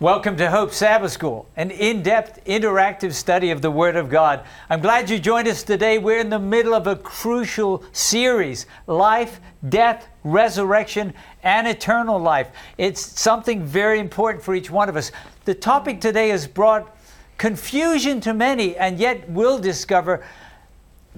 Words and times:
Welcome 0.00 0.36
to 0.36 0.48
Hope 0.48 0.72
Sabbath 0.72 1.10
School, 1.10 1.48
an 1.56 1.72
in 1.72 2.04
depth, 2.04 2.44
interactive 2.44 3.12
study 3.12 3.50
of 3.50 3.62
the 3.62 3.70
Word 3.72 3.96
of 3.96 4.08
God. 4.08 4.44
I'm 4.70 4.80
glad 4.80 5.10
you 5.10 5.18
joined 5.18 5.48
us 5.48 5.64
today. 5.64 5.98
We're 5.98 6.20
in 6.20 6.30
the 6.30 6.38
middle 6.38 6.72
of 6.72 6.86
a 6.86 6.94
crucial 6.94 7.82
series 7.90 8.66
life, 8.86 9.40
death, 9.68 10.06
resurrection, 10.22 11.14
and 11.42 11.66
eternal 11.66 12.16
life. 12.16 12.50
It's 12.76 13.00
something 13.20 13.64
very 13.64 13.98
important 13.98 14.44
for 14.44 14.54
each 14.54 14.70
one 14.70 14.88
of 14.88 14.94
us. 14.94 15.10
The 15.46 15.54
topic 15.56 16.00
today 16.00 16.28
has 16.28 16.46
brought 16.46 16.96
confusion 17.36 18.20
to 18.20 18.32
many, 18.32 18.76
and 18.76 19.00
yet 19.00 19.28
we'll 19.28 19.58
discover 19.58 20.24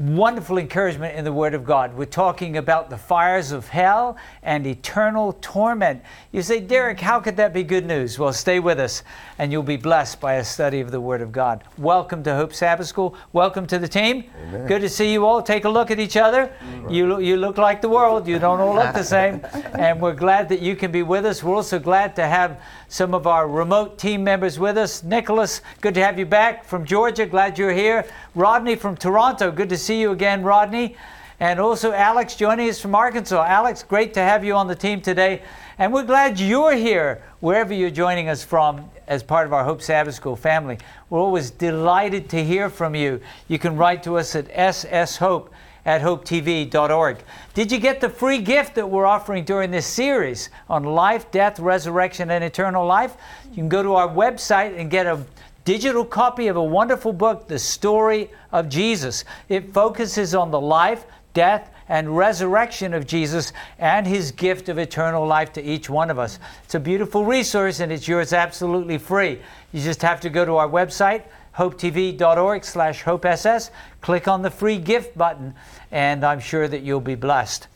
wonderful 0.01 0.57
encouragement 0.57 1.15
in 1.15 1.27
the 1.27 1.33
Word 1.33 1.53
of 1.53 1.63
God. 1.63 1.95
We're 1.95 2.07
talking 2.07 2.57
about 2.57 2.89
the 2.89 2.97
fires 2.97 3.53
of 3.53 3.69
hell 3.69 4.17
and 4.43 4.67
eternal 4.67 5.35
torment. 5.43 6.03
You 6.33 6.41
say, 6.41 6.59
Derek, 6.59 6.99
how 6.99 7.21
could 7.21 7.37
that 7.37 7.53
be 7.53 7.63
good 7.63 7.85
news? 7.85 8.19
Well, 8.19 8.33
stay 8.33 8.61
with 8.61 8.81
us 8.81 9.03
and 9.37 9.53
you'll 9.53 9.63
be 9.63 9.77
blessed 9.77 10.19
by 10.19 10.35
a 10.37 10.45
study 10.45 10.81
of 10.81 10.91
the 10.91 11.01
Word 11.01 11.21
of 11.21 11.33
God. 11.33 11.65
Welcome 11.77 12.23
to 12.23 12.35
Hope 12.35 12.55
Sabbath 12.55 12.87
School. 12.87 13.15
Welcome 13.35 13.67
to 13.67 13.79
the 13.79 13.89
team. 13.89 14.25
Amen. 14.49 14.67
Good 14.67 14.81
to 14.81 14.89
see 14.89 15.13
you 15.13 15.27
all. 15.27 15.43
Take 15.43 15.67
a 15.67 15.69
look 15.69 15.91
at 15.91 16.01
each 16.01 16.17
other. 16.17 16.51
You, 16.89 17.21
you 17.21 17.37
look 17.37 17.59
like 17.59 17.83
the 17.83 17.91
world. 17.91 18.27
You 18.27 18.39
don't 18.39 18.59
all 18.59 18.75
look 18.75 18.95
the 18.95 19.05
same. 19.05 19.43
And 19.81 20.01
we're 20.01 20.15
glad 20.15 20.49
that 20.51 20.61
you 20.61 20.77
can 20.77 20.91
be 20.91 21.03
with 21.03 21.25
us. 21.25 21.43
We're 21.43 21.55
also 21.55 21.79
glad 21.79 22.17
to 22.17 22.27
have 22.27 22.61
some 22.91 23.15
of 23.15 23.25
our 23.25 23.47
remote 23.47 23.99
team 23.99 24.25
members 24.25 24.59
with 24.59 24.77
us. 24.77 25.05
Nicholas, 25.05 25.63
good 25.81 25.95
to 25.95 26.03
have 26.03 26.19
you 26.19 26.27
back 26.27 26.65
from 26.65 26.85
Georgia. 26.85 27.25
Glad 27.25 27.57
you're 27.57 27.73
here. 27.73 28.05
Rodney 28.35 28.75
from 28.75 28.97
Toronto, 28.97 29.53
good 29.53 29.69
to 29.69 29.79
see 29.79 30.01
you 30.01 30.11
again, 30.11 30.43
Rodney. 30.43 30.97
And 31.39 31.61
also 31.61 31.93
Alex 31.93 32.35
joining 32.35 32.69
us 32.69 32.81
from 32.81 32.97
Arkansas. 32.97 33.45
Alex, 33.45 33.85
great 33.85 34.13
to 34.15 34.21
have 34.21 34.45
you 34.45 34.55
on 34.55 34.67
the 34.67 34.75
team 34.75 35.01
today. 35.01 35.41
And 35.79 35.93
we're 35.93 36.03
glad 36.03 36.41
you're 36.41 36.75
here 36.75 37.23
wherever 37.39 37.73
you're 37.73 37.91
joining 37.91 38.29
us 38.29 38.43
from 38.43 38.91
as 39.07 39.23
part 39.23 39.47
of 39.47 39.53
our 39.53 39.63
Hope 39.63 39.81
Sabbath 39.81 40.17
School 40.17 40.35
family. 40.35 40.77
We're 41.11 41.21
always 41.21 41.53
delighted 41.53 42.29
to 42.31 42.45
hear 42.45 42.69
from 42.69 42.97
you. 42.97 43.21
You 43.47 43.61
can 43.61 43.77
write 43.77 44.03
to 44.03 44.19
us 44.19 44.35
at 44.35 44.49
sshope 44.49 45.51
at 45.85 46.03
hopetv.org. 46.03 47.19
Did 47.55 47.73
you 47.73 47.79
get 47.79 48.01
the 48.01 48.09
free 48.09 48.39
gift 48.39 48.75
that 48.75 48.89
we're 48.89 49.07
offering 49.07 49.45
during 49.45 49.71
this 49.71 49.87
series 49.87 50.51
on 50.69 50.85
life, 50.85 51.31
death, 51.31 51.59
resurrection, 51.59 52.31
and 52.31 52.45
eternal 52.45 52.87
life? 52.87 53.17
You 53.51 53.57
can 53.57 53.69
go 53.69 53.83
to 53.83 53.95
our 53.95 54.09
website 54.09 54.79
and 54.79 54.91
get 54.91 55.07
a 55.07 55.25
digital 55.65 56.05
copy 56.05 56.49
of 56.49 56.57
a 56.57 56.63
wonderful 56.63 57.13
book, 57.13 57.49
The 57.49 57.59
Story 57.59 58.31
of 58.53 58.69
Jesus. 58.69 59.25
It 59.49 59.73
focuses 59.73 60.35
on 60.35 60.51
the 60.51 60.61
life, 60.61 61.05
death, 61.35 61.71
and 61.91 62.17
resurrection 62.17 62.95
of 62.95 63.05
Jesus 63.05 63.53
and 63.79 64.07
his 64.07 64.31
gift 64.31 64.69
of 64.69 64.79
eternal 64.79 65.27
life 65.27 65.53
to 65.55 65.63
each 65.63 65.91
one 65.91 66.09
of 66.09 66.21
us. 66.21 66.39
It's 66.65 66.77
a 66.77 66.81
beautiful 66.81 67.25
resource 67.25 67.81
and 67.81 67.91
it's 67.91 68.07
yours 68.07 68.33
absolutely 68.33 68.97
free. 68.97 69.41
You 69.73 69.83
just 69.83 70.01
have 70.03 70.21
to 70.21 70.31
go 70.31 70.45
to 70.45 70.57
our 70.57 70.69
website, 70.69 71.25
hopetv.org 71.57 72.65
slash 72.65 73.03
hopess, 73.03 73.71
click 74.01 74.29
on 74.29 74.43
the 74.43 74.51
free 74.51 74.79
gift 74.79 75.17
button, 75.17 75.55
and 75.91 76.25
I'm 76.25 76.41
sure 76.41 76.69
that 76.69 76.83
you'll 76.83 77.01
be 77.01 77.15
blessed. 77.15 77.67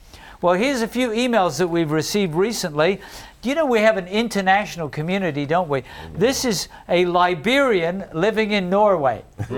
Well, 0.41 0.55
here's 0.55 0.83
a 0.83 0.89
few 0.89 1.09
emails 1.09 1.59
that 1.59 1.69
we've 1.69 1.91
received 1.91 2.35
recently. 2.35 3.01
Do 3.41 3.49
you 3.49 3.55
know 3.55 3.67
we 3.67 3.81
have 3.81 3.97
an 3.97 4.09
international 4.09 4.89
community, 4.89 5.47
don't 5.47 5.69
we? 5.69 5.85
This 6.15 6.45
is 6.45 6.69
a 6.89 7.07
Liberian 7.07 8.05
living 8.13 8.53
in 8.53 8.69
Norway. 8.69 9.25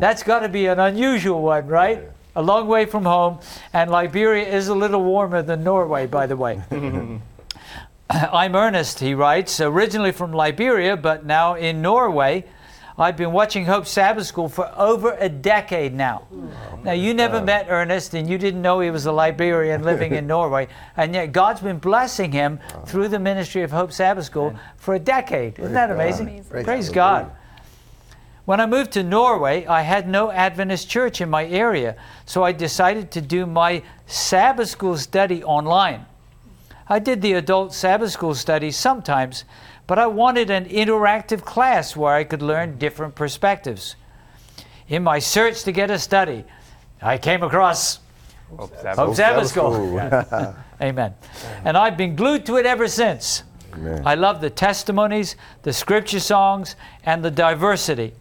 That's 0.00 0.22
got 0.22 0.40
to 0.40 0.48
be 0.48 0.66
an 0.66 0.78
unusual 0.78 1.42
one, 1.42 1.66
right? 1.66 2.02
A 2.36 2.42
long 2.42 2.68
way 2.68 2.86
from 2.86 3.04
home, 3.04 3.40
and 3.72 3.90
Liberia 3.90 4.46
is 4.46 4.68
a 4.68 4.74
little 4.74 5.02
warmer 5.02 5.42
than 5.42 5.64
Norway, 5.64 6.06
by 6.06 6.26
the 6.26 6.36
way. 6.36 6.62
I'm 8.10 8.56
Ernest, 8.56 8.98
he 9.00 9.14
writes, 9.14 9.60
originally 9.60 10.12
from 10.12 10.32
Liberia, 10.32 10.96
but 10.96 11.24
now 11.24 11.54
in 11.54 11.82
Norway. 11.82 12.44
I've 13.00 13.16
been 13.16 13.32
watching 13.32 13.64
Hope 13.64 13.86
Sabbath 13.86 14.26
School 14.26 14.50
for 14.50 14.70
over 14.76 15.16
a 15.18 15.30
decade 15.30 15.94
now. 15.94 16.26
Now, 16.84 16.92
you 16.92 17.14
never 17.14 17.40
met 17.40 17.66
Ernest 17.70 18.12
and 18.12 18.28
you 18.28 18.36
didn't 18.36 18.60
know 18.60 18.80
he 18.80 18.90
was 18.90 19.06
a 19.06 19.12
Liberian 19.12 19.82
living 19.82 20.14
in 20.14 20.26
Norway, 20.28 20.68
and 20.98 21.14
yet 21.14 21.32
God's 21.32 21.62
been 21.62 21.78
blessing 21.78 22.30
him 22.30 22.60
through 22.84 23.08
the 23.08 23.18
ministry 23.18 23.62
of 23.62 23.70
Hope 23.70 23.90
Sabbath 23.90 24.26
School 24.26 24.54
for 24.76 24.94
a 24.94 24.98
decade. 24.98 25.58
Isn't 25.58 25.72
that 25.72 25.90
amazing? 25.90 26.44
Praise, 26.44 26.64
Praise 26.64 26.88
God. 26.90 27.30
When 28.44 28.60
I 28.60 28.66
moved 28.66 28.92
to 28.92 29.02
Norway, 29.02 29.64
I 29.64 29.80
had 29.80 30.06
no 30.06 30.30
Adventist 30.30 30.90
church 30.90 31.22
in 31.22 31.30
my 31.30 31.46
area, 31.46 31.96
so 32.26 32.42
I 32.42 32.52
decided 32.52 33.10
to 33.12 33.22
do 33.22 33.46
my 33.46 33.82
Sabbath 34.06 34.68
school 34.68 34.98
study 34.98 35.42
online. 35.42 36.04
I 36.86 36.98
did 36.98 37.22
the 37.22 37.34
adult 37.34 37.72
Sabbath 37.72 38.10
school 38.10 38.34
study 38.34 38.72
sometimes, 38.72 39.44
but 39.90 39.98
I 39.98 40.06
wanted 40.06 40.50
an 40.50 40.66
interactive 40.66 41.44
class 41.44 41.96
where 41.96 42.14
I 42.14 42.22
could 42.22 42.42
learn 42.42 42.78
different 42.78 43.16
perspectives. 43.16 43.96
In 44.86 45.02
my 45.02 45.18
search 45.18 45.64
to 45.64 45.72
get 45.72 45.90
a 45.90 45.98
study, 45.98 46.44
I 47.02 47.18
came 47.18 47.42
across 47.42 47.98
Hope 48.56 48.72
Sabbath, 48.76 48.96
Hope 48.96 49.16
Sabbath 49.16 49.48
School. 49.48 49.98
Amen. 50.80 51.12
And 51.64 51.76
I've 51.76 51.96
been 51.96 52.14
glued 52.14 52.46
to 52.46 52.56
it 52.58 52.66
ever 52.66 52.86
since. 52.86 53.42
Amen. 53.74 54.02
I 54.06 54.14
love 54.14 54.40
the 54.40 54.48
testimonies, 54.48 55.34
the 55.62 55.72
scripture 55.72 56.20
songs, 56.20 56.76
and 57.02 57.24
the 57.24 57.30
diversity. 57.32 58.12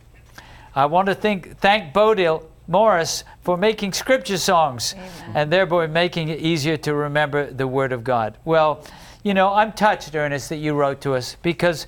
I 0.74 0.88
want 0.88 1.06
to 1.06 1.14
think, 1.14 1.60
thank 1.60 1.94
Bodil 1.94 2.46
Morris 2.68 3.24
for 3.44 3.58
making 3.58 3.94
scripture 3.94 4.40
songs 4.40 4.96
Amen. 4.96 5.32
and 5.36 5.54
thereby 5.54 5.86
making 5.86 6.30
it 6.30 6.40
easier 6.40 6.78
to 6.78 6.96
remember 6.96 7.52
the 7.52 7.68
Word 7.68 7.92
of 7.92 8.04
God. 8.04 8.40
Well, 8.44 8.84
you 9.30 9.36
know, 9.36 9.54
I'm 9.54 9.74
touched, 9.74 10.16
Ernest, 10.16 10.50
that 10.50 10.56
you 10.56 10.74
wrote 10.74 11.02
to 11.02 11.14
us 11.14 11.38
because 11.44 11.86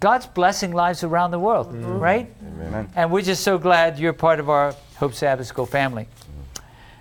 God's 0.00 0.24
blessing 0.24 0.72
lives 0.72 1.04
around 1.04 1.32
the 1.32 1.38
world, 1.38 1.66
mm-hmm. 1.66 1.98
right? 1.98 2.34
Amen. 2.64 2.88
And 2.96 3.12
we're 3.12 3.20
just 3.20 3.44
so 3.44 3.58
glad 3.58 3.98
you're 3.98 4.14
part 4.14 4.40
of 4.40 4.48
our 4.48 4.74
Hope 4.96 5.12
Sabbath 5.12 5.46
School 5.48 5.66
family. 5.66 6.08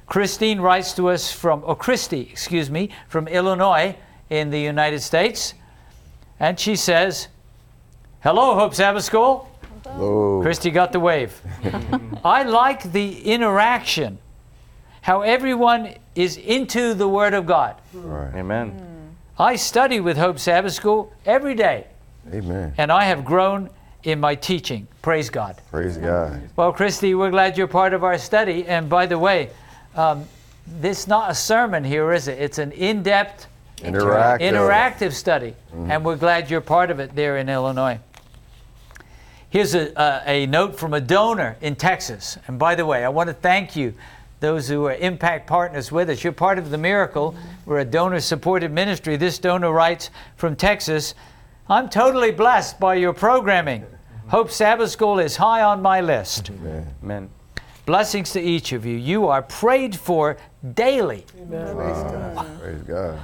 Christine 0.07 0.59
writes 0.59 0.91
to 0.95 1.07
us 1.07 1.31
from, 1.31 1.63
or 1.65 1.73
Christy, 1.73 2.27
excuse 2.29 2.69
me, 2.69 2.89
from 3.07 3.29
Illinois 3.29 3.95
in 4.29 4.49
the 4.49 4.59
United 4.59 4.99
States. 4.99 5.53
And 6.37 6.59
she 6.59 6.75
says, 6.75 7.29
Hello, 8.23 8.55
Hope 8.55 8.75
Sabbath 8.75 9.05
School. 9.05 9.49
Hello. 9.85 10.41
Christy 10.41 10.69
got 10.69 10.91
the 10.91 10.99
wave. 10.99 11.41
I 12.25 12.43
like 12.43 12.91
the 12.91 13.21
interaction, 13.21 14.17
how 14.99 15.21
everyone 15.21 15.95
is 16.13 16.35
into 16.35 16.93
the 16.93 17.07
Word 17.07 17.33
of 17.33 17.45
God. 17.45 17.77
Right. 17.93 18.35
Amen. 18.35 18.94
I 19.37 19.57
study 19.57 19.99
with 19.99 20.17
Hope 20.17 20.39
Sabbath 20.39 20.73
School 20.73 21.11
every 21.25 21.55
day. 21.55 21.87
Amen. 22.33 22.73
And 22.77 22.91
I 22.91 23.05
have 23.05 23.25
grown 23.25 23.69
in 24.03 24.19
my 24.19 24.35
teaching. 24.35 24.87
Praise 25.01 25.29
God. 25.29 25.61
Praise 25.71 25.97
God. 25.97 26.49
Well, 26.55 26.71
Christy, 26.71 27.15
we're 27.15 27.31
glad 27.31 27.57
you're 27.57 27.67
part 27.67 27.93
of 27.93 28.03
our 28.03 28.17
study. 28.17 28.65
And 28.65 28.87
by 28.87 29.05
the 29.05 29.19
way, 29.19 29.49
um, 29.95 30.25
this 30.65 31.01
is 31.01 31.07
not 31.07 31.31
a 31.31 31.35
sermon 31.35 31.83
here, 31.83 32.13
is 32.13 32.27
it? 32.29 32.39
It's 32.39 32.59
an 32.59 32.71
in 32.71 33.03
depth, 33.03 33.47
interactive. 33.79 34.39
interactive 34.39 35.11
study. 35.11 35.55
Mm-hmm. 35.73 35.91
And 35.91 36.05
we're 36.05 36.15
glad 36.15 36.49
you're 36.49 36.61
part 36.61 36.89
of 36.89 36.99
it 36.99 37.13
there 37.13 37.37
in 37.37 37.49
Illinois. 37.49 37.99
Here's 39.49 39.75
a, 39.75 39.91
a, 40.01 40.43
a 40.43 40.45
note 40.45 40.79
from 40.79 40.93
a 40.93 41.01
donor 41.01 41.57
in 41.61 41.75
Texas. 41.75 42.37
And 42.47 42.57
by 42.57 42.75
the 42.75 42.85
way, 42.85 43.03
I 43.03 43.09
want 43.09 43.27
to 43.27 43.33
thank 43.33 43.75
you 43.75 43.93
those 44.39 44.67
who 44.67 44.85
are 44.85 44.95
impact 44.95 45.47
partners 45.47 45.91
with 45.91 46.09
us. 46.09 46.23
You're 46.23 46.33
part 46.33 46.57
of 46.57 46.69
the 46.69 46.77
miracle. 46.77 47.35
We're 47.65 47.79
a 47.79 47.85
donor 47.85 48.19
supported 48.19 48.71
ministry. 48.71 49.15
This 49.15 49.39
donor 49.39 49.71
writes 49.71 50.09
from 50.35 50.55
Texas 50.55 51.15
I'm 51.67 51.89
totally 51.89 52.31
blessed 52.31 52.79
by 52.79 52.95
your 52.95 53.13
programming. 53.13 53.85
Hope 54.27 54.51
Sabbath 54.51 54.91
School 54.91 55.19
is 55.19 55.35
high 55.37 55.63
on 55.63 55.81
my 55.81 55.99
list. 56.01 56.49
Amen. 56.49 56.87
Amen. 57.03 57.29
Blessings 57.85 58.31
to 58.31 58.41
each 58.41 58.71
of 58.71 58.85
you. 58.85 58.95
You 58.97 59.27
are 59.27 59.41
prayed 59.41 59.95
for 59.95 60.37
daily. 60.73 61.25
Amen. 61.39 61.75
Praise 61.75 62.03
God. 62.03 62.61
Praise 62.61 62.81
God. 62.81 63.19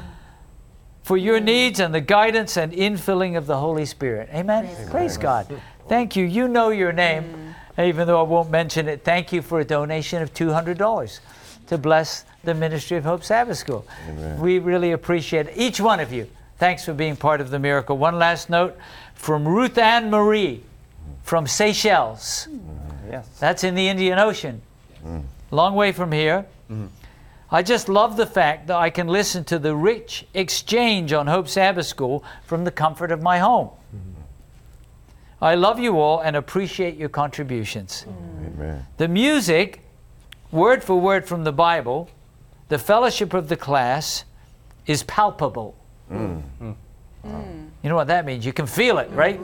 For 1.04 1.18
your 1.18 1.40
needs 1.40 1.80
and 1.80 1.94
the 1.94 2.02
guidance 2.02 2.58
and 2.58 2.72
infilling 2.72 3.38
of 3.38 3.48
the 3.48 3.58
Holy 3.58 3.86
Spirit. 3.86 4.30
Amen. 4.32 4.66
Praise, 4.66 4.90
Praise 4.90 5.18
God. 5.18 5.62
Thank 5.88 6.16
you. 6.16 6.26
You 6.26 6.48
know 6.48 6.70
your 6.70 6.92
name 6.92 7.51
even 7.88 8.08
though 8.08 8.20
I 8.20 8.24
won't 8.24 8.50
mention 8.50 8.88
it, 8.88 9.04
thank 9.04 9.32
you 9.32 9.42
for 9.42 9.60
a 9.60 9.66
donation 9.66 10.22
of 10.22 10.34
$200 10.34 11.20
to 11.68 11.78
bless 11.78 12.26
the 12.44 12.54
ministry 12.54 12.98
of 12.98 13.04
Hope 13.04 13.24
Sabbath 13.24 13.58
School. 13.58 13.86
Amen. 14.10 14.40
We 14.40 14.60
really 14.60 14.92
appreciate 14.92 15.48
it. 15.48 15.54
each 15.58 15.80
one 15.80 16.00
of 16.00 16.12
you. 16.12 16.28
Thanks 16.58 16.86
for 16.86 16.94
being 16.94 17.16
part 17.16 17.42
of 17.42 17.50
the 17.50 17.60
miracle. 17.60 17.98
One 17.98 18.20
last 18.20 18.50
note 18.50 18.78
from 19.16 19.48
Ruth 19.48 19.78
Ann 19.78 20.10
Marie 20.10 20.64
from 21.24 21.48
Seychelles. 21.48 22.48
Mm-hmm. 22.50 23.12
Yes. 23.12 23.28
That's 23.40 23.64
in 23.64 23.76
the 23.76 23.88
Indian 23.88 24.20
Ocean. 24.20 24.62
Mm. 25.06 25.24
Long 25.50 25.76
way 25.76 25.92
from 25.92 26.12
here. 26.12 26.46
Mm. 26.70 26.90
I 27.50 27.64
just 27.64 27.90
love 27.90 28.16
the 28.16 28.26
fact 28.26 28.68
that 28.68 28.78
I 28.78 28.90
can 28.90 29.08
listen 29.08 29.44
to 29.46 29.60
the 29.60 29.76
rich 29.76 30.26
exchange 30.34 31.12
on 31.12 31.28
Hope 31.28 31.50
Sabbath 31.50 31.86
School 31.86 32.24
from 32.46 32.64
the 32.64 32.72
comfort 32.72 33.12
of 33.12 33.22
my 33.22 33.40
home. 33.40 33.70
I 35.42 35.56
love 35.56 35.80
you 35.80 36.00
all 36.00 36.20
and 36.20 36.36
appreciate 36.36 36.98
your 36.98 37.10
contributions. 37.10 38.06
Amen. 38.46 38.86
The 38.98 39.08
music, 39.08 39.82
word 40.52 40.84
for 40.84 41.00
word 41.00 41.26
from 41.28 41.44
the 41.44 41.52
Bible, 41.52 42.10
the 42.68 42.78
fellowship 42.78 43.34
of 43.34 43.50
the 43.50 43.58
class 43.58 44.24
is 44.86 45.04
palpable. 45.04 45.76
Mm. 46.12 46.44
You 47.84 47.90
know 47.90 47.96
what 47.96 48.08
that 48.08 48.26
means? 48.26 48.46
You 48.46 48.54
can 48.54 48.68
feel 48.68 49.00
it, 49.00 49.10
right? 49.12 49.40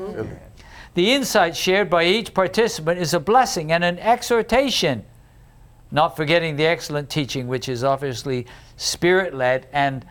The 0.93 1.11
insight 1.11 1.55
shared 1.55 1.89
by 1.89 2.05
each 2.05 2.33
participant 2.33 2.99
is 2.99 3.13
a 3.13 3.19
blessing 3.19 3.71
and 3.71 3.83
an 3.83 3.99
exhortation, 3.99 5.03
not 5.91 6.15
forgetting 6.15 6.55
the 6.55 6.65
excellent 6.65 7.09
teaching, 7.09 7.47
which 7.47 7.69
is 7.69 7.83
obviously 7.83 8.45
spirit 8.77 9.33
led. 9.33 9.67
And 9.71 10.05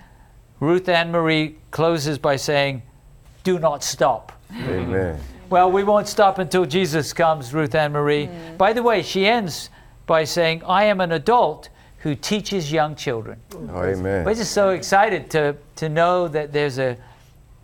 Ruth 0.60 0.88
Ann 0.88 1.10
Marie 1.10 1.56
closes 1.70 2.18
by 2.18 2.36
saying, 2.36 2.82
Do 3.44 3.58
not 3.58 3.84
stop. 3.84 4.32
Amen. 4.52 5.20
Well, 5.48 5.70
we 5.70 5.84
won't 5.84 6.08
stop 6.08 6.38
until 6.38 6.66
Jesus 6.66 7.12
comes, 7.12 7.54
Ruth 7.54 7.74
Ann 7.74 7.92
Marie. 7.92 8.26
Mm. 8.26 8.58
By 8.58 8.72
the 8.72 8.82
way, 8.82 9.02
she 9.02 9.26
ends 9.26 9.70
by 10.06 10.24
saying, 10.24 10.62
I 10.66 10.84
am 10.84 11.00
an 11.00 11.12
adult 11.12 11.68
who 11.98 12.14
teaches 12.14 12.72
young 12.72 12.94
children. 12.96 13.40
Oh, 13.70 13.82
amen. 13.82 14.24
We're 14.24 14.34
just 14.34 14.52
so 14.52 14.70
excited 14.70 15.30
to, 15.30 15.56
to 15.76 15.88
know 15.88 16.28
that 16.28 16.52
there's 16.52 16.78
a, 16.78 16.96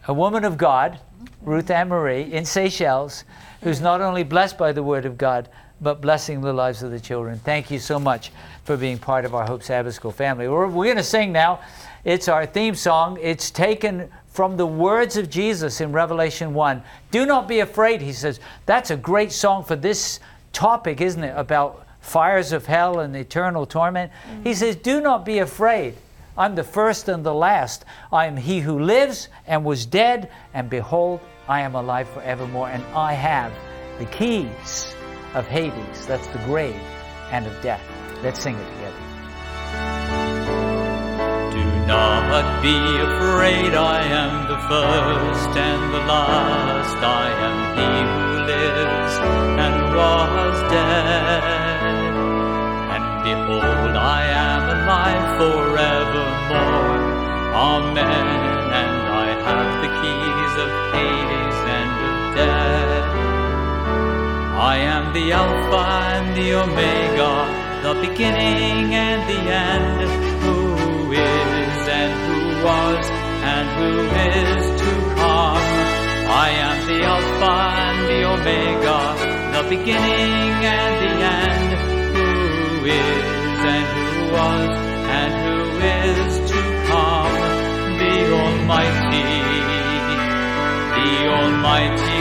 a 0.07 0.15
woman 0.15 0.45
of 0.45 0.57
God, 0.57 1.01
Ruth 1.43 1.71
Ann 1.71 1.89
Marie, 1.89 2.33
in 2.33 2.45
Seychelles, 2.45 3.25
who's 3.63 3.81
not 3.81 4.01
only 4.01 4.23
blessed 4.23 4.59
by 4.59 4.73
the 4.73 4.83
Word 4.83 5.05
of 5.05 5.19
God, 5.19 5.49
but 5.81 6.01
blessing 6.01 6.41
the 6.41 6.53
lives 6.53 6.83
of 6.85 6.93
the 6.93 7.01
children. 7.01 7.41
Thank 7.41 7.71
you 7.71 7.81
so 7.81 7.99
much 7.99 8.31
for 8.65 8.77
being 8.77 8.99
part 8.99 9.25
of 9.25 9.35
our 9.35 9.45
Hope 9.45 9.65
Sabbath 9.65 9.95
School 9.95 10.13
family. 10.13 10.47
We're, 10.47 10.69
we're 10.69 10.85
going 10.85 10.97
to 10.97 11.03
sing 11.03 11.33
now. 11.33 11.61
It's 12.05 12.29
our 12.29 12.47
theme 12.47 12.77
song. 12.77 13.19
It's 13.21 13.51
taken 13.51 14.09
from 14.33 14.57
the 14.57 14.67
words 14.67 15.17
of 15.17 15.31
Jesus 15.31 15.81
in 15.81 15.93
Revelation 15.93 16.55
1. 16.55 16.83
Do 17.11 17.27
not 17.27 17.47
be 17.47 17.61
afraid, 17.61 18.01
he 18.01 18.13
says. 18.13 18.41
That's 18.67 18.91
a 18.91 18.97
great 18.97 19.31
song 19.31 19.63
for 19.63 19.77
this 19.77 20.19
topic, 20.53 21.01
isn't 21.01 21.23
it? 21.23 21.35
About 21.37 21.87
fires 22.01 22.53
of 22.53 22.67
hell 22.67 22.99
and 22.99 23.15
eternal 23.15 23.67
torment. 23.67 24.11
He 24.43 24.51
mm. 24.51 24.57
says, 24.57 24.77
Do 24.77 25.01
not 25.01 25.25
be 25.25 25.39
afraid. 25.39 25.95
I'm 26.37 26.55
the 26.55 26.65
first 26.65 27.09
and 27.09 27.25
the 27.25 27.35
last. 27.35 27.85
I 28.11 28.27
am 28.27 28.39
he 28.39 28.61
who 28.61 28.79
lives 28.79 29.29
and 29.47 29.65
was 29.65 29.85
dead, 29.85 30.31
and 30.55 30.71
behold, 30.71 31.21
I 31.47 31.61
am 31.61 31.75
alive 31.75 32.09
forevermore, 32.09 32.71
and 32.71 32.83
I 32.95 33.13
have 33.13 33.53
the 33.99 34.07
keys 34.07 34.95
of 35.35 35.47
Hades, 35.47 36.07
that's 36.07 36.27
the 36.29 36.39
grave, 36.39 36.81
and 37.31 37.47
of 37.47 37.63
death. 37.63 37.83
Let's 38.23 38.43
sing 38.43 38.57
it 38.57 38.75
together. 38.77 39.02
Not 41.93 42.63
be 42.63 42.79
afraid, 43.09 43.75
I 43.75 44.01
am 44.23 44.49
the 44.49 44.57
first 44.71 45.53
and 45.69 45.83
the 45.93 46.03
last. 46.13 46.97
I 46.97 47.29
am 47.49 47.57
he 47.77 47.91
who 48.13 48.29
lives 48.53 49.15
and 49.65 49.77
was 49.95 50.57
dead. 50.73 51.43
And 52.95 53.07
behold, 53.29 53.95
I 53.95 54.23
am 54.49 54.63
alive 54.77 55.27
forevermore. 55.37 56.97
Amen. 57.71 58.27
And 58.83 58.97
I 59.25 59.29
have 59.47 59.73
the 59.85 59.91
keys 60.01 60.55
of 60.65 60.71
Hades 60.95 61.59
and 61.79 61.95
of 62.09 62.17
death. 62.41 63.11
I 64.73 64.77
am 64.95 65.13
the 65.13 65.27
Alpha 65.33 65.85
and 66.17 66.27
the 66.39 66.49
Omega, 66.65 67.33
the 67.85 67.95
beginning 68.07 68.95
and 68.95 69.21
the 69.29 69.41
end, 69.69 70.01
who 70.43 71.13
is 71.13 71.62
and 72.01 72.13
who 72.25 72.39
was 72.65 73.05
and 73.53 73.67
who 73.79 73.91
is 74.31 74.65
to 74.83 74.91
come. 75.21 75.67
I 76.45 76.49
am 76.69 76.79
the 76.89 76.99
Alpha 77.15 77.55
and 77.87 77.99
the 78.11 78.21
Omega, 78.35 79.01
the 79.55 79.63
beginning 79.75 80.57
and 80.79 80.95
the 81.03 81.13
end, 81.43 81.69
who 82.17 82.29
is 82.87 83.61
and 83.75 83.87
who 83.95 84.07
was 84.37 84.71
and 85.21 85.33
who 85.45 85.59
is 86.01 86.51
to 86.51 86.61
come. 86.89 87.37
The 88.01 88.15
Almighty, 88.41 89.29
the 90.97 91.11
Almighty. 91.37 92.12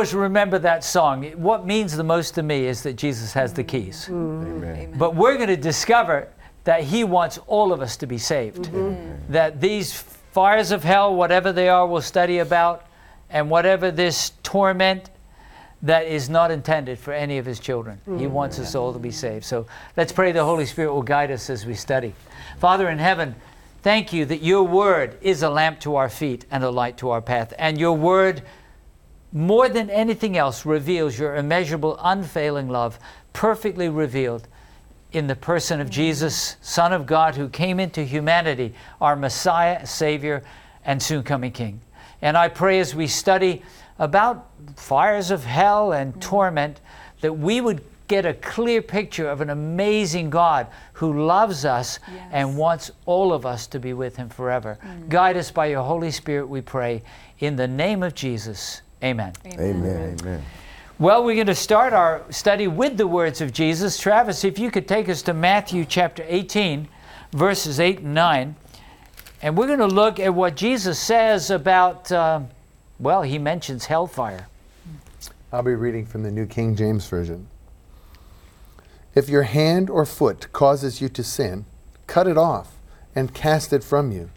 Always 0.00 0.14
remember 0.14 0.58
that 0.58 0.82
song. 0.82 1.24
What 1.32 1.66
means 1.66 1.94
the 1.94 2.02
most 2.02 2.34
to 2.36 2.42
me 2.42 2.64
is 2.64 2.82
that 2.84 2.94
Jesus 2.94 3.34
has 3.34 3.52
the 3.52 3.62
keys. 3.62 4.06
Mm-hmm. 4.08 4.64
Amen. 4.64 4.94
But 4.96 5.14
we're 5.14 5.36
going 5.36 5.48
to 5.48 5.58
discover 5.58 6.26
that 6.64 6.84
He 6.84 7.04
wants 7.04 7.36
all 7.46 7.70
of 7.70 7.82
us 7.82 7.98
to 7.98 8.06
be 8.06 8.16
saved. 8.16 8.62
Mm-hmm. 8.62 9.30
That 9.30 9.60
these 9.60 9.92
fires 9.92 10.70
of 10.70 10.82
hell, 10.84 11.14
whatever 11.14 11.52
they 11.52 11.68
are, 11.68 11.86
we'll 11.86 12.00
study 12.00 12.38
about, 12.38 12.86
and 13.28 13.50
whatever 13.50 13.90
this 13.90 14.32
torment, 14.42 15.10
that 15.82 16.06
is 16.06 16.30
not 16.30 16.50
intended 16.50 16.98
for 16.98 17.12
any 17.12 17.36
of 17.36 17.44
His 17.44 17.60
children. 17.60 18.00
He 18.06 18.10
mm-hmm. 18.10 18.32
wants 18.32 18.58
us 18.58 18.74
all 18.74 18.94
to 18.94 18.98
be 18.98 19.10
saved. 19.10 19.44
So 19.44 19.66
let's 19.98 20.12
pray 20.12 20.32
the 20.32 20.42
Holy 20.42 20.64
Spirit 20.64 20.94
will 20.94 21.02
guide 21.02 21.30
us 21.30 21.50
as 21.50 21.66
we 21.66 21.74
study. 21.74 22.14
Father 22.58 22.88
in 22.88 22.96
heaven, 22.96 23.34
thank 23.82 24.14
you 24.14 24.24
that 24.24 24.42
your 24.42 24.62
word 24.62 25.18
is 25.20 25.42
a 25.42 25.50
lamp 25.50 25.78
to 25.80 25.96
our 25.96 26.08
feet 26.08 26.46
and 26.50 26.64
a 26.64 26.70
light 26.70 26.96
to 26.98 27.10
our 27.10 27.20
path. 27.20 27.52
And 27.58 27.78
your 27.78 27.94
word 27.94 28.40
more 29.32 29.68
than 29.68 29.90
anything 29.90 30.36
else, 30.36 30.66
reveals 30.66 31.18
your 31.18 31.36
immeasurable, 31.36 31.98
unfailing 32.00 32.68
love, 32.68 32.98
perfectly 33.32 33.88
revealed 33.88 34.48
in 35.12 35.26
the 35.26 35.36
person 35.36 35.80
of 35.80 35.86
mm-hmm. 35.86 35.94
Jesus, 35.94 36.56
Son 36.60 36.92
of 36.92 37.06
God, 37.06 37.36
who 37.36 37.48
came 37.48 37.80
into 37.80 38.02
humanity, 38.02 38.74
our 39.00 39.16
Messiah, 39.16 39.86
Savior, 39.86 40.42
and 40.84 41.02
soon 41.02 41.22
coming 41.22 41.52
King. 41.52 41.80
And 42.22 42.36
I 42.36 42.48
pray 42.48 42.80
as 42.80 42.94
we 42.94 43.06
study 43.06 43.62
about 43.98 44.48
fires 44.76 45.30
of 45.30 45.44
hell 45.44 45.92
and 45.92 46.12
mm-hmm. 46.12 46.20
torment 46.20 46.80
that 47.20 47.32
we 47.32 47.60
would 47.60 47.82
get 48.10 48.26
a 48.26 48.34
clear 48.34 48.82
picture 48.82 49.28
of 49.28 49.40
an 49.40 49.50
amazing 49.50 50.30
God 50.30 50.66
who 50.94 51.26
loves 51.26 51.64
us 51.64 52.00
and 52.32 52.56
wants 52.56 52.90
all 53.06 53.32
of 53.32 53.46
us 53.46 53.68
to 53.68 53.78
be 53.78 53.92
with 53.92 54.16
Him 54.16 54.28
forever. 54.28 54.78
Mm. 54.84 55.08
Guide 55.08 55.36
us 55.36 55.52
by 55.52 55.66
your 55.66 55.84
Holy 55.84 56.10
Spirit, 56.10 56.48
we 56.48 56.60
pray. 56.60 57.04
In 57.38 57.54
the 57.54 57.68
name 57.68 58.02
of 58.02 58.16
Jesus, 58.16 58.82
amen. 59.02 59.32
Amen. 59.46 60.18
Amen. 60.20 60.42
Well, 60.98 61.24
we're 61.24 61.34
going 61.34 61.46
to 61.46 61.54
start 61.54 61.94
our 61.94 62.22
study 62.30 62.68
with 62.68 62.98
the 62.98 63.06
words 63.06 63.40
of 63.40 63.52
Jesus. 63.52 63.98
Travis, 63.98 64.44
if 64.44 64.58
you 64.58 64.70
could 64.70 64.86
take 64.86 65.08
us 65.08 65.22
to 65.22 65.32
Matthew 65.32 65.86
chapter 65.86 66.24
18, 66.28 66.88
verses 67.32 67.80
8 67.80 68.00
and 68.00 68.14
9. 68.14 68.56
And 69.42 69.56
we're 69.56 69.66
going 69.66 69.78
to 69.78 69.86
look 69.86 70.20
at 70.20 70.34
what 70.34 70.56
Jesus 70.56 70.98
says 70.98 71.50
about, 71.50 72.12
um, 72.12 72.48
well, 72.98 73.22
he 73.22 73.38
mentions 73.38 73.86
hellfire. 73.86 74.46
I'll 75.52 75.62
be 75.62 75.74
reading 75.74 76.04
from 76.04 76.22
the 76.22 76.30
New 76.30 76.46
King 76.46 76.76
James 76.76 77.06
Version. 77.06 77.48
If 79.14 79.28
your 79.28 79.44
hand 79.44 79.88
or 79.88 80.04
foot 80.04 80.52
causes 80.52 81.00
you 81.00 81.08
to 81.08 81.24
sin, 81.24 81.64
cut 82.06 82.26
it 82.28 82.36
off 82.36 82.76
and 83.16 83.34
cast 83.34 83.72
it 83.72 83.82
from 83.82 84.12
you. 84.12 84.30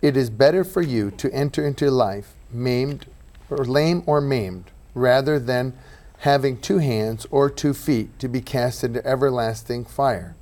It 0.00 0.16
is 0.16 0.30
better 0.30 0.64
for 0.64 0.82
you 0.82 1.10
to 1.12 1.32
enter 1.32 1.66
into 1.66 1.90
life 1.90 2.34
maimed 2.50 3.06
or 3.54 3.64
lame 3.64 4.02
or 4.06 4.20
maimed 4.20 4.70
rather 4.94 5.38
than 5.38 5.74
having 6.18 6.58
two 6.58 6.78
hands 6.78 7.26
or 7.30 7.50
two 7.50 7.74
feet 7.74 8.18
to 8.18 8.28
be 8.28 8.40
cast 8.40 8.82
into 8.84 9.04
everlasting 9.06 9.84
fire. 9.84 10.36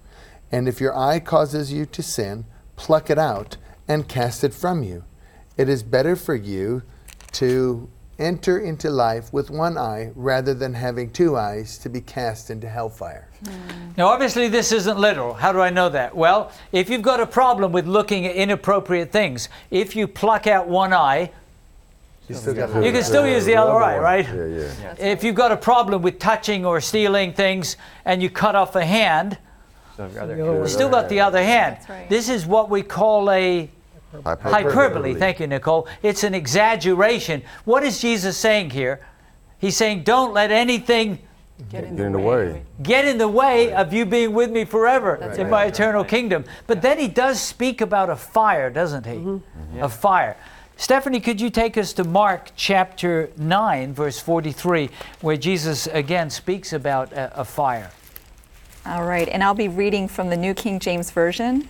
And 0.50 0.69
if 0.69 0.81
your 0.81 0.97
eye 0.97 1.19
causes 1.19 1.73
you 1.73 1.87
to 1.87 2.02
sin, 2.02 2.45
pluck 2.76 3.11
it 3.11 3.19
out 3.19 3.57
and 3.88 4.09
cast 4.09 4.45
it 4.45 4.54
from 4.54 4.83
you. 4.83 5.04
It 5.57 5.69
is 5.69 5.83
better 5.83 6.14
for 6.14 6.35
you 6.35 6.83
to 7.33 7.88
enter 8.19 8.59
into 8.59 8.90
life 8.90 9.33
with 9.33 9.50
one 9.50 9.76
eye 9.76 10.12
rather 10.14 10.54
than 10.54 10.75
having 10.75 11.11
two 11.11 11.37
eyes 11.37 11.78
to 11.78 11.88
be 11.88 12.00
cast 12.00 12.50
into 12.50 12.69
hellfire. 12.69 13.28
Hmm. 13.45 13.50
Now, 13.97 14.09
obviously, 14.09 14.49
this 14.49 14.73
isn't 14.73 14.99
literal. 14.99 15.35
How 15.35 15.52
do 15.52 15.61
I 15.61 15.71
know 15.71 15.88
that? 15.88 16.14
Well, 16.14 16.52
if 16.71 16.88
you've 16.88 17.02
got 17.02 17.21
a 17.21 17.26
problem 17.26 17.73
with 17.73 17.87
looking 17.87 18.26
at 18.26 18.37
inappropriate 18.37 19.11
things, 19.11 19.49
if 19.71 19.97
you 19.97 20.07
pluck 20.07 20.47
out 20.47 20.69
one 20.69 20.92
eye, 20.92 21.31
You 22.29 22.35
still 22.37 22.55
got 22.55 22.85
you 22.85 22.93
can 22.93 23.02
still 23.02 23.26
use 23.26 23.45
the 23.45 23.57
other 23.57 23.73
eye, 23.73 23.99
right? 23.99 24.26
Yeah, 24.26 24.73
yeah. 24.81 24.95
If 24.99 25.25
you've 25.25 25.35
got 25.35 25.52
a 25.52 25.57
problem 25.57 26.02
with 26.02 26.19
touching 26.19 26.64
or 26.64 26.81
stealing 26.81 27.33
things 27.33 27.76
and 28.05 28.23
you 28.23 28.31
cut 28.31 28.55
off 28.55 28.76
a 28.76 28.85
hand, 28.85 29.38
you 29.99 30.69
still 30.69 30.88
got 30.88 31.09
the 31.09 31.21
other 31.21 31.43
hand. 31.43 31.79
Right. 31.88 32.09
This 32.09 32.29
is 32.29 32.47
what 32.47 32.71
we 32.71 32.83
call 32.83 33.31
a 33.31 33.69
hyperbole. 34.25 35.14
Thank 35.14 35.41
you, 35.41 35.47
Nicole. 35.47 35.88
It's 36.02 36.25
an 36.25 36.35
exaggeration. 36.35 37.43
What 37.64 37.83
is 37.83 38.00
Jesus 38.00 38.37
saying 38.37 38.71
here? 38.71 39.05
He's 39.59 39.76
saying, 39.76 40.02
don't 40.05 40.33
let 40.33 40.50
anything 40.50 41.19
Get 41.71 41.97
Get 41.97 42.07
in 42.07 42.12
the 42.12 42.19
way. 42.19 42.62
get 42.83 43.05
in 43.05 43.19
the 43.19 43.29
way 43.29 43.73
of 43.73 43.93
you 43.93 44.05
being 44.05 44.33
with 44.33 44.50
me 44.50 44.64
forever 44.64 45.17
That's 45.21 45.38
in 45.38 45.45
right. 45.45 45.50
my 45.50 45.64
eternal 45.67 46.02
kingdom. 46.02 46.45
But 46.67 46.83
then 46.83 46.99
he 46.99 47.07
does 47.07 47.41
speak 47.41 47.81
about 47.81 48.11
a 48.11 48.17
fire, 48.17 48.69
doesn't 48.71 49.07
he? 49.07 49.41
A 49.81 49.88
fire. 49.88 50.37
Stephanie, 50.83 51.21
could 51.21 51.41
you 51.41 51.49
take 51.49 51.79
us 51.79 51.93
to 51.93 52.03
Mark 52.03 52.51
chapter 52.57 53.31
9, 53.37 53.95
verse 53.95 54.19
43, 54.19 54.91
where 55.21 55.37
Jesus 55.37 55.87
again 55.87 56.29
speaks 56.29 56.73
about 56.73 57.12
a, 57.12 57.43
a 57.43 57.45
fire? 57.45 57.93
All 58.85 59.05
right, 59.05 59.29
and 59.29 59.45
I'll 59.45 59.55
be 59.55 59.69
reading 59.69 60.09
from 60.09 60.29
the 60.29 60.37
New 60.37 60.55
King 60.55 60.81
James 60.81 61.12
Version. 61.12 61.69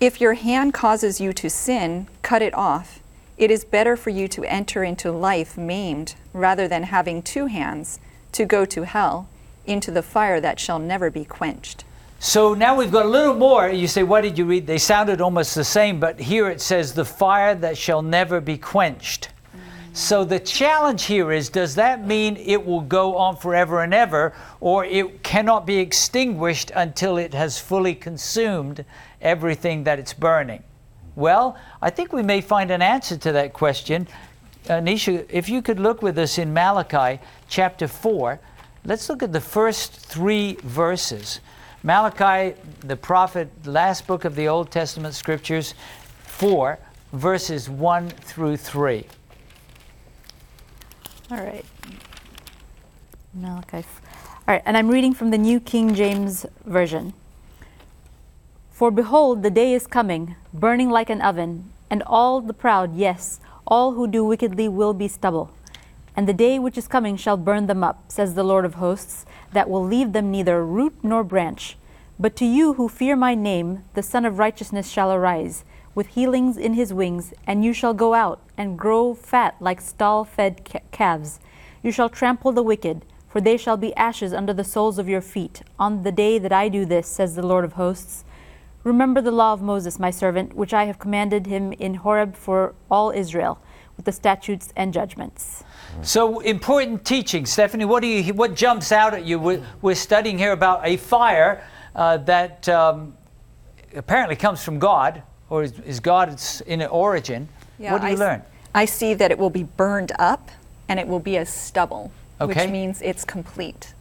If 0.00 0.20
your 0.20 0.34
hand 0.34 0.74
causes 0.74 1.20
you 1.20 1.32
to 1.34 1.48
sin, 1.48 2.08
cut 2.22 2.42
it 2.42 2.52
off. 2.52 2.98
It 3.36 3.48
is 3.48 3.64
better 3.64 3.96
for 3.96 4.10
you 4.10 4.26
to 4.26 4.42
enter 4.42 4.82
into 4.82 5.12
life 5.12 5.56
maimed 5.56 6.16
rather 6.32 6.66
than 6.66 6.82
having 6.82 7.22
two 7.22 7.46
hands 7.46 8.00
to 8.32 8.44
go 8.44 8.64
to 8.64 8.86
hell, 8.86 9.28
into 9.66 9.92
the 9.92 10.02
fire 10.02 10.40
that 10.40 10.58
shall 10.58 10.80
never 10.80 11.10
be 11.10 11.24
quenched. 11.24 11.84
So 12.20 12.52
now 12.52 12.74
we've 12.74 12.90
got 12.90 13.06
a 13.06 13.08
little 13.08 13.34
more. 13.34 13.68
You 13.68 13.86
say, 13.86 14.02
what 14.02 14.22
did 14.22 14.36
you 14.36 14.44
read? 14.44 14.66
They 14.66 14.78
sounded 14.78 15.20
almost 15.20 15.54
the 15.54 15.62
same, 15.62 16.00
but 16.00 16.18
here 16.18 16.48
it 16.50 16.60
says, 16.60 16.92
the 16.92 17.04
fire 17.04 17.54
that 17.54 17.78
shall 17.78 18.02
never 18.02 18.40
be 18.40 18.58
quenched. 18.58 19.28
Mm. 19.54 19.96
So 19.96 20.24
the 20.24 20.40
challenge 20.40 21.04
here 21.04 21.30
is 21.30 21.48
does 21.48 21.76
that 21.76 22.04
mean 22.04 22.36
it 22.36 22.66
will 22.66 22.80
go 22.80 23.16
on 23.16 23.36
forever 23.36 23.82
and 23.82 23.94
ever, 23.94 24.34
or 24.60 24.84
it 24.84 25.22
cannot 25.22 25.64
be 25.64 25.78
extinguished 25.78 26.72
until 26.74 27.18
it 27.18 27.34
has 27.34 27.60
fully 27.60 27.94
consumed 27.94 28.84
everything 29.22 29.84
that 29.84 30.00
it's 30.00 30.12
burning? 30.12 30.64
Well, 31.14 31.56
I 31.80 31.90
think 31.90 32.12
we 32.12 32.24
may 32.24 32.40
find 32.40 32.72
an 32.72 32.82
answer 32.82 33.16
to 33.16 33.32
that 33.32 33.52
question. 33.52 34.08
Anisha, 34.64 35.24
if 35.30 35.48
you 35.48 35.62
could 35.62 35.78
look 35.78 36.02
with 36.02 36.18
us 36.18 36.36
in 36.36 36.52
Malachi 36.52 37.22
chapter 37.48 37.86
4, 37.86 38.40
let's 38.84 39.08
look 39.08 39.22
at 39.22 39.32
the 39.32 39.40
first 39.40 39.92
three 39.92 40.56
verses. 40.64 41.38
Malachi, 41.84 42.56
the 42.80 42.96
prophet, 42.96 43.48
last 43.64 44.06
book 44.08 44.24
of 44.24 44.34
the 44.34 44.48
Old 44.48 44.70
Testament 44.70 45.14
scriptures, 45.14 45.74
4, 46.24 46.76
verses 47.12 47.70
1 47.70 48.10
through 48.10 48.56
3. 48.56 49.06
All 51.30 51.38
right. 51.38 51.64
Malachi. 53.32 53.84
All 54.48 54.54
right, 54.54 54.62
and 54.66 54.76
I'm 54.76 54.88
reading 54.88 55.14
from 55.14 55.30
the 55.30 55.38
New 55.38 55.60
King 55.60 55.94
James 55.94 56.44
Version. 56.64 57.12
For 58.72 58.90
behold, 58.90 59.44
the 59.44 59.50
day 59.50 59.72
is 59.72 59.86
coming, 59.86 60.34
burning 60.52 60.90
like 60.90 61.10
an 61.10 61.20
oven, 61.20 61.70
and 61.90 62.02
all 62.04 62.40
the 62.40 62.54
proud, 62.54 62.96
yes, 62.96 63.38
all 63.66 63.92
who 63.92 64.08
do 64.08 64.24
wickedly 64.24 64.68
will 64.68 64.94
be 64.94 65.06
stubble. 65.06 65.52
And 66.16 66.26
the 66.26 66.32
day 66.32 66.58
which 66.58 66.76
is 66.76 66.88
coming 66.88 67.16
shall 67.16 67.36
burn 67.36 67.68
them 67.68 67.84
up, 67.84 68.10
says 68.10 68.34
the 68.34 68.42
Lord 68.42 68.64
of 68.64 68.74
hosts, 68.74 69.24
that 69.52 69.70
will 69.70 69.84
leave 69.84 70.12
them 70.12 70.30
neither 70.30 70.64
root 70.64 70.94
nor 71.02 71.24
branch. 71.24 71.76
But 72.18 72.34
to 72.36 72.44
you 72.44 72.74
who 72.74 72.88
fear 72.88 73.14
my 73.16 73.34
name, 73.34 73.84
the 73.94 74.02
Sun 74.02 74.24
of 74.24 74.38
Righteousness 74.38 74.90
shall 74.90 75.12
arise, 75.12 75.64
with 75.94 76.08
healings 76.08 76.56
in 76.56 76.74
his 76.74 76.92
wings, 76.92 77.32
and 77.46 77.64
you 77.64 77.72
shall 77.72 77.94
go 77.94 78.14
out 78.14 78.40
and 78.56 78.78
grow 78.78 79.14
fat 79.14 79.56
like 79.60 79.80
stall 79.80 80.24
fed 80.24 80.68
calves. 80.90 81.38
You 81.82 81.92
shall 81.92 82.08
trample 82.08 82.52
the 82.52 82.62
wicked, 82.62 83.04
for 83.28 83.40
they 83.40 83.56
shall 83.56 83.76
be 83.76 83.94
ashes 83.94 84.32
under 84.32 84.52
the 84.52 84.64
soles 84.64 84.98
of 84.98 85.08
your 85.08 85.20
feet, 85.20 85.62
on 85.78 86.02
the 86.02 86.12
day 86.12 86.38
that 86.38 86.52
I 86.52 86.68
do 86.68 86.84
this, 86.84 87.06
says 87.06 87.36
the 87.36 87.46
Lord 87.46 87.64
of 87.64 87.74
hosts. 87.74 88.24
Remember 88.84 89.20
the 89.20 89.30
law 89.30 89.52
of 89.52 89.60
Moses, 89.60 89.98
my 89.98 90.10
servant, 90.10 90.54
which 90.54 90.72
I 90.72 90.84
have 90.84 90.98
commanded 90.98 91.46
him 91.46 91.72
in 91.74 91.94
Horeb 91.94 92.34
for 92.34 92.74
all 92.90 93.10
Israel, 93.10 93.60
with 93.96 94.06
the 94.06 94.12
statutes 94.12 94.72
and 94.76 94.92
judgments. 94.92 95.62
So 96.02 96.40
important 96.40 97.04
teaching, 97.04 97.46
Stephanie. 97.46 97.84
What 97.84 98.00
do 98.02 98.06
you? 98.08 98.34
What 98.34 98.54
jumps 98.54 98.92
out 98.92 99.14
at 99.14 99.24
you? 99.24 99.38
We're, 99.38 99.62
we're 99.82 99.94
studying 99.94 100.38
here 100.38 100.52
about 100.52 100.80
a 100.86 100.96
fire 100.96 101.64
uh, 101.94 102.18
that 102.18 102.68
um, 102.68 103.14
apparently 103.96 104.36
comes 104.36 104.62
from 104.62 104.78
God, 104.78 105.22
or 105.50 105.62
is, 105.64 105.78
is 105.80 106.00
God's 106.00 106.60
in 106.62 106.82
origin. 106.82 107.48
what 107.78 108.00
do 108.00 108.06
I 108.06 108.10
you 108.10 108.14
s- 108.14 108.20
learn? 108.20 108.42
I 108.74 108.84
see 108.84 109.14
that 109.14 109.30
it 109.30 109.38
will 109.38 109.50
be 109.50 109.64
burned 109.64 110.12
up 110.18 110.50
and 110.88 111.00
it 111.00 111.06
will 111.08 111.20
be 111.20 111.36
as 111.36 111.48
stubble, 111.48 112.12
Okay. 112.40 112.62
which 112.62 112.70
means 112.70 113.02
it's 113.02 113.24
complete. 113.24 113.92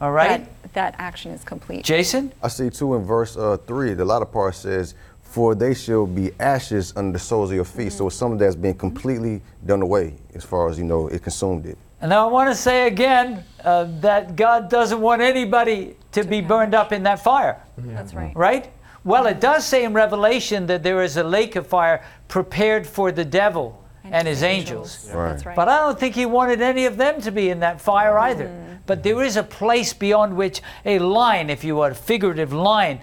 All 0.00 0.12
right, 0.12 0.46
That, 0.62 0.72
that 0.74 0.94
action 0.98 1.32
is 1.32 1.42
complete. 1.42 1.84
Jason. 1.84 2.32
I 2.42 2.48
see 2.48 2.70
too 2.70 2.94
in 2.94 3.04
verse 3.04 3.36
uh, 3.36 3.56
three, 3.66 3.94
the 3.94 4.04
latter 4.04 4.24
part 4.26 4.54
says, 4.54 4.94
"For 5.28 5.54
they 5.54 5.74
shall 5.74 6.06
be 6.06 6.32
ashes 6.40 6.92
under 6.96 7.12
the 7.12 7.24
soles 7.30 7.50
of 7.50 7.56
your 7.56 7.64
feet." 7.64 7.92
So 7.92 8.06
it's 8.06 8.16
mm-hmm. 8.16 8.18
something 8.18 8.38
that's 8.38 8.56
been 8.56 8.72
mm-hmm. 8.72 8.80
completely 8.80 9.42
done 9.64 9.82
away, 9.82 10.14
as 10.34 10.44
far 10.44 10.68
as 10.68 10.78
you 10.78 10.84
know, 10.84 11.08
it 11.08 11.22
consumed 11.22 11.66
it. 11.66 11.78
And 12.00 12.10
now 12.10 12.28
I 12.28 12.30
want 12.30 12.48
to 12.48 12.54
say 12.54 12.86
again 12.86 13.44
uh, 13.64 13.86
that 14.00 14.36
God 14.36 14.70
doesn't 14.70 15.00
want 15.00 15.20
anybody 15.20 15.96
to 16.12 16.22
be 16.24 16.40
burned 16.40 16.74
up 16.74 16.92
in 16.92 17.02
that 17.02 17.20
fire, 17.20 17.60
That's 17.76 18.14
right. 18.14 18.32
right? 18.36 18.72
Well, 19.04 19.26
it 19.26 19.40
does 19.40 19.66
say 19.66 19.84
in 19.84 19.92
Revelation 19.94 20.66
that 20.66 20.82
there 20.82 21.02
is 21.02 21.16
a 21.16 21.24
lake 21.24 21.56
of 21.56 21.66
fire 21.66 22.04
prepared 22.28 22.86
for 22.86 23.10
the 23.10 23.24
devil 23.24 23.82
and, 24.04 24.28
his 24.28 24.42
angels. 24.42 25.10
Right. 25.12 25.30
That's 25.30 25.46
right. 25.46 25.56
But 25.56 25.68
I 25.68 25.78
don't 25.78 25.98
think 25.98 26.14
he 26.14 26.26
wanted 26.26 26.60
any 26.60 26.86
of 26.86 26.96
them 26.96 27.20
to 27.22 27.30
be 27.30 27.50
in 27.50 27.60
that 27.60 27.80
fire 27.80 28.12
mm-hmm. 28.12 28.24
either. 28.24 28.80
But 28.86 29.02
there 29.02 29.22
is 29.22 29.36
a 29.36 29.42
place 29.42 29.92
beyond 29.92 30.36
which 30.36 30.62
a 30.84 30.98
line, 30.98 31.50
if 31.50 31.64
you 31.64 31.76
will, 31.76 31.84
a 31.84 31.94
figurative 31.94 32.52
line, 32.52 33.00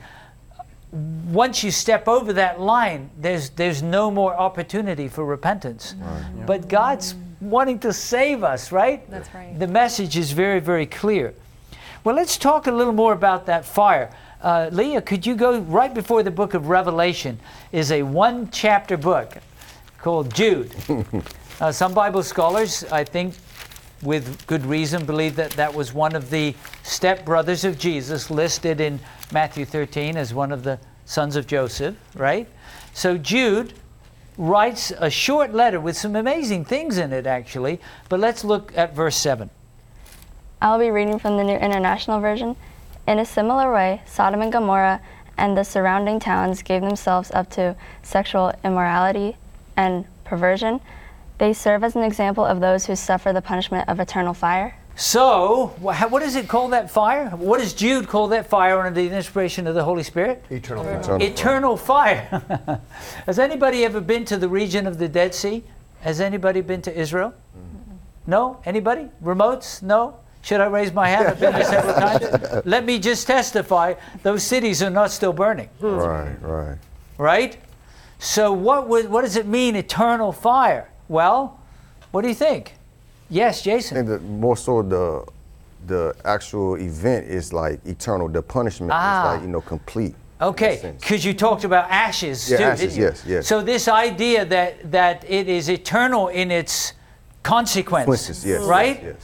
once 0.96 1.64
you 1.64 1.72
step 1.72 2.08
over 2.08 2.32
that 2.34 2.60
line, 2.60 3.10
there's, 3.20 3.50
there's 3.52 3.84
no 3.84 4.10
more 4.10 4.34
opportunity 4.36 5.08
for 5.08 5.26
repentance. 5.26 5.96
But 6.46 6.68
God's 6.68 7.16
wanting 7.42 7.80
to 7.80 7.92
save 7.92 8.44
us, 8.44 8.72
right? 8.72 9.10
That's 9.10 9.34
right. 9.34 9.58
The 9.60 9.68
message 9.68 10.18
is 10.18 10.32
very, 10.32 10.60
very 10.60 10.86
clear. 10.86 11.34
Well, 12.04 12.16
let's 12.16 12.38
talk 12.38 12.68
a 12.68 12.72
little 12.72 12.94
more 12.94 13.14
about 13.14 13.46
that 13.48 13.66
fire. 13.66 14.16
Uh, 14.42 14.70
Leah, 14.72 15.02
could 15.02 15.26
you 15.26 15.36
go 15.36 15.60
right 15.60 15.94
before 15.94 16.24
the 16.24 16.32
book 16.32 16.54
of 16.54 16.70
Revelation 16.70 17.40
is 17.72 17.92
a 17.92 18.04
one 18.04 18.50
chapter 18.52 18.96
book 18.96 19.38
called 19.98 20.34
Jude. 20.34 20.72
uh, 21.60 21.72
some 21.72 21.94
Bible 21.94 22.22
scholars, 22.22 22.84
I 22.92 23.04
think, 23.04 23.34
with 24.04 24.46
good 24.46 24.64
reason, 24.66 25.04
believe 25.04 25.36
that 25.38 25.52
that 25.54 25.74
was 25.74 25.94
one 25.94 26.16
of 26.16 26.30
the 26.30 26.54
stepbrothers 26.84 27.66
of 27.66 27.80
Jesus 27.80 28.30
listed 28.30 28.80
in 28.80 29.00
Matthew 29.32 29.66
13 29.66 30.18
as 30.18 30.34
one 30.34 30.52
of 30.52 30.64
the 30.64 30.80
sons 31.06 31.36
of 31.36 31.48
Joseph, 31.48 31.96
right? 32.16 32.48
So 32.94 33.18
Jude 33.18 33.74
writes 34.38 34.92
a 34.98 35.10
short 35.10 35.54
letter 35.54 35.80
with 35.80 35.98
some 35.98 36.16
amazing 36.16 36.66
things 36.66 36.98
in 36.98 37.14
it, 37.14 37.26
actually. 37.26 37.80
But 38.10 38.20
let's 38.20 38.44
look 38.44 38.76
at 38.76 38.96
verse 38.96 39.16
7. 39.16 39.50
I'll 40.62 40.80
be 40.80 40.90
reading 40.90 41.20
from 41.20 41.38
the 41.38 41.44
New 41.44 41.58
International 41.58 42.20
Version. 42.20 42.56
In 43.08 43.20
a 43.20 43.26
similar 43.26 43.72
way, 43.72 44.02
Sodom 44.06 44.42
and 44.42 44.52
Gomorrah 44.52 45.02
and 45.38 45.58
the 45.58 45.64
surrounding 45.64 46.20
towns 46.20 46.64
gave 46.64 46.82
themselves 46.82 47.30
up 47.32 47.50
to 47.52 47.76
sexual 48.04 48.54
immorality 48.64 49.38
and 49.78 50.06
perversion. 50.24 50.80
They 51.38 51.54
serve 51.54 51.84
as 51.84 51.96
an 51.96 52.04
example 52.04 52.46
of 52.46 52.62
those 52.62 52.86
who 52.86 52.96
suffer 52.96 53.34
the 53.34 53.42
punishment 53.42 53.88
of 53.90 54.00
eternal 54.00 54.34
fire. 54.34 54.78
So, 54.98 55.74
wha- 55.82 56.08
what 56.08 56.22
does 56.22 56.36
it 56.38 56.48
call 56.48 56.70
that 56.70 56.90
fire? 56.90 57.30
What 57.32 57.60
does 57.60 57.74
Jude 57.74 58.08
call 58.08 58.28
that 58.30 58.48
fire 58.50 58.80
under 58.80 59.02
the 59.02 59.14
inspiration 59.14 59.68
of 59.68 59.76
the 59.76 59.84
Holy 59.84 60.04
Spirit? 60.04 60.44
Eternal 60.50 60.84
fire. 60.86 61.18
Eternal 61.22 61.76
fire. 61.78 62.28
Eternal 62.32 62.48
fire. 62.66 62.82
Has 63.26 63.38
anybody 63.40 63.84
ever 63.84 64.00
been 64.00 64.24
to 64.26 64.38
the 64.38 64.48
region 64.48 64.88
of 64.88 64.98
the 64.98 65.10
Dead 65.10 65.36
Sea? 65.36 65.64
Has 66.00 66.22
anybody 66.22 66.62
been 66.62 66.82
to 66.84 66.98
Israel? 66.98 67.34
Mm-hmm. 67.58 67.96
No? 68.32 68.62
Anybody? 68.66 69.10
Remotes? 69.22 69.82
No? 69.84 70.18
Should 70.44 70.62
I 70.62 70.68
raise 70.68 70.94
my 70.94 71.10
hand? 71.10 71.28
I've 71.28 71.40
been 71.40 71.52
there 71.54 71.64
several 71.66 71.94
times. 71.96 72.62
Let 72.66 72.86
me 72.86 72.98
just 73.00 73.28
testify 73.28 73.96
those 74.24 74.44
cities 74.44 74.82
are 74.84 74.92
not 74.92 75.12
still 75.12 75.34
burning, 75.34 75.70
Right, 75.82 76.36
right. 76.42 76.78
right? 77.18 77.58
So, 78.20 78.54
what, 78.54 78.88
would, 78.88 79.10
what 79.10 79.24
does 79.24 79.36
it 79.36 79.48
mean, 79.48 79.76
eternal 79.76 80.32
fire? 80.32 80.90
Well, 81.10 81.60
what 82.12 82.22
do 82.22 82.28
you 82.30 82.36
think? 82.36 82.75
Yes, 83.30 83.62
Jason. 83.62 83.96
think 83.98 84.08
that 84.10 84.22
more 84.24 84.58
so 84.58 84.82
the 84.82 85.24
the 85.88 86.16
actual 86.26 86.76
event 86.76 87.28
is 87.28 87.54
like 87.54 87.80
eternal. 87.86 88.28
The 88.28 88.42
punishment 88.42 88.92
Ah. 88.94 88.98
is 88.98 89.34
like 89.36 89.42
you 89.44 89.48
know 89.52 89.62
complete. 89.62 90.16
Okay, 90.42 90.94
because 91.00 91.24
you 91.24 91.34
talked 91.34 91.64
about 91.64 91.90
ashes 91.90 92.50
Yeah, 92.50 92.58
too. 92.58 92.64
ashes, 92.64 92.80
didn't 92.82 92.98
you? 92.98 93.04
yes, 93.04 93.24
yes. 93.26 93.48
So 93.48 93.62
this 93.62 93.88
idea 93.88 94.46
that 94.46 94.92
that 94.92 95.24
it 95.30 95.48
is 95.48 95.70
eternal 95.70 96.28
in 96.28 96.52
its 96.52 96.94
consequence, 97.44 98.06
Consequences, 98.06 98.46
yes, 98.46 98.64
right? 98.64 99.02
Yes. 99.04 99.16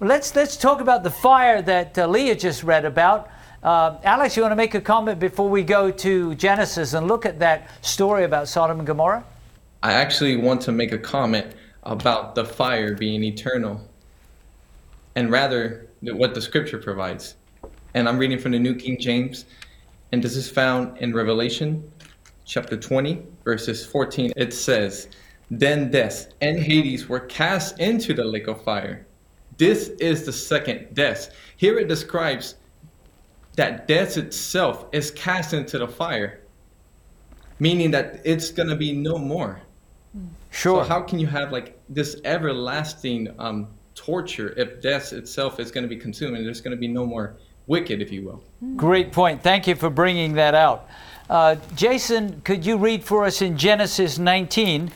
Let's 0.00 0.34
let's 0.36 0.56
talk 0.56 0.80
about 0.80 1.02
the 1.02 1.10
fire 1.10 1.60
that 1.62 1.98
uh, 1.98 2.06
Leah 2.06 2.36
just 2.36 2.62
read 2.62 2.84
about. 2.84 3.28
Uh, 3.62 3.96
Alex, 4.04 4.36
you 4.36 4.42
want 4.42 4.52
to 4.52 4.56
make 4.56 4.74
a 4.74 4.80
comment 4.80 5.18
before 5.18 5.48
we 5.48 5.62
go 5.62 5.90
to 5.90 6.34
Genesis 6.34 6.92
and 6.92 7.08
look 7.08 7.24
at 7.26 7.38
that 7.38 7.68
story 7.80 8.24
about 8.24 8.46
Sodom 8.46 8.78
and 8.78 8.86
Gomorrah? 8.86 9.24
I 9.82 9.92
actually 9.94 10.36
want 10.36 10.60
to 10.62 10.72
make 10.72 10.92
a 10.92 10.98
comment 10.98 11.46
about 11.84 12.34
the 12.34 12.44
fire 12.44 12.94
being 12.94 13.22
eternal, 13.22 13.80
and 15.14 15.30
rather 15.30 15.88
what 16.02 16.34
the 16.34 16.40
scripture 16.40 16.78
provides. 16.78 17.36
And 17.94 18.08
I'm 18.08 18.18
reading 18.18 18.38
from 18.38 18.52
the 18.52 18.58
New 18.58 18.74
King 18.74 18.98
James, 18.98 19.44
and 20.12 20.22
this 20.22 20.36
is 20.36 20.50
found 20.50 20.98
in 20.98 21.12
Revelation 21.12 21.90
chapter 22.44 22.76
20, 22.76 23.22
verses 23.44 23.86
14. 23.86 24.32
It 24.36 24.52
says, 24.52 25.08
Then 25.50 25.90
death 25.90 26.32
and 26.40 26.58
Hades 26.58 27.08
were 27.08 27.20
cast 27.20 27.78
into 27.78 28.14
the 28.14 28.24
lake 28.24 28.48
of 28.48 28.62
fire. 28.62 29.06
This 29.56 29.88
is 30.00 30.24
the 30.24 30.32
second 30.32 30.94
death. 30.94 31.30
Here 31.56 31.78
it 31.78 31.88
describes 31.88 32.56
that 33.56 33.86
death 33.86 34.16
itself 34.16 34.86
is 34.92 35.10
cast 35.12 35.54
into 35.54 35.78
the 35.78 35.86
fire, 35.86 36.40
meaning 37.60 37.90
that 37.92 38.20
it's 38.24 38.50
going 38.50 38.68
to 38.68 38.76
be 38.76 38.92
no 38.92 39.16
more. 39.16 39.60
Sure. 40.54 40.84
So 40.84 40.88
how 40.88 41.00
can 41.00 41.18
you 41.18 41.26
have 41.26 41.50
like 41.50 41.80
this 41.88 42.16
everlasting 42.24 43.34
um, 43.40 43.66
torture 43.96 44.54
if 44.56 44.80
death 44.80 45.12
itself 45.12 45.58
is 45.58 45.72
going 45.72 45.82
to 45.82 45.88
be 45.88 45.96
consumed 45.96 46.36
and 46.36 46.46
there's 46.46 46.60
going 46.60 46.76
to 46.76 46.80
be 46.80 46.86
no 46.86 47.04
more 47.04 47.36
wicked, 47.66 48.00
if 48.00 48.12
you 48.12 48.22
will? 48.22 48.44
Great 48.76 49.10
point. 49.10 49.42
Thank 49.42 49.66
you 49.66 49.74
for 49.74 49.90
bringing 49.90 50.34
that 50.34 50.54
out. 50.54 50.88
Uh, 51.28 51.56
Jason, 51.74 52.40
could 52.42 52.64
you 52.64 52.76
read 52.76 53.02
for 53.02 53.24
us 53.24 53.42
in 53.42 53.58
Genesis 53.58 54.16
19, 54.16 54.92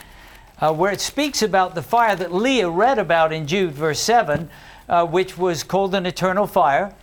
uh, 0.60 0.72
where 0.72 0.92
it 0.92 1.00
speaks 1.00 1.42
about 1.42 1.74
the 1.74 1.82
fire 1.82 2.14
that 2.14 2.32
Leah 2.32 2.70
read 2.70 3.00
about 3.00 3.32
in 3.32 3.44
Jude, 3.44 3.72
verse 3.72 3.98
7, 3.98 4.48
uh, 4.88 5.06
which 5.06 5.36
was 5.36 5.64
called 5.64 5.92
an 5.92 6.06
eternal 6.06 6.46
fire? 6.46 6.94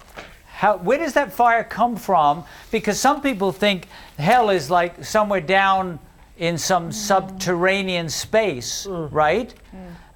How, 0.45 0.77
where 0.77 0.97
does 0.97 1.13
that 1.13 1.33
fire 1.33 1.65
come 1.65 1.97
from? 1.97 2.45
Because 2.71 2.97
some 2.97 3.21
people 3.21 3.51
think 3.51 3.89
hell 4.17 4.49
is 4.49 4.69
like 4.69 5.03
somewhere 5.03 5.41
down 5.41 5.99
in 6.37 6.57
some 6.57 6.91
subterranean 6.91 8.09
space, 8.09 8.85
right? 8.89 9.53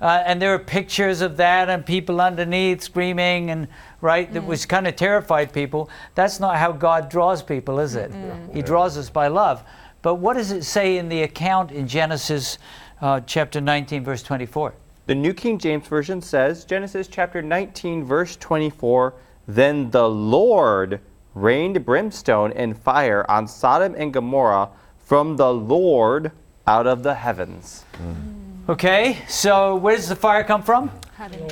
Uh, 0.02 0.24
and 0.26 0.42
there 0.42 0.54
are 0.54 0.60
pictures 0.60 1.22
of 1.22 1.38
that 1.38 1.70
and 1.70 1.86
people 1.86 2.22
underneath 2.22 2.82
screaming 2.82 3.50
and 3.50 3.68
right 4.02 4.32
that 4.32 4.46
was 4.46 4.66
kind 4.66 4.88
of 4.88 4.96
terrified 4.96 5.52
people. 5.52 5.90
That's 6.16 6.40
not 6.40 6.58
how 6.58 6.72
God 6.72 7.10
draws 7.10 7.44
people, 7.44 7.80
is 7.80 7.96
it? 7.96 8.12
He 8.54 8.62
draws 8.62 8.98
us 8.98 9.10
by 9.10 9.28
love. 9.28 9.64
But 10.02 10.16
what 10.16 10.36
does 10.36 10.52
it 10.52 10.64
say 10.64 10.98
in 10.98 11.10
the 11.10 11.24
account 11.24 11.72
in 11.72 11.88
Genesis 11.88 12.58
uh, 13.02 13.20
chapter 13.22 13.60
19, 13.60 14.04
verse 14.04 14.24
24? 14.24 14.74
The 15.08 15.16
New 15.16 15.34
King 15.34 15.58
James 15.58 15.88
Version 15.88 16.22
says, 16.22 16.64
Genesis 16.64 17.08
chapter 17.08 17.42
19, 17.42 18.04
verse 18.04 18.36
24, 18.38 19.14
Then 19.48 19.90
the 19.90 20.08
Lord 20.08 21.02
rained 21.34 21.84
brimstone 21.86 22.54
and 22.54 22.78
fire 22.78 23.26
on 23.30 23.48
Sodom 23.48 23.96
and 23.98 24.14
Gomorrah 24.14 24.70
from 25.10 25.38
the 25.38 25.52
Lord 25.52 26.32
out 26.68 26.86
of 26.86 27.02
the 27.02 27.16
heavens. 27.16 27.84
Mm. 27.94 28.70
Okay, 28.70 29.18
so 29.28 29.76
where 29.76 29.96
does 29.96 30.08
the 30.08 30.16
fire 30.16 30.44
come 30.44 30.62
from? 30.62 30.92
Heaven. 31.16 31.50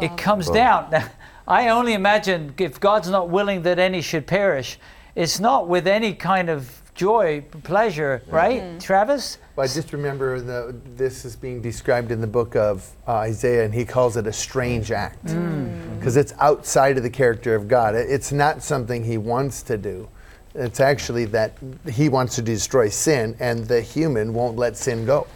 It 0.00 0.16
comes 0.16 0.48
down. 0.48 0.88
Now, 0.90 1.06
I 1.46 1.68
only 1.68 1.92
imagine 1.92 2.54
if 2.56 2.80
God's 2.80 3.10
not 3.10 3.28
willing 3.28 3.60
that 3.64 3.78
any 3.78 4.00
should 4.00 4.26
perish, 4.26 4.78
it's 5.14 5.38
not 5.38 5.68
with 5.68 5.86
any 5.86 6.14
kind 6.14 6.48
of 6.48 6.80
joy, 6.94 7.42
pleasure, 7.64 8.22
right, 8.28 8.62
mm-hmm. 8.62 8.78
Travis? 8.78 9.36
Well, 9.56 9.64
I 9.64 9.68
just 9.68 9.92
remember 9.92 10.40
the, 10.40 10.74
this 10.96 11.26
is 11.26 11.36
being 11.36 11.60
described 11.60 12.10
in 12.10 12.22
the 12.22 12.26
book 12.26 12.56
of 12.56 12.90
uh, 13.06 13.12
Isaiah, 13.16 13.66
and 13.66 13.74
he 13.74 13.84
calls 13.84 14.16
it 14.16 14.26
a 14.26 14.32
strange 14.32 14.88
mm. 14.88 14.96
act 14.96 15.26
mm. 15.26 15.98
because 15.98 16.16
it's 16.16 16.32
outside 16.38 16.96
of 16.96 17.02
the 17.02 17.10
character 17.10 17.54
of 17.54 17.68
God. 17.68 17.94
It- 17.94 18.08
It's 18.08 18.32
not 18.32 18.62
something 18.62 19.04
he 19.04 19.18
wants 19.18 19.62
to 19.64 19.76
do. 19.76 20.08
It's 20.54 20.80
actually 20.80 21.26
that 21.26 21.52
he 21.88 22.08
wants 22.08 22.34
to 22.34 22.42
destroy 22.42 22.88
sin, 22.88 23.36
and 23.38 23.66
the 23.66 23.80
human 23.80 24.34
won't 24.34 24.56
let 24.56 24.76
sin 24.76 25.06
go. 25.06 25.26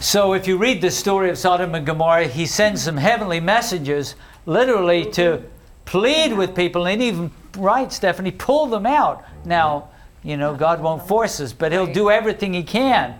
So 0.00 0.32
if 0.32 0.48
you 0.48 0.56
read 0.56 0.80
the 0.80 0.90
story 0.90 1.28
of 1.28 1.36
Sodom 1.36 1.74
and 1.74 1.84
Gomorrah, 1.84 2.26
he 2.26 2.46
sends 2.46 2.82
some 2.82 2.96
heavenly 2.96 3.40
messengers 3.40 4.14
literally 4.46 5.04
to 5.12 5.42
plead 5.84 6.32
with 6.32 6.54
people 6.54 6.86
and 6.86 7.02
even, 7.02 7.30
right, 7.58 7.92
Stephanie, 7.92 8.30
pull 8.30 8.66
them 8.66 8.86
out. 8.86 9.24
Now, 9.44 9.90
you 10.22 10.36
know, 10.36 10.54
God 10.54 10.80
won't 10.80 11.06
force 11.06 11.38
us, 11.40 11.52
but 11.52 11.70
he'll 11.70 11.92
do 11.92 12.10
everything 12.10 12.54
he 12.54 12.62
can 12.62 13.14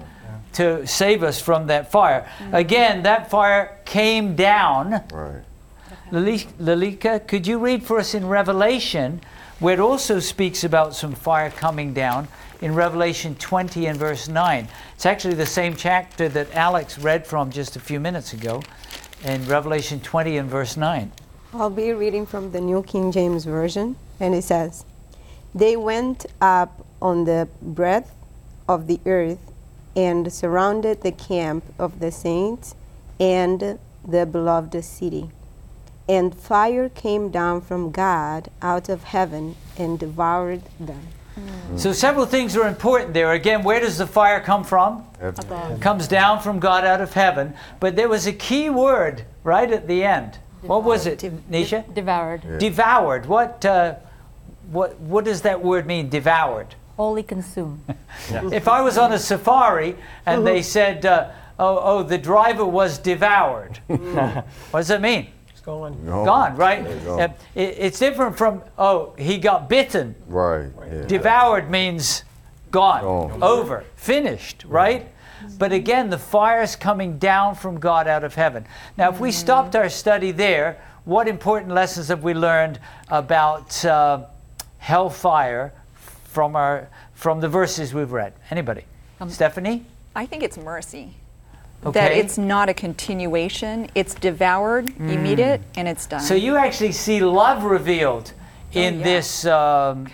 to 0.54 0.86
save 0.86 1.22
us 1.22 1.40
from 1.40 1.66
that 1.66 1.92
fire. 1.92 2.22
Mm-hmm. 2.38 2.54
Again, 2.54 3.02
that 3.02 3.30
fire 3.30 3.78
came 3.84 4.34
down. 4.34 5.02
Right. 5.12 5.42
Lali- 6.10 6.48
Lalika, 6.58 7.26
could 7.26 7.46
you 7.46 7.58
read 7.58 7.82
for 7.82 7.98
us 7.98 8.14
in 8.14 8.26
Revelation, 8.26 9.20
where 9.58 9.74
it 9.74 9.80
also 9.80 10.20
speaks 10.20 10.64
about 10.64 10.94
some 10.94 11.12
fire 11.12 11.50
coming 11.50 11.94
down 11.94 12.28
in 12.60 12.74
Revelation 12.74 13.34
20 13.36 13.86
and 13.86 13.98
verse 13.98 14.28
9? 14.28 14.68
It's 14.94 15.06
actually 15.06 15.34
the 15.34 15.46
same 15.46 15.74
chapter 15.76 16.28
that 16.28 16.54
Alex 16.54 16.98
read 16.98 17.26
from 17.26 17.50
just 17.50 17.76
a 17.76 17.80
few 17.80 17.98
minutes 17.98 18.32
ago, 18.32 18.62
in 19.24 19.46
Revelation 19.46 20.00
20 20.00 20.36
and 20.36 20.50
verse 20.50 20.76
9. 20.76 21.10
I'll 21.54 21.70
be 21.70 21.92
reading 21.92 22.26
from 22.26 22.52
the 22.52 22.60
New 22.60 22.82
King 22.82 23.10
James 23.10 23.44
Version, 23.44 23.96
and 24.20 24.34
it 24.34 24.44
says, 24.44 24.84
They 25.54 25.76
went 25.76 26.26
up 26.40 26.84
on 27.00 27.24
the 27.24 27.48
breadth 27.62 28.12
of 28.68 28.86
the 28.86 29.00
earth 29.06 29.52
and 29.94 30.30
surrounded 30.30 31.00
the 31.00 31.12
camp 31.12 31.64
of 31.78 32.00
the 32.00 32.12
saints 32.12 32.74
and 33.18 33.78
the 34.06 34.26
beloved 34.26 34.84
city. 34.84 35.30
And 36.08 36.34
fire 36.34 36.88
came 36.88 37.30
down 37.30 37.60
from 37.60 37.90
God 37.90 38.50
out 38.62 38.88
of 38.88 39.04
heaven 39.04 39.56
and 39.76 39.98
devoured 39.98 40.62
them. 40.78 41.08
So 41.76 41.92
several 41.92 42.24
things 42.24 42.56
are 42.56 42.66
important 42.66 43.12
there. 43.12 43.32
Again, 43.32 43.62
where 43.62 43.80
does 43.80 43.98
the 43.98 44.06
fire 44.06 44.40
come 44.40 44.64
from? 44.64 45.04
Heaven. 45.20 45.80
comes 45.80 46.08
down 46.08 46.40
from 46.40 46.58
God 46.58 46.84
out 46.84 47.02
of 47.02 47.12
heaven. 47.12 47.52
But 47.78 47.94
there 47.94 48.08
was 48.08 48.26
a 48.26 48.32
key 48.32 48.70
word 48.70 49.24
right 49.44 49.70
at 49.70 49.86
the 49.86 50.02
end. 50.02 50.38
What 50.62 50.84
was 50.84 51.06
it, 51.06 51.18
Nisha? 51.50 51.92
Devoured. 51.94 52.58
Devoured. 52.58 53.26
What, 53.26 53.64
uh, 53.64 53.96
what, 54.70 54.98
what 54.98 55.24
does 55.24 55.42
that 55.42 55.62
word 55.62 55.86
mean, 55.86 56.08
devoured? 56.08 56.74
Wholly 56.96 57.22
consumed. 57.22 57.82
If 58.30 58.66
I 58.66 58.80
was 58.80 58.96
on 58.96 59.12
a 59.12 59.18
safari 59.18 59.94
and 60.24 60.46
they 60.46 60.62
said, 60.76 61.04
uh, 61.04 61.30
oh, 61.58 61.78
oh, 61.82 62.02
the 62.02 62.16
driver 62.18 62.64
was 62.64 62.96
devoured, 62.98 63.78
what 63.86 64.44
does 64.72 64.88
that 64.88 65.02
mean? 65.02 65.28
Gone. 65.66 66.06
Gone, 66.06 66.56
right? 66.56 66.86
Yeah. 67.04 67.10
Uh, 67.12 67.28
it- 67.56 67.76
it's 67.78 67.98
different 67.98 68.38
from, 68.38 68.62
oh, 68.78 69.14
he 69.18 69.36
got 69.38 69.68
bitten. 69.68 70.14
Right. 70.28 70.68
Yeah. 70.90 71.02
Devoured 71.06 71.68
means 71.70 72.22
gone, 72.70 73.02
Gone. 73.02 73.42
over, 73.42 73.82
finished, 73.96 74.64
right? 74.68 75.08
But 75.58 75.72
again, 75.72 76.08
the 76.10 76.18
fire's 76.18 76.76
coming 76.76 77.18
down 77.18 77.56
from 77.56 77.80
God 77.80 78.06
out 78.06 78.22
of 78.24 78.34
heaven. 78.36 78.64
Now, 78.96 79.10
if 79.10 79.18
we 79.20 79.32
stopped 79.32 79.74
our 79.74 79.88
study 79.88 80.30
there, 80.30 80.78
what 81.04 81.26
important 81.28 81.72
lessons 81.72 82.08
have 82.08 82.22
we 82.22 82.32
learned 82.32 82.78
about 83.08 83.84
uh, 83.84 84.24
hellfire 84.78 85.72
from 86.24 86.54
our 86.56 86.88
from 87.14 87.40
the 87.40 87.48
verses 87.48 87.92
we've 87.92 88.12
read? 88.12 88.32
Anybody? 88.50 88.84
Stephanie? 89.28 89.84
I 90.14 90.26
think 90.26 90.42
it's 90.42 90.58
mercy. 90.58 91.14
That 91.82 92.12
it's 92.12 92.36
not 92.36 92.68
a 92.68 92.74
continuation. 92.74 93.88
It's 93.94 94.14
devoured. 94.14 94.88
You 94.98 95.18
meet 95.18 95.38
it, 95.38 95.60
and 95.76 95.86
it's 95.86 96.06
done. 96.06 96.20
So 96.20 96.34
you 96.34 96.56
actually 96.56 96.92
see 96.92 97.20
love 97.20 97.62
revealed 97.64 98.32
in 98.72 98.94
Oh, 98.94 98.98
yeah. 98.98 99.04
this 99.04 99.46
um, 99.46 100.08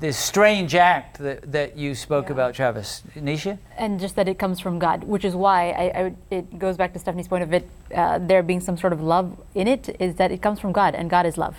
this 0.00 0.16
strange 0.18 0.74
act 0.74 1.18
that, 1.18 1.52
that 1.52 1.76
you 1.76 1.94
spoke 1.94 2.30
about, 2.30 2.54
Travis. 2.54 3.02
Nisha? 3.16 3.58
and 3.76 3.98
just 4.00 4.16
that 4.16 4.28
it 4.28 4.38
comes 4.38 4.60
from 4.60 4.78
God, 4.78 5.04
which 5.04 5.24
is 5.24 5.34
why 5.34 5.70
I, 5.70 5.84
I 6.04 6.14
it 6.30 6.58
goes 6.58 6.76
back 6.76 6.92
to 6.92 6.98
Stephanie's 6.98 7.28
point 7.28 7.42
of 7.42 7.52
it 7.52 7.68
uh, 7.94 8.18
there 8.18 8.42
being 8.42 8.60
some 8.60 8.76
sort 8.76 8.92
of 8.92 9.02
love 9.02 9.38
in 9.54 9.68
it, 9.68 9.96
is 10.00 10.14
that 10.16 10.30
it 10.30 10.42
comes 10.42 10.60
from 10.60 10.72
God, 10.72 10.94
and 10.94 11.08
God 11.08 11.26
is 11.26 11.36
love. 11.38 11.56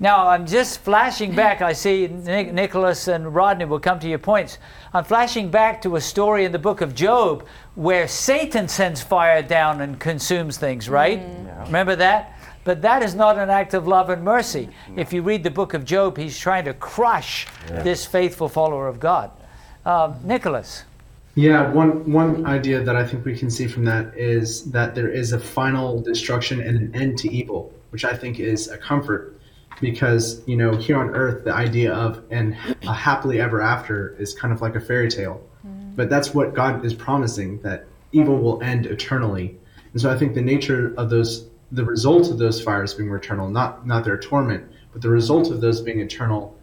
Now, 0.00 0.28
I'm 0.28 0.44
just 0.44 0.80
flashing 0.80 1.34
back. 1.34 1.62
I 1.62 1.72
see 1.72 2.08
Nic- 2.08 2.52
Nicholas 2.52 3.06
and 3.06 3.32
Rodney 3.32 3.64
will 3.64 3.78
come 3.78 4.00
to 4.00 4.08
your 4.08 4.18
points. 4.18 4.58
I'm 4.92 5.04
flashing 5.04 5.50
back 5.50 5.82
to 5.82 5.94
a 5.96 6.00
story 6.00 6.44
in 6.44 6.50
the 6.50 6.58
book 6.58 6.80
of 6.80 6.96
Job 6.96 7.46
where 7.76 8.08
Satan 8.08 8.66
sends 8.66 9.00
fire 9.00 9.40
down 9.40 9.80
and 9.80 10.00
consumes 10.00 10.56
things, 10.56 10.88
right? 10.88 11.22
Remember 11.66 11.94
that? 11.94 12.37
But 12.68 12.82
that 12.82 13.02
is 13.02 13.14
not 13.14 13.38
an 13.38 13.48
act 13.48 13.72
of 13.72 13.88
love 13.88 14.10
and 14.10 14.22
mercy. 14.22 14.68
If 14.94 15.14
you 15.14 15.22
read 15.22 15.42
the 15.42 15.50
book 15.50 15.72
of 15.72 15.86
Job, 15.86 16.18
he's 16.18 16.38
trying 16.38 16.66
to 16.66 16.74
crush 16.74 17.46
this 17.66 18.04
faithful 18.04 18.46
follower 18.46 18.88
of 18.88 19.00
God. 19.00 19.30
Um, 19.86 20.16
Nicholas. 20.22 20.84
Yeah, 21.34 21.72
one 21.72 22.12
one 22.12 22.44
idea 22.44 22.82
that 22.82 22.94
I 22.94 23.06
think 23.06 23.24
we 23.24 23.34
can 23.38 23.48
see 23.48 23.66
from 23.68 23.86
that 23.86 24.14
is 24.18 24.70
that 24.72 24.94
there 24.94 25.08
is 25.08 25.32
a 25.32 25.40
final 25.40 26.02
destruction 26.02 26.60
and 26.60 26.76
an 26.76 26.94
end 26.94 27.16
to 27.20 27.32
evil, 27.32 27.72
which 27.88 28.04
I 28.04 28.14
think 28.14 28.38
is 28.38 28.68
a 28.68 28.76
comfort 28.76 29.40
because 29.80 30.46
you 30.46 30.58
know 30.58 30.76
here 30.76 30.98
on 30.98 31.08
earth 31.14 31.44
the 31.44 31.54
idea 31.54 31.94
of 31.94 32.22
and 32.30 32.54
a 32.82 32.92
happily 32.92 33.40
ever 33.40 33.62
after 33.62 34.14
is 34.18 34.34
kind 34.34 34.52
of 34.52 34.60
like 34.60 34.74
a 34.74 34.80
fairy 34.80 35.08
tale, 35.08 35.40
but 35.96 36.10
that's 36.10 36.34
what 36.34 36.52
God 36.52 36.84
is 36.84 36.92
promising 36.92 37.62
that 37.62 37.86
evil 38.12 38.36
will 38.36 38.62
end 38.62 38.84
eternally, 38.84 39.56
and 39.94 40.02
so 40.02 40.10
I 40.10 40.18
think 40.18 40.34
the 40.34 40.42
nature 40.42 40.92
of 40.98 41.08
those 41.08 41.48
the 41.72 41.84
result 41.84 42.30
of 42.30 42.38
those 42.38 42.60
fires 42.60 42.94
being 42.94 43.12
eternal, 43.12 43.48
not 43.48 43.86
not 43.86 44.04
their 44.04 44.18
torment, 44.18 44.70
but 44.92 45.02
the 45.02 45.10
result 45.10 45.50
of 45.50 45.60
those 45.60 45.80
being 45.80 46.00
eternal 46.00 46.56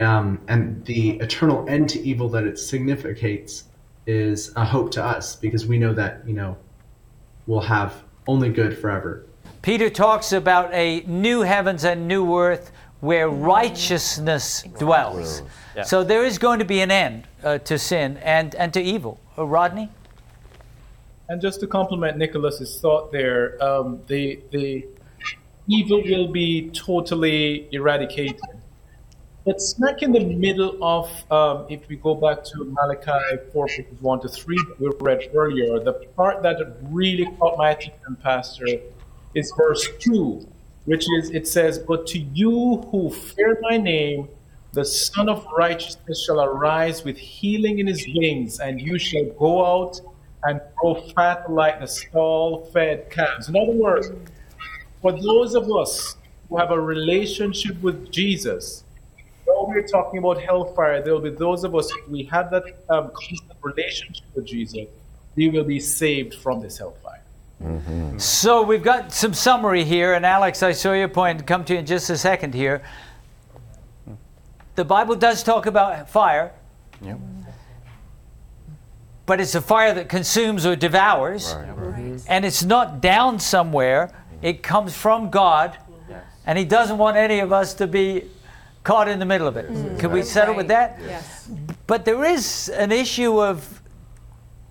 um, 0.00 0.40
and 0.48 0.84
the 0.84 1.12
eternal 1.18 1.68
end 1.68 1.88
to 1.90 2.00
evil 2.00 2.28
that 2.30 2.44
it 2.44 2.58
significates 2.58 3.64
is 4.06 4.52
a 4.56 4.64
hope 4.64 4.90
to 4.92 5.04
us 5.04 5.36
because 5.36 5.66
we 5.66 5.78
know 5.78 5.94
that 5.94 6.26
you 6.26 6.34
know 6.34 6.56
we'll 7.46 7.60
have 7.60 8.02
only 8.26 8.48
good 8.48 8.76
forever. 8.78 9.26
Peter 9.62 9.88
talks 9.88 10.32
about 10.32 10.72
a 10.74 11.00
new 11.06 11.40
heavens 11.40 11.84
and 11.84 12.06
new 12.06 12.36
earth 12.38 12.70
where 13.00 13.28
righteousness 13.28 14.62
dwells. 14.78 15.42
Yeah. 15.76 15.82
So 15.82 16.04
there 16.04 16.24
is 16.24 16.38
going 16.38 16.58
to 16.58 16.64
be 16.64 16.80
an 16.80 16.90
end 16.90 17.24
uh, 17.42 17.58
to 17.58 17.78
sin 17.78 18.16
and, 18.18 18.54
and 18.54 18.72
to 18.74 18.80
evil. 18.80 19.20
Uh, 19.36 19.46
Rodney? 19.46 19.90
And 21.28 21.40
just 21.40 21.60
to 21.60 21.66
complement 21.66 22.18
Nicholas's 22.18 22.80
thought 22.80 23.10
there, 23.10 23.62
um, 23.62 24.00
the 24.06 24.40
the 24.50 24.86
evil 25.68 26.02
will 26.02 26.28
be 26.28 26.70
totally 26.70 27.68
eradicated. 27.72 28.40
But 29.44 29.60
smack 29.60 30.02
in 30.02 30.12
the 30.12 30.24
middle 30.24 30.82
of, 30.82 31.10
um, 31.30 31.66
if 31.68 31.86
we 31.88 31.96
go 31.96 32.14
back 32.14 32.44
to 32.44 32.64
Malachi 32.64 33.36
4, 33.52 33.66
verses 33.66 33.84
1 34.00 34.20
to 34.20 34.28
3 34.28 34.56
that 34.56 34.80
we 34.80 34.90
read 35.00 35.30
earlier, 35.34 35.80
the 35.80 35.92
part 36.16 36.42
that 36.42 36.56
really 36.84 37.26
caught 37.38 37.58
my 37.58 37.70
attention, 37.70 38.16
Pastor, 38.22 38.66
is 39.34 39.52
verse 39.54 39.86
2, 39.98 40.48
which 40.86 41.04
is, 41.18 41.30
it 41.30 41.46
says, 41.46 41.78
But 41.78 42.06
to 42.08 42.18
you 42.18 42.86
who 42.90 43.10
fear 43.10 43.58
my 43.60 43.76
name, 43.76 44.28
the 44.72 44.84
Sun 44.84 45.28
of 45.28 45.46
Righteousness 45.56 46.24
shall 46.24 46.40
arise 46.40 47.04
with 47.04 47.18
healing 47.18 47.80
in 47.80 47.86
his 47.86 48.06
wings, 48.14 48.60
and 48.60 48.80
you 48.80 48.98
shall 48.98 49.26
go 49.38 49.64
out 49.64 50.00
grow 50.84 51.00
fat 51.14 51.50
like 51.50 51.80
the 51.80 51.86
stall 51.86 52.68
fed 52.72 53.10
calves. 53.10 53.48
In 53.48 53.56
other 53.56 53.72
words, 53.72 54.10
for 55.00 55.12
those 55.12 55.54
of 55.54 55.70
us 55.70 56.16
who 56.48 56.58
have 56.58 56.70
a 56.70 56.80
relationship 56.80 57.80
with 57.82 58.10
Jesus, 58.12 58.84
though 59.46 59.66
we're 59.66 59.86
talking 59.86 60.18
about 60.18 60.40
hellfire, 60.42 61.02
there 61.02 61.14
will 61.14 61.20
be 61.20 61.30
those 61.30 61.64
of 61.64 61.74
us, 61.74 61.90
if 61.90 62.08
we 62.08 62.24
have 62.24 62.50
that 62.50 62.64
um, 62.90 63.10
constant 63.14 63.58
relationship 63.62 64.26
with 64.34 64.44
Jesus, 64.44 64.86
we 65.36 65.48
will 65.48 65.64
be 65.64 65.80
saved 65.80 66.34
from 66.34 66.60
this 66.60 66.78
hellfire. 66.78 67.22
So 68.18 68.62
we've 68.62 68.82
got 68.82 69.10
some 69.10 69.32
summary 69.32 69.84
here, 69.84 70.12
and 70.12 70.26
Alex, 70.26 70.62
I 70.62 70.72
saw 70.72 70.92
your 70.92 71.08
point. 71.08 71.46
Come 71.46 71.64
to 71.64 71.72
you 71.72 71.78
in 71.78 71.86
just 71.86 72.10
a 72.10 72.18
second 72.18 72.52
here. 72.52 72.82
The 74.74 74.84
Bible 74.84 75.14
does 75.14 75.42
talk 75.42 75.64
about 75.64 76.10
fire, 76.10 76.52
Yep. 77.00 77.18
But 79.26 79.40
it's 79.40 79.54
a 79.54 79.60
fire 79.60 79.94
that 79.94 80.08
consumes 80.08 80.66
or 80.66 80.76
devours, 80.76 81.54
and 82.28 82.44
it's 82.44 82.62
not 82.62 83.00
down 83.00 83.38
somewhere. 83.38 84.10
It 84.42 84.62
comes 84.62 84.94
from 84.94 85.30
God, 85.30 85.78
and 86.46 86.58
He 86.58 86.64
doesn't 86.64 86.98
want 86.98 87.16
any 87.16 87.40
of 87.40 87.52
us 87.52 87.74
to 87.74 87.86
be 87.86 88.24
caught 88.84 89.08
in 89.08 89.18
the 89.18 89.24
middle 89.24 89.48
of 89.48 89.56
it. 89.56 89.70
Mm. 89.70 89.98
Can 89.98 90.12
we 90.12 90.22
settle 90.22 90.54
with 90.54 90.68
that? 90.68 90.98
Yes. 91.02 91.50
But 91.86 92.04
there 92.04 92.22
is 92.24 92.68
an 92.68 92.92
issue 92.92 93.40
of 93.42 93.80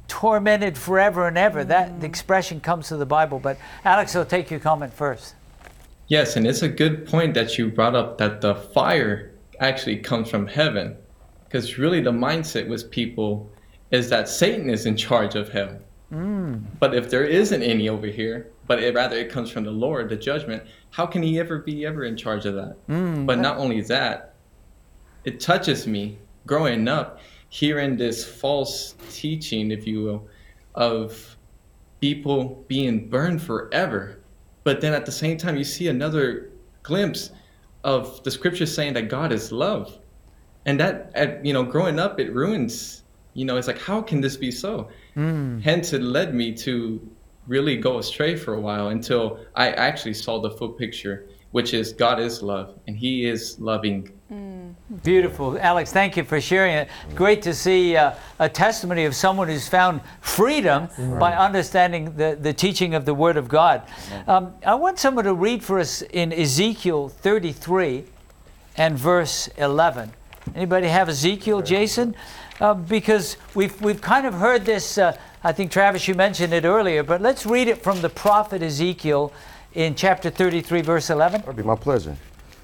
tormented 0.07 0.77
forever 0.77 1.27
and 1.27 1.37
ever. 1.37 1.65
Mm. 1.65 1.69
That 1.69 2.03
expression 2.03 2.61
comes 2.61 2.87
to 2.89 2.97
the 2.97 3.07
Bible. 3.07 3.39
But 3.39 3.57
Alex, 3.83 4.15
I'll 4.15 4.23
take 4.23 4.51
your 4.51 4.59
comment 4.59 4.93
first. 4.93 5.33
Yes, 6.07 6.35
and 6.35 6.45
it's 6.45 6.61
a 6.61 6.69
good 6.69 7.07
point 7.07 7.33
that 7.33 7.57
you 7.57 7.69
brought 7.69 7.95
up 7.95 8.19
that 8.19 8.41
the 8.41 8.53
fire 8.53 9.31
actually 9.59 9.97
comes 9.97 10.29
from 10.29 10.45
heaven. 10.45 10.95
Because 11.45 11.77
really, 11.79 12.01
the 12.01 12.11
mindset 12.11 12.67
with 12.67 12.91
people 12.91 13.51
is 13.93 14.09
that 14.09 14.27
Satan 14.27 14.71
is 14.71 14.87
in 14.87 14.97
charge 14.97 15.35
of 15.35 15.49
hell. 15.49 15.77
Mm. 16.11 16.63
But 16.79 16.95
if 16.95 17.11
there 17.11 17.23
isn't 17.23 17.61
any 17.61 17.87
over 17.87 18.07
here, 18.07 18.51
but 18.65 18.81
it, 18.81 18.95
rather 18.95 19.15
it 19.15 19.29
comes 19.29 19.51
from 19.51 19.63
the 19.63 19.71
Lord, 19.71 20.09
the 20.09 20.15
judgment, 20.15 20.63
how 20.89 21.05
can 21.05 21.21
he 21.21 21.39
ever 21.39 21.59
be 21.59 21.85
ever 21.85 22.03
in 22.03 22.17
charge 22.17 22.45
of 22.45 22.55
that? 22.55 22.75
Mm. 22.87 23.25
but 23.27 23.39
not 23.39 23.57
only 23.57 23.81
that, 23.81 24.33
it 25.25 25.39
touches 25.39 25.85
me 25.85 26.17
growing 26.47 26.87
up, 26.87 27.19
hearing 27.49 27.95
this 27.95 28.25
false 28.25 28.95
teaching, 29.11 29.69
if 29.69 29.85
you 29.85 30.01
will, 30.01 30.27
of 30.73 31.37
people 32.01 32.65
being 32.67 33.07
burned 33.07 33.41
forever. 33.41 34.19
But 34.63 34.81
then 34.81 34.93
at 34.93 35.05
the 35.05 35.11
same 35.11 35.37
time, 35.37 35.55
you 35.55 35.63
see 35.63 35.87
another 35.87 36.49
glimpse 36.81 37.29
of 37.83 38.23
the 38.23 38.31
scripture 38.31 38.65
saying 38.65 38.93
that 38.93 39.07
God 39.07 39.31
is 39.31 39.51
love. 39.51 39.99
And 40.65 40.79
that, 40.79 41.11
at, 41.13 41.45
you 41.45 41.53
know, 41.53 41.63
growing 41.63 41.99
up, 41.99 42.19
it 42.19 42.33
ruins, 42.33 43.02
you 43.33 43.45
know, 43.45 43.57
it's 43.57 43.67
like, 43.67 43.79
how 43.79 44.01
can 44.01 44.21
this 44.21 44.37
be 44.37 44.51
so? 44.51 44.89
Hence, 45.15 45.93
it 45.93 46.01
led 46.01 46.33
me 46.33 46.53
to 46.57 46.99
really 47.47 47.77
go 47.77 47.99
astray 47.99 48.35
for 48.35 48.53
a 48.53 48.59
while 48.59 48.89
until 48.89 49.39
I 49.55 49.71
actually 49.71 50.13
saw 50.13 50.39
the 50.39 50.49
full 50.51 50.69
picture, 50.69 51.27
which 51.51 51.73
is 51.73 51.93
God 51.93 52.19
is 52.19 52.41
love 52.41 52.79
and 52.87 52.95
He 52.95 53.25
is 53.25 53.59
loving. 53.59 54.11
Beautiful. 55.03 55.57
Alex, 55.59 55.91
thank 55.91 56.17
you 56.17 56.23
for 56.23 56.41
sharing 56.41 56.73
it. 56.75 56.89
Great 57.15 57.41
to 57.43 57.53
see 57.53 57.95
uh, 57.95 58.13
a 58.39 58.49
testimony 58.49 59.05
of 59.05 59.15
someone 59.15 59.47
who's 59.47 59.67
found 59.67 60.01
freedom 60.21 60.87
by 61.19 61.33
understanding 61.35 62.15
the, 62.15 62.37
the 62.39 62.53
teaching 62.53 62.95
of 62.95 63.05
the 63.05 63.13
Word 63.13 63.37
of 63.37 63.47
God. 63.47 63.83
Um, 64.27 64.53
I 64.65 64.75
want 64.75 64.97
someone 64.99 65.25
to 65.25 65.33
read 65.33 65.63
for 65.63 65.79
us 65.79 66.01
in 66.01 66.33
Ezekiel 66.33 67.09
33 67.09 68.05
and 68.77 68.97
verse 68.97 69.47
11. 69.57 70.11
Anybody 70.55 70.87
have 70.87 71.09
Ezekiel, 71.09 71.61
Jason? 71.61 72.15
Uh, 72.59 72.73
because 72.73 73.37
we've, 73.55 73.79
we've 73.81 74.01
kind 74.01 74.27
of 74.27 74.33
heard 74.35 74.65
this, 74.65 74.97
uh, 74.97 75.17
I 75.43 75.51
think, 75.51 75.71
Travis, 75.71 76.07
you 76.07 76.13
mentioned 76.13 76.53
it 76.53 76.65
earlier, 76.65 77.03
but 77.03 77.21
let's 77.21 77.45
read 77.45 77.67
it 77.67 77.81
from 77.81 78.01
the 78.01 78.09
prophet 78.09 78.61
Ezekiel 78.61 79.33
in 79.73 79.95
chapter 79.95 80.29
33, 80.29 80.81
verse 80.81 81.09
11. 81.09 81.41
That'd 81.41 81.55
be 81.55 81.63
my 81.63 81.75
pleasure. 81.75 82.15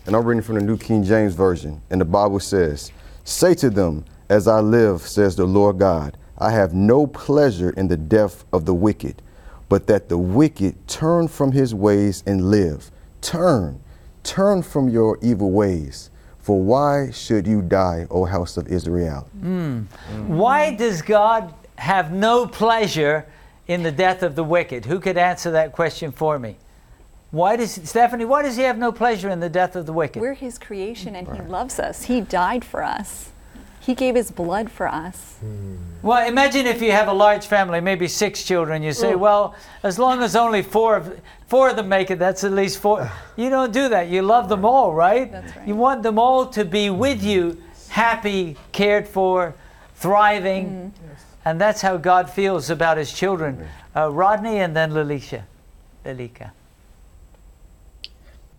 And 0.05 0.15
I'm 0.15 0.25
reading 0.25 0.43
from 0.43 0.55
the 0.55 0.61
New 0.61 0.77
King 0.77 1.03
James 1.03 1.33
Version. 1.33 1.81
And 1.89 1.99
the 1.99 2.05
Bible 2.05 2.39
says, 2.39 2.91
Say 3.23 3.53
to 3.55 3.69
them, 3.69 4.05
As 4.29 4.47
I 4.47 4.59
live, 4.59 5.01
says 5.01 5.35
the 5.35 5.45
Lord 5.45 5.79
God, 5.79 6.17
I 6.37 6.51
have 6.51 6.73
no 6.73 7.05
pleasure 7.05 7.71
in 7.71 7.87
the 7.87 7.97
death 7.97 8.45
of 8.53 8.65
the 8.65 8.73
wicked, 8.73 9.21
but 9.67 9.87
that 9.87 10.07
the 10.07 10.17
wicked 10.17 10.87
turn 10.87 11.27
from 11.27 11.51
his 11.51 11.75
ways 11.75 12.23
and 12.25 12.49
live. 12.49 12.91
Turn, 13.21 13.81
turn 14.23 14.61
from 14.63 14.87
your 14.87 15.17
evil 15.21 15.51
ways. 15.51 16.09
For 16.49 16.59
why 16.59 17.11
should 17.11 17.45
you 17.45 17.61
die, 17.61 18.07
O 18.09 18.25
house 18.25 18.57
of 18.57 18.69
Israel? 18.69 19.29
Hmm. 19.39 19.81
Why 20.25 20.73
does 20.73 21.03
God 21.03 21.53
have 21.75 22.11
no 22.11 22.47
pleasure 22.47 23.27
in 23.67 23.83
the 23.83 23.91
death 23.91 24.23
of 24.23 24.33
the 24.33 24.43
wicked? 24.43 24.85
Who 24.85 24.99
could 24.99 25.15
answer 25.15 25.51
that 25.51 25.73
question 25.73 26.11
for 26.11 26.39
me? 26.39 26.57
Why 27.29 27.55
does 27.55 27.73
Stephanie? 27.87 28.25
Why 28.25 28.41
does 28.41 28.57
He 28.57 28.63
have 28.63 28.79
no 28.79 28.91
pleasure 28.91 29.29
in 29.29 29.41
the 29.41 29.49
death 29.49 29.75
of 29.75 29.85
the 29.85 29.93
wicked? 29.93 30.23
We're 30.23 30.33
His 30.33 30.57
creation 30.57 31.15
and 31.15 31.27
He 31.27 31.43
loves 31.43 31.77
us. 31.77 32.05
He 32.05 32.19
died 32.19 32.65
for 32.65 32.81
us. 32.81 33.28
He 33.89 33.95
gave 33.95 34.13
His 34.13 34.29
blood 34.29 34.69
for 34.69 34.87
us. 34.87 35.39
Well, 36.03 36.27
imagine 36.27 36.67
if 36.67 36.79
you 36.79 36.91
have 36.91 37.07
a 37.07 37.13
large 37.13 37.47
family, 37.47 37.81
maybe 37.81 38.07
six 38.07 38.43
children. 38.43 38.83
You 38.83 38.93
say, 38.93 39.15
well, 39.15 39.55
as 39.81 39.97
long 39.97 40.21
as 40.21 40.35
only 40.35 40.61
four 40.61 40.97
of 40.97 41.19
four 41.47 41.71
of 41.71 41.75
them 41.75 41.89
make 41.89 42.11
it, 42.11 42.19
that's 42.19 42.43
at 42.43 42.51
least 42.51 42.77
four. 42.77 43.11
You 43.35 43.49
don't 43.49 43.73
do 43.73 43.89
that. 43.89 44.07
You 44.07 44.21
love 44.21 44.47
them 44.47 44.63
all, 44.63 44.93
right? 44.93 45.31
That's 45.31 45.55
right. 45.57 45.67
You 45.67 45.75
want 45.75 46.03
them 46.03 46.19
all 46.19 46.45
to 46.49 46.63
be 46.63 46.91
with 46.91 47.23
you, 47.23 47.63
happy, 47.89 48.57
cared 48.73 49.07
for, 49.07 49.55
thriving, 49.95 50.93
and 51.43 51.59
that's 51.59 51.81
how 51.81 51.97
God 51.97 52.29
feels 52.29 52.69
about 52.69 52.97
His 52.97 53.11
children. 53.11 53.67
Uh, 53.95 54.11
Rodney 54.11 54.59
and 54.59 54.75
then 54.75 54.93
Lilicia, 54.93 55.47
Lilika. 56.05 56.51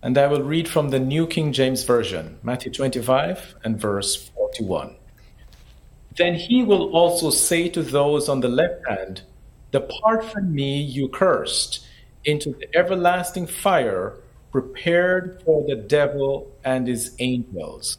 and 0.03 0.17
I 0.17 0.27
will 0.27 0.43
read 0.43 0.67
from 0.67 0.89
the 0.89 0.99
New 0.99 1.25
King 1.25 1.53
James 1.53 1.85
Version, 1.85 2.37
Matthew 2.43 2.73
25 2.73 3.55
and 3.63 3.79
verse 3.79 4.17
41. 4.35 4.97
Then 6.17 6.35
he 6.35 6.63
will 6.63 6.91
also 6.91 7.29
say 7.29 7.69
to 7.69 7.81
those 7.81 8.27
on 8.27 8.41
the 8.41 8.49
left 8.49 8.87
hand, 8.87 9.21
Depart 9.71 10.25
from 10.25 10.53
me, 10.53 10.81
you 10.81 11.07
cursed, 11.07 11.85
into 12.25 12.51
the 12.51 12.67
everlasting 12.75 13.47
fire 13.47 14.15
prepared 14.51 15.41
for 15.45 15.65
the 15.65 15.75
devil 15.75 16.51
and 16.63 16.87
his 16.87 17.15
angels. 17.19 17.97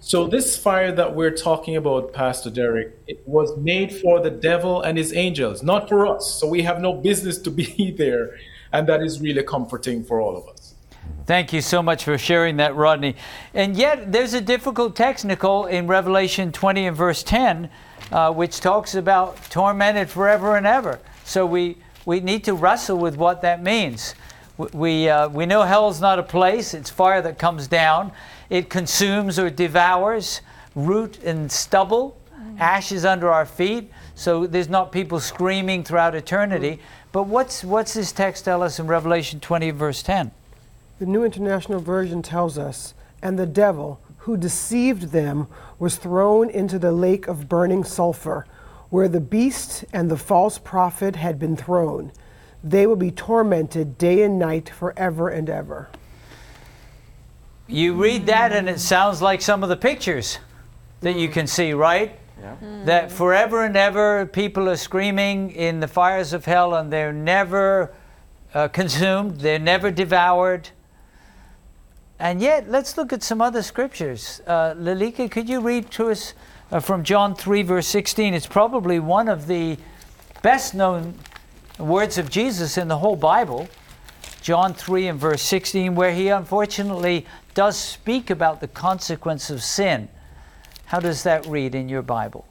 So, 0.00 0.26
this 0.26 0.56
fire 0.56 0.92
that 0.92 1.14
we're 1.16 1.34
talking 1.34 1.76
about, 1.76 2.12
Pastor 2.12 2.50
Derek, 2.50 2.98
it 3.06 3.26
was 3.26 3.56
made 3.56 3.92
for 3.92 4.20
the 4.20 4.30
devil 4.30 4.82
and 4.82 4.98
his 4.98 5.14
angels, 5.14 5.62
not 5.62 5.88
for 5.88 6.06
us. 6.06 6.38
So, 6.38 6.46
we 6.46 6.62
have 6.62 6.80
no 6.80 6.92
business 6.92 7.38
to 7.38 7.50
be 7.50 7.90
there. 7.98 8.36
And 8.72 8.88
that 8.88 9.02
is 9.02 9.20
really 9.20 9.42
comforting 9.42 10.04
for 10.04 10.20
all 10.20 10.36
of 10.36 10.48
us. 10.48 10.63
Thank 11.26 11.54
you 11.54 11.62
so 11.62 11.82
much 11.82 12.04
for 12.04 12.18
sharing 12.18 12.58
that, 12.58 12.76
Rodney. 12.76 13.16
And 13.54 13.76
yet, 13.76 14.12
there's 14.12 14.34
a 14.34 14.42
difficult 14.42 14.94
text, 14.94 15.24
Nicole, 15.24 15.64
in 15.64 15.86
Revelation 15.86 16.52
20 16.52 16.86
and 16.86 16.94
verse 16.94 17.22
10, 17.22 17.70
uh, 18.12 18.30
which 18.30 18.60
talks 18.60 18.94
about 18.94 19.42
tormented 19.48 20.10
forever 20.10 20.58
and 20.58 20.66
ever. 20.66 21.00
So 21.24 21.46
we, 21.46 21.78
we 22.04 22.20
need 22.20 22.44
to 22.44 22.52
wrestle 22.52 22.98
with 22.98 23.16
what 23.16 23.40
that 23.40 23.62
means. 23.62 24.14
We, 24.58 24.66
we, 24.74 25.08
uh, 25.08 25.30
we 25.30 25.46
know 25.46 25.62
hell's 25.62 25.98
not 25.98 26.18
a 26.18 26.22
place, 26.22 26.74
it's 26.74 26.90
fire 26.90 27.22
that 27.22 27.38
comes 27.38 27.68
down. 27.68 28.12
It 28.50 28.68
consumes 28.68 29.38
or 29.38 29.48
devours 29.48 30.42
root 30.74 31.22
and 31.22 31.50
stubble, 31.50 32.18
ashes 32.58 33.06
under 33.06 33.32
our 33.32 33.46
feet. 33.46 33.90
So 34.14 34.46
there's 34.46 34.68
not 34.68 34.92
people 34.92 35.20
screaming 35.20 35.84
throughout 35.84 36.14
eternity. 36.14 36.80
But 37.12 37.28
what's, 37.28 37.64
what's 37.64 37.94
this 37.94 38.12
text 38.12 38.44
tell 38.44 38.62
us 38.62 38.78
in 38.78 38.86
Revelation 38.86 39.40
20, 39.40 39.70
verse 39.70 40.02
10? 40.02 40.30
The 40.98 41.06
New 41.06 41.24
International 41.24 41.80
Version 41.80 42.22
tells 42.22 42.56
us, 42.56 42.94
and 43.20 43.38
the 43.38 43.46
devil, 43.46 44.00
who 44.18 44.36
deceived 44.36 45.10
them, 45.10 45.48
was 45.78 45.96
thrown 45.96 46.48
into 46.48 46.78
the 46.78 46.92
lake 46.92 47.26
of 47.26 47.48
burning 47.48 47.82
sulfur, 47.82 48.46
where 48.90 49.08
the 49.08 49.20
beast 49.20 49.84
and 49.92 50.08
the 50.10 50.16
false 50.16 50.58
prophet 50.58 51.16
had 51.16 51.38
been 51.38 51.56
thrown. 51.56 52.12
They 52.62 52.86
will 52.86 52.96
be 52.96 53.10
tormented 53.10 53.98
day 53.98 54.22
and 54.22 54.38
night 54.38 54.68
forever 54.68 55.28
and 55.28 55.50
ever. 55.50 55.88
You 57.66 57.94
read 57.94 58.26
that, 58.26 58.52
and 58.52 58.68
it 58.68 58.78
sounds 58.78 59.20
like 59.20 59.42
some 59.42 59.62
of 59.62 59.68
the 59.68 59.76
pictures 59.76 60.38
that 61.00 61.16
you 61.16 61.28
can 61.28 61.46
see, 61.46 61.72
right? 61.72 62.18
Yeah. 62.40 62.56
That 62.84 63.10
forever 63.10 63.64
and 63.64 63.76
ever 63.76 64.26
people 64.26 64.68
are 64.68 64.76
screaming 64.76 65.50
in 65.50 65.80
the 65.80 65.88
fires 65.88 66.32
of 66.32 66.44
hell, 66.44 66.74
and 66.74 66.92
they're 66.92 67.12
never 67.12 67.94
uh, 68.54 68.68
consumed, 68.68 69.40
they're 69.40 69.58
never 69.58 69.90
devoured. 69.90 70.70
And 72.24 72.40
yet, 72.40 72.70
let's 72.70 72.96
look 72.96 73.12
at 73.12 73.22
some 73.22 73.42
other 73.42 73.60
scriptures. 73.60 74.40
Uh, 74.46 74.72
Lalika, 74.78 75.30
could 75.30 75.46
you 75.46 75.60
read 75.60 75.90
to 75.90 76.08
us 76.08 76.32
uh, 76.72 76.80
from 76.80 77.04
John 77.04 77.34
3, 77.34 77.60
verse 77.64 77.86
16? 77.86 78.32
It's 78.32 78.46
probably 78.46 78.98
one 78.98 79.28
of 79.28 79.46
the 79.46 79.76
best 80.40 80.74
known 80.74 81.16
words 81.78 82.16
of 82.16 82.30
Jesus 82.30 82.78
in 82.78 82.88
the 82.88 82.96
whole 82.96 83.14
Bible. 83.14 83.68
John 84.40 84.72
3 84.72 85.08
and 85.08 85.20
verse 85.20 85.42
16, 85.42 85.94
where 85.94 86.14
he 86.14 86.28
unfortunately 86.28 87.26
does 87.52 87.76
speak 87.76 88.30
about 88.30 88.62
the 88.62 88.68
consequence 88.68 89.50
of 89.50 89.62
sin. 89.62 90.08
How 90.86 91.00
does 91.00 91.24
that 91.24 91.44
read 91.44 91.74
in 91.74 91.90
your 91.90 92.00
Bible? 92.00 92.46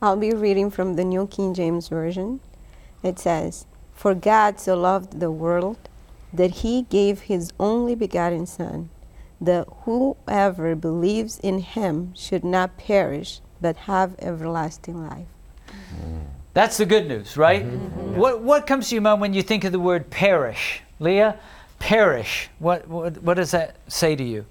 I'll 0.00 0.16
be 0.16 0.32
reading 0.32 0.70
from 0.70 0.96
the 0.96 1.04
New 1.04 1.26
King 1.26 1.52
James 1.52 1.88
Version. 1.88 2.40
It 3.02 3.18
says, 3.18 3.66
For 3.92 4.14
God 4.14 4.58
so 4.58 4.78
loved 4.78 5.20
the 5.20 5.30
world 5.30 5.90
that 6.32 6.62
he 6.62 6.86
gave 6.88 7.20
his 7.20 7.52
only 7.60 7.94
begotten 7.94 8.46
Son, 8.46 8.88
that 9.40 9.66
whoever 9.84 10.74
believes 10.74 11.38
in 11.38 11.60
him 11.60 12.12
should 12.14 12.44
not 12.44 12.76
perish, 12.76 13.40
but 13.60 13.76
have 13.76 14.14
everlasting 14.18 15.06
life. 15.08 15.26
Mm. 15.68 16.24
That's 16.52 16.76
the 16.76 16.86
good 16.86 17.06
news, 17.06 17.36
right? 17.36 17.64
Mm-hmm. 17.64 17.76
Mm-hmm. 17.76 18.00
Mm-hmm. 18.00 18.16
What, 18.18 18.42
what 18.42 18.66
comes 18.66 18.88
to 18.88 18.94
your 18.94 19.02
mind 19.02 19.20
when 19.20 19.34
you 19.34 19.42
think 19.42 19.64
of 19.64 19.72
the 19.72 19.78
word 19.78 20.10
perish? 20.10 20.82
Leah, 20.98 21.38
perish. 21.78 22.50
What, 22.58 22.88
what, 22.88 23.22
what 23.22 23.34
does 23.34 23.52
that 23.52 23.76
say 23.88 24.16
to 24.16 24.24
you? 24.24 24.44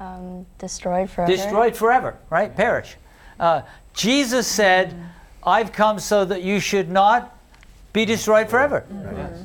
Um, 0.00 0.46
destroyed 0.58 1.08
forever. 1.08 1.32
Destroyed 1.32 1.76
forever, 1.76 2.18
right? 2.28 2.54
Perish. 2.54 2.96
Uh, 3.38 3.62
Jesus 3.94 4.46
said, 4.46 4.96
I've 5.44 5.72
come 5.72 5.98
so 5.98 6.24
that 6.24 6.42
you 6.42 6.58
should 6.60 6.90
not 6.90 7.38
be 7.92 8.04
destroyed 8.04 8.48
forever, 8.48 8.84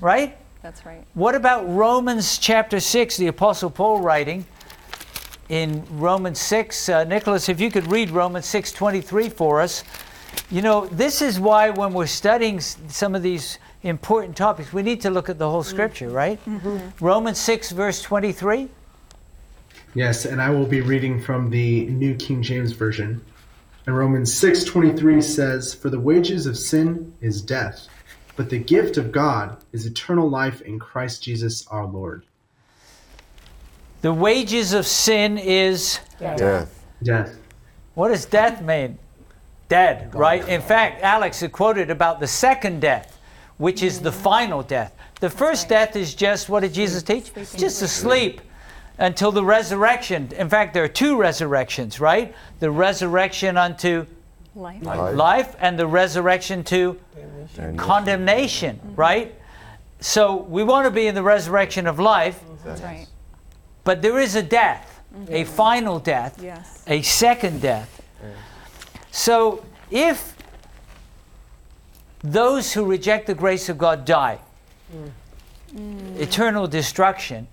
right? 0.01 0.37
That's 0.67 0.85
right. 0.85 1.01
What 1.13 1.33
about 1.33 1.63
Romans 1.69 2.37
chapter 2.37 2.81
6, 2.81 3.15
the 3.15 3.27
Apostle 3.27 3.69
Paul 3.69 4.01
writing 4.01 4.45
in 5.47 5.85
Romans 5.91 6.41
6? 6.41 6.89
Uh, 6.89 7.05
Nicholas, 7.05 7.47
if 7.47 7.61
you 7.61 7.71
could 7.71 7.89
read 7.89 8.09
Romans 8.09 8.45
6 8.47 8.73
23 8.73 9.29
for 9.29 9.61
us. 9.61 9.85
You 10.51 10.61
know, 10.61 10.87
this 10.87 11.21
is 11.21 11.39
why 11.39 11.69
when 11.69 11.93
we're 11.93 12.05
studying 12.05 12.59
some 12.59 13.15
of 13.15 13.23
these 13.23 13.59
important 13.83 14.35
topics, 14.35 14.73
we 14.73 14.81
need 14.81 14.99
to 14.99 15.09
look 15.09 15.29
at 15.29 15.37
the 15.37 15.49
whole 15.49 15.63
scripture, 15.63 16.09
right? 16.09 16.37
Romans 16.99 17.37
6, 17.37 17.71
verse 17.71 18.01
23. 18.01 18.67
Yes, 19.93 20.25
and 20.25 20.41
I 20.41 20.49
will 20.49 20.65
be 20.65 20.81
reading 20.81 21.21
from 21.21 21.49
the 21.49 21.85
New 21.85 22.13
King 22.15 22.43
James 22.43 22.73
Version. 22.73 23.21
And 23.85 23.97
Romans 23.97 24.33
6:23 24.33 25.21
says, 25.21 25.73
"For 25.73 25.89
the 25.89 25.99
wages 25.99 26.45
of 26.45 26.57
sin 26.57 27.13
is 27.21 27.41
death, 27.41 27.87
but 28.37 28.49
the 28.49 28.57
gift 28.57 28.95
of 28.95 29.11
God 29.11 29.57
is 29.73 29.85
eternal 29.85 30.29
life 30.29 30.61
in 30.61 30.79
Christ 30.79 31.21
Jesus 31.21 31.67
our 31.67 31.85
Lord." 31.85 32.23
The 34.01 34.13
wages 34.13 34.71
of 34.71 34.87
sin 34.87 35.37
is 35.37 35.99
Death. 36.19 36.85
Death. 37.03 37.35
What 37.95 38.09
does 38.09 38.25
death 38.25 38.61
mean? 38.61 38.99
Dead, 39.69 40.13
right? 40.15 40.47
In 40.47 40.61
fact, 40.61 41.01
Alex 41.03 41.41
had 41.41 41.51
quoted 41.51 41.89
about 41.89 42.19
the 42.19 42.27
second 42.27 42.79
death, 42.79 43.17
which 43.57 43.83
is 43.83 43.99
the 43.99 44.11
final 44.11 44.61
death. 44.61 44.93
The 45.19 45.29
first 45.29 45.67
death 45.67 45.95
is 45.95 46.13
just, 46.13 46.47
what 46.47 46.61
did 46.61 46.73
Jesus 46.73 47.03
teach? 47.03 47.33
Just 47.57 47.79
to 47.79 47.87
sleep 47.87 48.39
until 48.99 49.31
the 49.31 49.43
resurrection. 49.43 50.29
In 50.37 50.47
fact, 50.47 50.73
there 50.73 50.83
are 50.83 50.87
two 50.87 51.17
resurrections, 51.17 51.99
right? 51.99 52.33
The 52.59 52.71
resurrection 52.71 53.57
unto 53.57 54.05
Life. 54.57 54.83
Life. 54.83 55.15
life 55.15 55.55
and 55.59 55.77
the 55.77 55.85
resurrection 55.85 56.63
to 56.65 56.99
And- 57.57 57.77
condemnation, 57.77 58.77
mm-hmm. 58.77 58.95
right? 58.95 59.35
So 59.99 60.37
we 60.37 60.63
want 60.63 60.85
to 60.85 60.91
be 60.91 61.05
in 61.05 61.13
the 61.13 61.21
resurrection 61.21 61.85
of 61.85 61.99
life, 61.99 62.39
That's 62.65 62.81
right. 62.81 63.07
but 63.83 64.01
there 64.01 64.19
is 64.19 64.35
a 64.35 64.41
death, 64.41 65.01
mm-hmm. 65.15 65.31
a 65.33 65.43
final 65.43 65.99
death, 65.99 66.39
Yes. 66.41 66.83
a 66.87 67.03
second 67.03 67.61
death. 67.61 68.01
So 69.11 69.63
if 69.91 70.35
those 72.21 72.73
who 72.73 72.83
reject 72.83 73.27
the 73.27 73.35
grace 73.35 73.69
of 73.69 73.77
God 73.77 74.05
die, 74.05 74.39
mm. 75.75 76.19
eternal 76.19 76.67
destruction, 76.67 77.47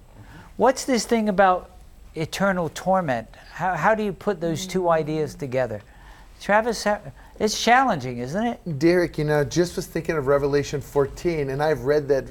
what's 0.57 0.85
this 0.85 1.05
thing 1.05 1.29
about 1.29 1.71
eternal 2.14 2.71
torment? 2.71 3.29
How, 3.53 3.75
how 3.75 3.95
do 3.95 4.03
you 4.03 4.12
put 4.12 4.40
those 4.40 4.67
mm. 4.67 4.71
two 4.71 4.88
ideas 4.88 5.35
together? 5.35 5.83
Travis, 6.45 6.87
it's 7.41 7.65
challenging, 7.65 8.19
isn't 8.19 8.47
it? 8.47 8.79
Derek, 8.79 9.17
you 9.17 9.25
know, 9.25 9.45
just 9.45 9.77
was 9.77 9.87
thinking 9.87 10.15
of 10.15 10.27
Revelation 10.27 10.83
14, 10.83 11.49
and 11.49 11.63
I've 11.63 11.87
read 11.87 12.07
that 12.09 12.29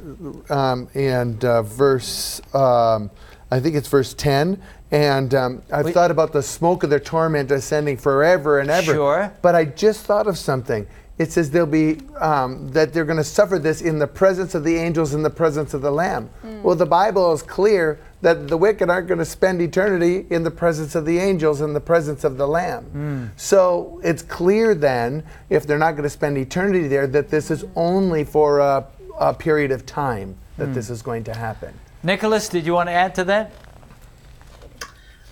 um, 0.51 0.87
and 0.93 1.43
uh, 1.43 1.63
verse, 1.63 2.39
um, 2.53 3.09
I 3.49 3.59
think 3.59 3.75
it's 3.75 3.87
verse 3.87 4.13
10, 4.13 4.61
and 4.91 5.33
um, 5.33 5.63
I've 5.71 5.91
thought 5.91 6.11
about 6.11 6.31
the 6.31 6.43
smoke 6.43 6.83
of 6.83 6.91
their 6.91 6.99
torment 6.99 7.49
ascending 7.49 7.97
forever 7.97 8.59
and 8.59 8.69
ever. 8.69 8.93
Sure. 8.93 9.33
But 9.41 9.55
I 9.55 9.65
just 9.65 10.05
thought 10.05 10.27
of 10.27 10.37
something. 10.37 10.85
It 11.23 11.31
says 11.31 11.51
they'll 11.51 11.65
be 11.65 11.99
um, 12.19 12.67
that 12.73 12.91
they're 12.91 13.05
going 13.05 13.17
to 13.17 13.23
suffer 13.23 13.57
this 13.57 13.81
in 13.81 13.97
the 13.97 14.07
presence 14.07 14.55
of 14.55 14.65
the 14.65 14.75
angels, 14.75 15.13
in 15.13 15.23
the 15.23 15.29
presence 15.29 15.73
of 15.73 15.81
the 15.81 15.89
Lamb. 15.89 16.27
Hmm. 16.41 16.61
Well, 16.63 16.75
the 16.75 16.85
Bible 16.85 17.31
is 17.31 17.41
clear 17.41 17.97
that 18.21 18.49
the 18.49 18.57
wicked 18.57 18.89
aren't 18.89 19.07
going 19.07 19.19
to 19.19 19.25
spend 19.25 19.61
eternity 19.61 20.25
in 20.29 20.43
the 20.43 20.51
presence 20.51 20.95
of 20.95 21.05
the 21.05 21.19
angels, 21.19 21.61
in 21.61 21.71
the 21.71 21.79
presence 21.79 22.25
of 22.25 22.35
the 22.35 22.45
Lamb. 22.45 22.83
Hmm. 22.83 23.25
So 23.37 24.01
it's 24.03 24.21
clear 24.21 24.75
then, 24.75 25.23
if 25.49 25.65
they're 25.65 25.77
not 25.77 25.91
going 25.91 26.03
to 26.03 26.09
spend 26.09 26.37
eternity 26.37 26.89
there, 26.89 27.07
that 27.07 27.29
this 27.29 27.49
is 27.49 27.63
only 27.77 28.25
for 28.25 28.59
a, 28.59 28.85
a 29.17 29.33
period 29.33 29.71
of 29.71 29.85
time 29.85 30.35
that 30.57 30.67
hmm. 30.67 30.73
this 30.73 30.89
is 30.89 31.01
going 31.01 31.23
to 31.23 31.33
happen. 31.33 31.73
Nicholas, 32.03 32.49
did 32.49 32.65
you 32.65 32.73
want 32.73 32.89
to 32.89 32.93
add 32.93 33.15
to 33.15 33.23
that? 33.23 33.53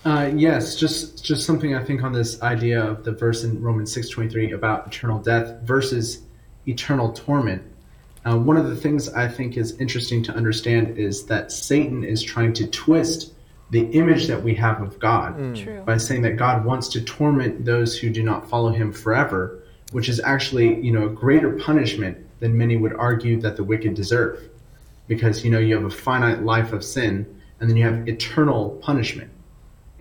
Uh, 0.04 0.32
yes, 0.36 0.76
just 0.76 1.24
just 1.24 1.46
something 1.46 1.76
I 1.76 1.84
think 1.84 2.04
on 2.04 2.12
this 2.12 2.42
idea 2.42 2.84
of 2.84 3.04
the 3.04 3.12
verse 3.12 3.44
in 3.44 3.62
Romans 3.62 3.94
six 3.94 4.10
twenty 4.10 4.30
three 4.30 4.52
about 4.52 4.88
eternal 4.88 5.20
death 5.20 5.62
versus 5.62 6.24
eternal 6.68 7.14
torment. 7.14 7.62
Uh, 8.26 8.38
one 8.38 8.58
of 8.58 8.68
the 8.68 8.76
things 8.76 9.10
I 9.10 9.28
think 9.28 9.58
is 9.58 9.80
interesting 9.80 10.24
to 10.24 10.34
understand 10.34 10.98
is 10.98 11.26
that 11.26 11.52
Satan 11.52 12.04
is 12.04 12.22
trying 12.22 12.54
to 12.54 12.68
twist 12.68 13.34
the 13.72 13.82
image 13.92 14.28
that 14.28 14.44
we 14.44 14.54
have 14.56 14.82
of 14.82 15.00
God 15.00 15.56
True. 15.56 15.82
by 15.86 15.98
saying 15.98 16.24
that 16.24 16.36
God 16.36 16.66
wants 16.66 16.90
to 16.90 17.02
torment 17.02 17.66
those 17.66 17.98
who 17.98 18.10
do 18.10 18.22
not 18.22 18.50
follow 18.50 18.72
Him 18.72 18.92
forever, 18.92 19.64
which 19.92 20.10
is 20.10 20.20
actually 20.20 20.82
you 20.82 20.92
know 20.92 21.06
a 21.06 21.10
greater 21.10 21.52
punishment 21.54 22.18
than 22.40 22.58
many 22.58 22.76
would 22.76 22.94
argue 22.94 23.40
that 23.42 23.56
the 23.56 23.64
wicked 23.64 23.94
deserve, 23.94 24.50
because 25.08 25.46
you 25.46 25.52
know 25.52 25.60
you 25.60 25.76
have 25.76 25.86
a 25.86 25.92
finite 25.92 26.42
life 26.42 26.74
of 26.74 26.84
sin 26.84 27.40
and 27.60 27.70
then 27.70 27.78
you 27.78 27.86
have 27.86 28.08
eternal 28.08 28.72
punishment. 28.82 29.30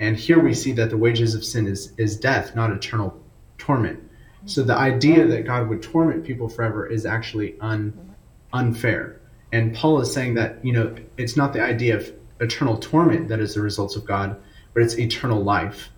And 0.00 0.16
here 0.16 0.40
we 0.40 0.54
see 0.54 0.72
that 0.72 0.90
the 0.90 0.96
wages 0.96 1.34
of 1.34 1.44
sin 1.44 1.66
is, 1.66 1.92
is 1.98 2.16
death, 2.16 2.56
not 2.56 2.72
eternal 2.72 3.20
torment. 3.58 4.02
So 4.46 4.62
the 4.62 4.74
idea 4.74 5.26
that 5.26 5.44
God 5.44 5.68
would 5.68 5.82
torment 5.82 6.24
people 6.24 6.48
forever 6.48 6.86
is 6.86 7.04
actually 7.04 7.60
un, 7.60 8.14
unfair. 8.52 9.20
And 9.52 9.74
Paul 9.74 10.00
is 10.00 10.12
saying 10.12 10.34
that, 10.34 10.64
you 10.64 10.72
know, 10.72 10.96
it's 11.18 11.36
not 11.36 11.52
the 11.52 11.62
idea 11.62 11.96
of 11.96 12.10
eternal 12.40 12.78
torment 12.78 13.28
that 13.28 13.40
is 13.40 13.54
the 13.54 13.60
results 13.60 13.96
of 13.96 14.06
God, 14.06 14.40
but 14.72 14.82
it's 14.82 14.98
eternal 14.98 15.42
life. 15.42 15.90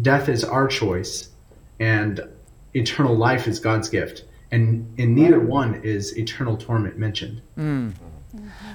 Death 0.00 0.28
is 0.28 0.44
our 0.44 0.68
choice, 0.68 1.28
and 1.80 2.20
eternal 2.74 3.16
life 3.16 3.48
is 3.48 3.58
God's 3.58 3.88
gift. 3.88 4.24
And 4.52 4.94
in 4.98 5.14
neither 5.14 5.40
one 5.40 5.82
is 5.82 6.16
eternal 6.16 6.56
torment 6.56 6.98
mentioned. 6.98 7.42
Mm. 7.58 7.94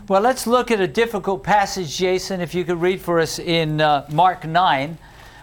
Well, 0.07 0.21
let's 0.21 0.47
look 0.47 0.71
at 0.71 0.81
a 0.81 0.87
difficult 0.87 1.43
passage, 1.43 1.95
Jason, 1.97 2.41
if 2.41 2.55
you 2.55 2.63
could 2.63 2.81
read 2.81 2.99
for 3.01 3.19
us 3.19 3.37
in 3.39 3.79
uh, 3.81 4.05
Mark 4.11 4.45
9, 4.45 4.97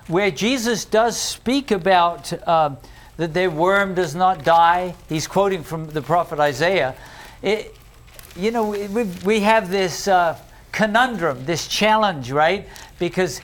where 0.09 0.31
Jesus 0.31 0.85
does 0.85 1.17
speak 1.17 1.71
about 1.71 2.33
uh, 2.47 2.75
that 3.17 3.35
the 3.35 3.47
worm 3.47 3.95
does 3.95 4.15
not 4.15 4.45
die. 4.45 4.95
He's 5.09 5.27
quoting 5.29 5.63
from 5.63 5.87
the 5.91 6.03
prophet 6.03 6.41
Isaiah. 6.41 6.95
It, 7.43 7.77
you 8.37 8.51
know, 8.51 8.69
we, 8.71 8.87
we- 8.89 9.05
we 9.25 9.41
have 9.41 9.71
this 9.71 10.09
uh, 10.09 10.37
conundrum, 10.73 11.45
this 11.45 11.69
challenge, 11.69 12.33
right? 12.33 12.67
Because 12.99 13.41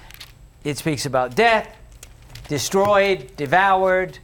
it 0.65 0.79
speaks 0.79 1.07
about 1.07 1.37
death, 1.37 1.69
destroyed, 2.49 3.31
devoured, 3.37 4.19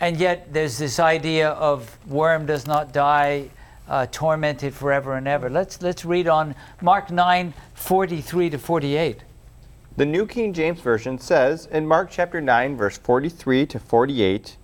and 0.00 0.16
yet 0.16 0.52
there's 0.52 0.78
this 0.78 0.98
idea 0.98 1.50
of 1.50 1.96
worm 2.06 2.44
does 2.46 2.66
not 2.66 2.92
die, 2.92 3.50
uh, 3.88 4.06
tormented 4.10 4.74
forever 4.74 5.14
and 5.14 5.28
ever. 5.28 5.48
Let's 5.48 5.80
let's 5.82 6.04
read 6.04 6.28
on 6.28 6.54
Mark 6.80 7.10
9, 7.10 7.54
43 7.74 8.50
to 8.50 8.58
48. 8.58 9.24
The 9.96 10.06
New 10.06 10.26
King 10.26 10.52
James 10.52 10.80
Version 10.80 11.18
says 11.18 11.66
in 11.66 11.86
Mark 11.86 12.10
chapter 12.10 12.40
9, 12.40 12.76
verse 12.76 12.98
43 12.98 13.66
to 13.66 13.78
48 13.78 14.56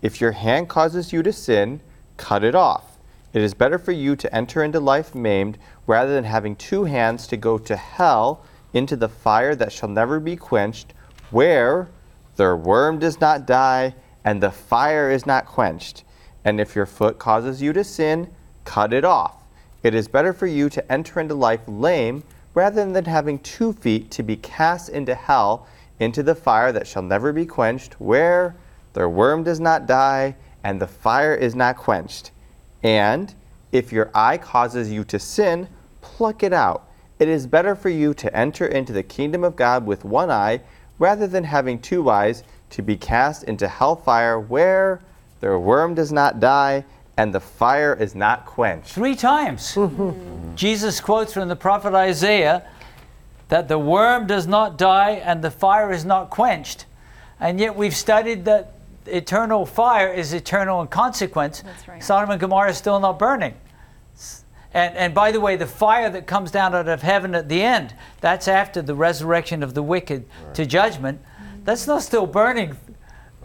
If 0.00 0.20
your 0.20 0.32
hand 0.32 0.68
causes 0.68 1.12
you 1.12 1.22
to 1.22 1.32
sin, 1.32 1.80
cut 2.16 2.44
it 2.44 2.54
off. 2.54 2.98
It 3.32 3.42
is 3.42 3.54
better 3.54 3.78
for 3.78 3.92
you 3.92 4.16
to 4.16 4.34
enter 4.34 4.64
into 4.64 4.80
life 4.80 5.14
maimed 5.14 5.58
rather 5.86 6.14
than 6.14 6.24
having 6.24 6.56
two 6.56 6.84
hands 6.84 7.26
to 7.28 7.36
go 7.36 7.58
to 7.58 7.76
hell 7.76 8.44
into 8.72 8.96
the 8.96 9.08
fire 9.08 9.54
that 9.54 9.72
shall 9.72 9.88
never 9.88 10.18
be 10.18 10.36
quenched, 10.36 10.94
where 11.30 11.88
their 12.36 12.56
worm 12.56 12.98
does 12.98 13.20
not 13.20 13.46
die 13.46 13.94
and 14.24 14.42
the 14.42 14.50
fire 14.50 15.10
is 15.10 15.26
not 15.26 15.46
quenched. 15.46 16.04
And 16.44 16.60
if 16.60 16.74
your 16.74 16.86
foot 16.86 17.18
causes 17.18 17.60
you 17.60 17.72
to 17.72 17.84
sin, 17.84 18.30
cut 18.64 18.92
it 18.92 19.04
off. 19.04 19.36
It 19.82 19.94
is 19.94 20.08
better 20.08 20.32
for 20.32 20.46
you 20.46 20.68
to 20.70 20.92
enter 20.92 21.20
into 21.20 21.34
life 21.34 21.62
lame 21.66 22.22
rather 22.54 22.90
than 22.90 23.04
having 23.04 23.38
two 23.38 23.72
feet 23.72 24.10
to 24.12 24.22
be 24.22 24.36
cast 24.36 24.88
into 24.88 25.14
hell, 25.14 25.66
into 25.98 26.22
the 26.22 26.34
fire 26.34 26.72
that 26.72 26.86
shall 26.86 27.02
never 27.02 27.32
be 27.32 27.46
quenched, 27.46 28.00
where 28.00 28.56
their 28.92 29.08
worm 29.08 29.42
does 29.42 29.60
not 29.60 29.86
die 29.86 30.36
and 30.64 30.80
the 30.80 30.86
fire 30.86 31.34
is 31.34 31.54
not 31.54 31.76
quenched. 31.76 32.30
And 32.82 33.34
if 33.72 33.92
your 33.92 34.10
eye 34.14 34.38
causes 34.38 34.90
you 34.90 35.04
to 35.04 35.18
sin, 35.18 35.68
pluck 36.00 36.42
it 36.42 36.52
out. 36.52 36.88
It 37.18 37.28
is 37.28 37.46
better 37.46 37.74
for 37.74 37.88
you 37.88 38.14
to 38.14 38.34
enter 38.34 38.66
into 38.66 38.92
the 38.92 39.02
kingdom 39.02 39.44
of 39.44 39.56
God 39.56 39.86
with 39.86 40.04
one 40.04 40.30
eye 40.30 40.60
rather 40.98 41.26
than 41.26 41.44
having 41.44 41.78
two 41.78 42.10
eyes 42.10 42.42
to 42.70 42.82
be 42.82 42.96
cast 42.96 43.44
into 43.44 43.68
hellfire, 43.68 44.38
where 44.38 45.00
their 45.40 45.58
worm 45.58 45.94
does 45.94 46.12
not 46.12 46.40
die 46.40 46.84
and 47.20 47.34
the 47.34 47.40
fire 47.40 47.92
is 47.92 48.14
not 48.14 48.46
quenched. 48.46 48.92
Three 48.94 49.14
times. 49.14 49.74
Mm-hmm. 49.74 50.54
Jesus 50.54 51.00
quotes 51.00 51.34
from 51.34 51.48
the 51.48 51.56
prophet 51.56 51.92
Isaiah 51.92 52.66
that 53.48 53.68
the 53.68 53.78
worm 53.78 54.26
does 54.26 54.46
not 54.46 54.78
die 54.78 55.10
and 55.22 55.44
the 55.44 55.50
fire 55.50 55.92
is 55.92 56.06
not 56.06 56.30
quenched. 56.30 56.86
And 57.38 57.60
yet 57.60 57.76
we've 57.76 57.94
studied 57.94 58.46
that 58.46 58.72
eternal 59.04 59.66
fire 59.66 60.10
is 60.10 60.32
eternal 60.32 60.80
in 60.80 60.88
consequence. 60.88 61.60
That's 61.60 61.88
right. 61.88 62.02
Sodom 62.02 62.30
and 62.30 62.40
Gomorrah 62.40 62.70
is 62.70 62.78
still 62.78 62.98
not 62.98 63.18
burning. 63.18 63.52
And, 64.72 64.96
and 64.96 65.14
by 65.14 65.30
the 65.30 65.40
way, 65.40 65.56
the 65.56 65.66
fire 65.66 66.08
that 66.08 66.26
comes 66.26 66.50
down 66.50 66.74
out 66.74 66.88
of 66.88 67.02
heaven 67.02 67.34
at 67.34 67.50
the 67.50 67.60
end, 67.60 67.94
that's 68.22 68.48
after 68.48 68.80
the 68.80 68.94
resurrection 68.94 69.62
of 69.62 69.74
the 69.74 69.82
wicked 69.82 70.24
to 70.54 70.64
judgment. 70.64 71.20
That's 71.64 71.86
not 71.86 72.00
still 72.00 72.26
burning 72.26 72.78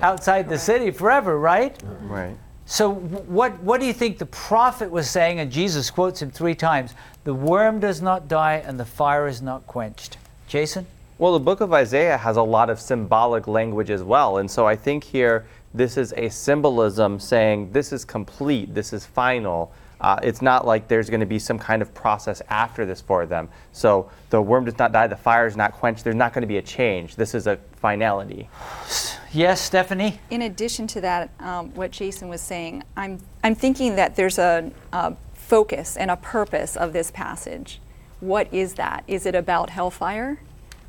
outside 0.01 0.47
the 0.47 0.59
city 0.59 0.91
forever, 0.91 1.37
right? 1.37 1.77
Right. 2.03 2.37
So, 2.67 2.91
what, 2.91 3.59
what 3.61 3.79
do 3.79 3.85
you 3.85 3.93
think 3.93 4.17
the 4.17 4.25
prophet 4.25 4.89
was 4.89 5.09
saying? 5.09 5.39
And 5.39 5.51
Jesus 5.51 5.91
quotes 5.91 6.21
him 6.21 6.31
three 6.31 6.55
times 6.55 6.95
The 7.23 7.33
worm 7.33 7.79
does 7.79 8.01
not 8.01 8.27
die 8.27 8.63
and 8.65 8.79
the 8.79 8.85
fire 8.85 9.27
is 9.27 9.41
not 9.41 9.67
quenched. 9.67 10.17
Jason? 10.47 10.87
Well, 11.17 11.33
the 11.33 11.39
book 11.39 11.61
of 11.61 11.71
Isaiah 11.71 12.17
has 12.17 12.37
a 12.37 12.41
lot 12.41 12.69
of 12.69 12.79
symbolic 12.79 13.47
language 13.47 13.89
as 13.89 14.03
well. 14.03 14.39
And 14.39 14.49
so 14.49 14.65
I 14.67 14.75
think 14.75 15.03
here 15.03 15.45
this 15.73 15.95
is 15.95 16.13
a 16.17 16.29
symbolism 16.29 17.19
saying 17.19 17.71
this 17.71 17.93
is 17.93 18.03
complete, 18.03 18.73
this 18.73 18.93
is 18.93 19.05
final. 19.05 19.71
Uh, 20.01 20.19
it's 20.23 20.41
not 20.41 20.65
like 20.65 20.87
there's 20.87 21.09
going 21.09 21.21
to 21.21 21.25
be 21.25 21.39
some 21.39 21.57
kind 21.57 21.81
of 21.81 21.93
process 21.93 22.41
after 22.49 22.85
this 22.85 22.99
for 22.99 23.25
them. 23.25 23.47
So 23.71 24.09
the 24.29 24.41
worm 24.41 24.65
does 24.65 24.77
not 24.77 24.91
die, 24.91 25.07
the 25.07 25.15
fire 25.15 25.47
is 25.47 25.55
not 25.55 25.71
quenched, 25.71 26.03
there's 26.03 26.15
not 26.15 26.33
going 26.33 26.41
to 26.41 26.47
be 26.47 26.57
a 26.57 26.61
change. 26.61 27.15
This 27.15 27.33
is 27.33 27.47
a 27.47 27.57
finality. 27.77 28.49
Yes, 29.35 29.59
Stephanie? 29.59 30.21
In 30.29 30.43
addition 30.43 30.87
to 30.87 31.01
that, 31.01 31.29
um, 31.41 31.73
what 31.75 31.91
Jason 31.91 32.29
was 32.29 32.39
saying, 32.39 32.83
I'm, 32.95 33.19
I'm 33.43 33.53
thinking 33.53 33.97
that 33.97 34.15
there's 34.15 34.39
a, 34.39 34.71
a 34.93 35.13
focus 35.33 35.97
and 35.97 36.09
a 36.09 36.15
purpose 36.15 36.77
of 36.77 36.93
this 36.93 37.11
passage. 37.11 37.81
What 38.21 38.51
is 38.53 38.75
that? 38.75 39.03
Is 39.07 39.25
it 39.25 39.35
about 39.35 39.71
hellfire? 39.71 40.39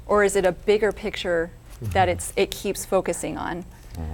Or 0.07 0.23
is 0.23 0.37
it 0.37 0.47
a 0.47 0.53
bigger 0.53 0.93
picture 0.93 1.51
that 1.83 2.09
it's, 2.09 2.33
it 2.37 2.53
keeps 2.53 2.85
focusing 2.85 3.37
on? 3.37 3.65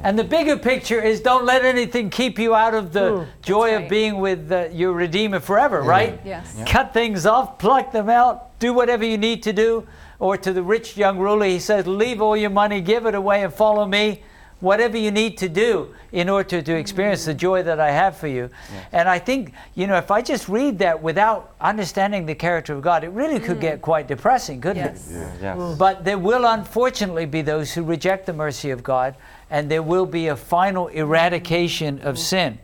And 0.02 0.18
the 0.18 0.24
bigger 0.24 0.56
picture 0.56 1.02
is 1.02 1.20
don't 1.20 1.44
let 1.44 1.64
anything 1.64 2.08
keep 2.08 2.38
you 2.38 2.54
out 2.54 2.72
of 2.72 2.92
the 2.92 3.26
joy 3.42 3.76
of 3.76 3.90
being 3.90 4.18
with 4.18 4.50
uh, 4.50 4.68
your 4.72 4.92
Redeemer 4.92 5.40
forever, 5.40 5.82
right? 5.82 6.20
Yes. 6.24 6.54
Yeah. 6.56 6.64
Cut 6.64 6.94
things 6.94 7.26
off, 7.26 7.58
pluck 7.58 7.92
them 7.92 8.08
out, 8.08 8.58
do 8.60 8.72
whatever 8.72 9.04
you 9.04 9.18
need 9.18 9.42
to 9.42 9.52
do. 9.52 9.86
Or 10.22 10.36
to 10.36 10.52
the 10.52 10.62
rich 10.62 10.96
young 10.96 11.18
ruler, 11.18 11.46
he 11.46 11.58
says, 11.58 11.84
Leave 11.84 12.22
all 12.22 12.36
your 12.36 12.48
money, 12.48 12.80
give 12.80 13.06
it 13.06 13.16
away, 13.16 13.42
and 13.42 13.52
follow 13.52 13.84
me. 13.84 14.22
Whatever 14.60 14.96
you 14.96 15.10
need 15.10 15.36
to 15.38 15.48
do 15.48 15.92
in 16.12 16.28
order 16.28 16.62
to 16.62 16.76
experience 16.76 17.24
the 17.24 17.34
joy 17.34 17.64
that 17.64 17.80
I 17.80 17.90
have 17.90 18.16
for 18.16 18.28
you. 18.28 18.48
And 18.92 19.08
I 19.08 19.18
think, 19.18 19.52
you 19.74 19.88
know, 19.88 19.96
if 19.96 20.12
I 20.12 20.22
just 20.22 20.48
read 20.48 20.78
that 20.78 21.02
without 21.02 21.56
understanding 21.60 22.26
the 22.26 22.36
character 22.36 22.72
of 22.72 22.82
God, 22.82 23.02
it 23.02 23.08
really 23.08 23.40
could 23.40 23.60
get 23.60 23.78
mm. 23.78 23.82
quite 23.82 24.06
depressing, 24.06 24.60
couldn't 24.60 24.84
Yes. 24.84 25.10
it? 25.10 25.28
Yes. 25.42 25.76
But 25.76 26.04
there 26.04 26.18
will 26.18 26.46
unfortunately 26.46 27.26
be 27.26 27.42
those 27.42 27.72
who 27.72 27.82
reject 27.82 28.26
the 28.26 28.32
mercy 28.32 28.70
of 28.70 28.84
God, 28.84 29.16
and 29.50 29.68
there 29.68 29.82
will 29.82 30.06
be 30.06 30.28
a 30.28 30.36
final 30.36 30.86
eradication 30.86 31.98
of 31.98 32.14
mm. 32.14 32.18
sin. 32.18 32.58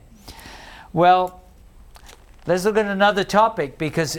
Well, 0.93 1.43
let's 2.47 2.65
look 2.65 2.77
at 2.77 2.87
another 2.87 3.25
topic 3.25 3.77
because 3.79 4.17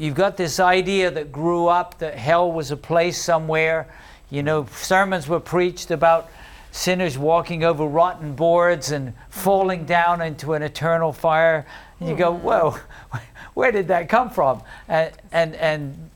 you've 0.00 0.14
got 0.14 0.36
this 0.36 0.58
idea 0.58 1.10
that 1.10 1.30
grew 1.30 1.66
up 1.66 1.98
that 1.98 2.14
hell 2.14 2.50
was 2.50 2.70
a 2.70 2.76
place 2.76 3.22
somewhere. 3.22 3.86
You 4.30 4.42
know, 4.42 4.66
sermons 4.72 5.28
were 5.28 5.40
preached 5.40 5.90
about 5.90 6.30
sinners 6.72 7.18
walking 7.18 7.64
over 7.64 7.84
rotten 7.84 8.34
boards 8.34 8.92
and 8.92 9.12
falling 9.28 9.84
down 9.84 10.22
into 10.22 10.54
an 10.54 10.62
eternal 10.62 11.12
fire. 11.12 11.66
And 11.98 12.08
you 12.08 12.16
go, 12.16 12.32
hmm. 12.32 12.46
whoa, 12.46 12.76
where 13.54 13.70
did 13.70 13.88
that 13.88 14.08
come 14.08 14.30
from? 14.30 14.62
And, 14.88 15.12
and, 15.32 15.54
and 15.56 16.10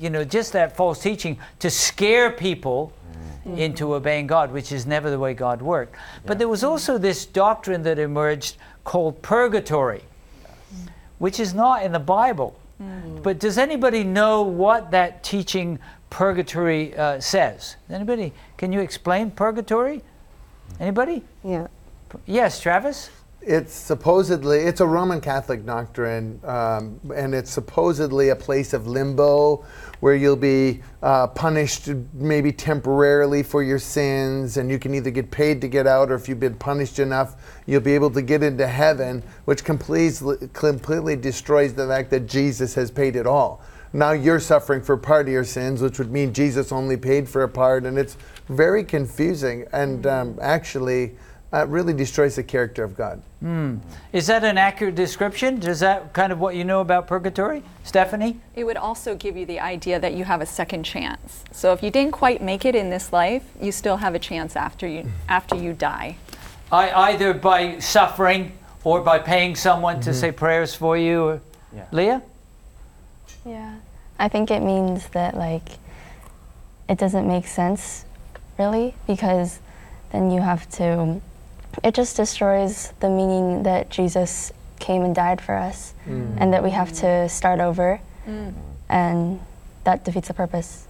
you 0.00 0.10
know, 0.10 0.24
just 0.24 0.52
that 0.52 0.76
false 0.76 1.00
teaching 1.02 1.38
to 1.58 1.70
scare 1.70 2.30
people 2.30 2.92
mm-hmm. 3.12 3.58
into 3.58 3.94
obeying 3.94 4.28
God, 4.28 4.52
which 4.52 4.70
is 4.70 4.86
never 4.86 5.10
the 5.10 5.18
way 5.18 5.34
God 5.34 5.60
worked. 5.60 5.96
But 6.24 6.38
there 6.38 6.48
was 6.48 6.62
also 6.62 6.98
this 6.98 7.26
doctrine 7.26 7.82
that 7.82 7.98
emerged 7.98 8.56
called 8.84 9.22
purgatory, 9.22 10.02
which 11.18 11.40
is 11.40 11.52
not 11.52 11.82
in 11.82 11.90
the 11.90 11.98
Bible. 11.98 12.56
But 12.78 13.38
does 13.38 13.58
anybody 13.58 14.04
know 14.04 14.42
what 14.42 14.90
that 14.90 15.22
teaching 15.22 15.78
purgatory 16.10 16.96
uh, 16.96 17.20
says? 17.20 17.76
Anybody? 17.88 18.32
Can 18.56 18.72
you 18.72 18.80
explain 18.80 19.30
purgatory? 19.30 20.02
Anybody? 20.80 21.22
Yeah. 21.42 21.68
Yes, 22.26 22.60
Travis. 22.60 23.10
It's 23.40 23.74
supposedly 23.74 24.60
it's 24.60 24.80
a 24.80 24.86
Roman 24.86 25.20
Catholic 25.20 25.66
doctrine, 25.66 26.40
um, 26.44 26.98
and 27.14 27.34
it's 27.34 27.50
supposedly 27.50 28.30
a 28.30 28.36
place 28.36 28.72
of 28.72 28.86
limbo 28.86 29.64
where 30.04 30.14
you'll 30.14 30.36
be 30.36 30.82
uh, 31.02 31.26
punished 31.28 31.88
maybe 32.12 32.52
temporarily 32.52 33.42
for 33.42 33.62
your 33.62 33.78
sins, 33.78 34.58
and 34.58 34.70
you 34.70 34.78
can 34.78 34.94
either 34.94 35.10
get 35.10 35.30
paid 35.30 35.62
to 35.62 35.66
get 35.66 35.86
out, 35.86 36.10
or 36.10 36.14
if 36.14 36.28
you've 36.28 36.38
been 36.38 36.54
punished 36.56 36.98
enough, 36.98 37.36
you'll 37.64 37.80
be 37.80 37.94
able 37.94 38.10
to 38.10 38.20
get 38.20 38.42
into 38.42 38.66
heaven, 38.66 39.22
which 39.46 39.64
completely 39.64 40.36
completely 40.52 41.16
destroys 41.16 41.72
the 41.72 41.86
fact 41.86 42.10
that 42.10 42.26
Jesus 42.26 42.74
has 42.74 42.90
paid 42.90 43.16
it 43.16 43.26
all. 43.26 43.62
Now 43.94 44.12
you're 44.12 44.40
suffering 44.40 44.82
for 44.82 44.98
part 44.98 45.26
of 45.26 45.32
your 45.32 45.42
sins, 45.42 45.80
which 45.80 45.98
would 45.98 46.12
mean 46.12 46.34
Jesus 46.34 46.70
only 46.70 46.98
paid 46.98 47.26
for 47.26 47.42
a 47.42 47.48
part, 47.48 47.86
and 47.86 47.96
it's 47.96 48.18
very 48.50 48.84
confusing. 48.84 49.64
And 49.72 50.06
um, 50.06 50.38
actually, 50.42 51.16
uh, 51.54 51.64
really 51.68 51.92
destroys 51.92 52.34
the 52.34 52.42
character 52.42 52.82
of 52.82 52.96
God. 52.96 53.22
Hmm. 53.38 53.76
Is 54.12 54.26
that 54.26 54.42
an 54.42 54.58
accurate 54.58 54.96
description? 54.96 55.62
Is 55.62 55.80
that 55.80 56.12
kind 56.12 56.32
of 56.32 56.40
what 56.40 56.56
you 56.56 56.64
know 56.64 56.80
about 56.80 57.06
purgatory? 57.06 57.62
Stephanie? 57.84 58.40
It 58.56 58.64
would 58.64 58.76
also 58.76 59.14
give 59.14 59.36
you 59.36 59.46
the 59.46 59.60
idea 59.60 60.00
that 60.00 60.14
you 60.14 60.24
have 60.24 60.40
a 60.40 60.46
second 60.46 60.82
chance. 60.82 61.44
So 61.52 61.72
if 61.72 61.82
you 61.82 61.90
didn't 61.90 62.12
quite 62.12 62.42
make 62.42 62.64
it 62.64 62.74
in 62.74 62.90
this 62.90 63.12
life, 63.12 63.44
you 63.60 63.70
still 63.70 63.98
have 63.98 64.16
a 64.16 64.18
chance 64.18 64.56
after 64.56 64.88
you 64.88 65.08
after 65.28 65.54
you 65.54 65.72
die. 65.72 66.16
I, 66.72 66.90
either 67.12 67.32
by 67.32 67.78
suffering 67.78 68.58
or 68.82 69.00
by 69.00 69.20
paying 69.20 69.54
someone 69.54 70.00
to 70.00 70.12
say 70.12 70.32
prayers 70.32 70.74
for 70.74 70.98
you. 70.98 71.24
Or, 71.24 71.40
Leah? 71.92 72.20
Yeah. 73.46 73.76
I 74.18 74.28
think 74.28 74.50
it 74.50 74.60
means 74.60 75.06
that 75.08 75.36
like 75.36 75.68
it 76.88 76.98
doesn't 76.98 77.28
make 77.28 77.46
sense 77.46 78.04
really 78.58 78.94
because 79.06 79.60
then 80.10 80.30
you 80.30 80.40
have 80.40 80.68
to 80.70 81.20
it 81.82 81.94
just 81.94 82.16
destroys 82.16 82.92
the 83.00 83.08
meaning 83.08 83.62
that 83.64 83.90
Jesus 83.90 84.52
came 84.78 85.02
and 85.04 85.14
died 85.14 85.40
for 85.40 85.54
us 85.54 85.94
Mm. 86.08 86.36
and 86.38 86.52
that 86.52 86.62
we 86.62 86.70
have 86.70 86.92
to 87.00 87.28
start 87.28 87.60
over 87.60 88.00
Mm. 88.28 88.52
and 88.88 89.40
that 89.84 90.04
defeats 90.04 90.28
the 90.28 90.34
purpose. 90.34 90.86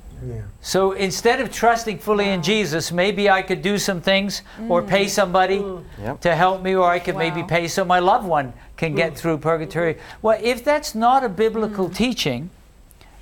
So 0.62 0.92
instead 0.92 1.40
of 1.40 1.52
trusting 1.52 1.98
fully 1.98 2.30
in 2.30 2.42
Jesus, 2.42 2.90
maybe 2.90 3.28
I 3.28 3.42
could 3.42 3.60
do 3.60 3.76
some 3.76 4.00
things 4.00 4.40
or 4.70 4.80
pay 4.82 5.06
somebody 5.06 5.62
Yep. 6.02 6.20
to 6.22 6.34
help 6.34 6.62
me, 6.62 6.74
or 6.74 6.88
I 6.88 6.98
could 6.98 7.16
maybe 7.16 7.42
pay 7.42 7.68
so 7.68 7.84
my 7.84 7.98
loved 7.98 8.26
one 8.26 8.54
can 8.78 8.94
get 8.94 9.16
through 9.18 9.38
purgatory. 9.38 9.98
Well, 10.22 10.38
if 10.42 10.64
that's 10.64 10.94
not 10.94 11.24
a 11.24 11.28
biblical 11.28 11.90
teaching, 11.90 12.48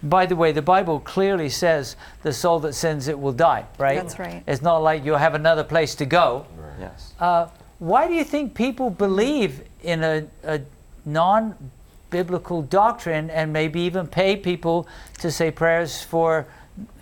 by 0.03 0.27
the 0.27 0.35
way, 0.35 0.53
the 0.53 0.63
Bible 0.63 1.01
clearly 1.01 1.49
says 1.49 1.97
the 2.23 2.33
soul 2.33 2.59
that 2.61 2.75
sins, 2.75 3.09
it 3.09 3.19
will 3.19 3.33
die, 3.33 3.67
right? 3.79 4.01
That's 4.01 4.19
right. 4.19 4.43
It's 4.47 4.63
not 4.63 4.79
like 4.79 5.05
you'll 5.05 5.19
have 5.19 5.35
another 5.35 5.65
place 5.65 5.95
to 5.97 6.07
go. 6.07 6.47
Yes. 6.81 7.15
Uh, 7.21 7.49
why 7.79 8.09
do 8.09 8.15
you 8.15 8.25
think 8.25 8.55
people 8.55 8.91
believe 8.91 9.63
in 9.83 10.03
a, 10.03 10.27
a 10.45 10.61
non 11.05 11.55
biblical 12.11 12.63
doctrine 12.63 13.31
and 13.31 13.53
maybe 13.53 13.81
even 13.81 14.07
pay 14.07 14.37
people 14.37 14.87
to 15.19 15.31
say 15.31 15.51
prayers 15.51 16.03
for, 16.03 16.47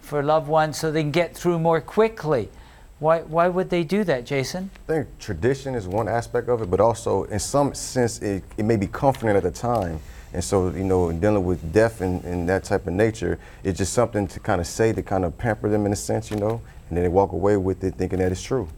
for 0.03 0.23
loved 0.23 0.49
ones 0.49 0.79
so 0.79 0.91
they 0.91 1.03
can 1.03 1.11
get 1.11 1.35
through 1.35 1.59
more 1.59 1.81
quickly? 1.81 2.51
Why, 2.99 3.21
why 3.21 3.49
would 3.49 3.71
they 3.71 3.83
do 3.83 4.05
that, 4.05 4.27
Jason? 4.27 4.71
I 4.89 4.93
think 4.93 5.19
tradition 5.19 5.75
is 5.75 5.89
one 5.89 6.07
aspect 6.07 6.49
of 6.49 6.61
it, 6.61 6.71
but 6.71 6.81
also 6.81 7.25
in 7.25 7.39
some 7.39 7.73
sense 7.73 8.21
it, 8.21 8.45
it 8.59 8.65
may 8.65 8.77
be 8.77 8.87
comforting 8.87 9.35
at 9.35 9.43
the 9.43 9.51
time. 9.51 10.01
And 10.33 10.45
so, 10.45 10.71
you 10.71 10.85
know, 10.85 11.09
in 11.09 11.21
dealing 11.21 11.45
with 11.45 11.73
death 11.73 12.01
and, 12.01 12.25
and 12.25 12.49
that 12.49 12.65
type 12.65 12.87
of 12.87 12.93
nature, 12.93 13.39
it's 13.65 13.79
just 13.79 13.93
something 13.93 14.29
to 14.29 14.41
kind 14.41 14.61
of 14.61 14.67
say 14.67 14.93
to 14.93 15.03
kind 15.03 15.25
of 15.25 15.37
pamper 15.37 15.69
them 15.69 15.87
in 15.87 15.93
a 15.93 15.97
sense, 15.97 16.31
you 16.31 16.37
know, 16.37 16.61
and 16.89 16.97
then 16.97 17.03
they 17.03 17.09
walk 17.09 17.33
away 17.33 17.57
with 17.57 17.83
it 17.83 17.95
thinking 17.95 18.21
that 18.21 18.31
it's 18.31 18.43
true. 18.43 18.69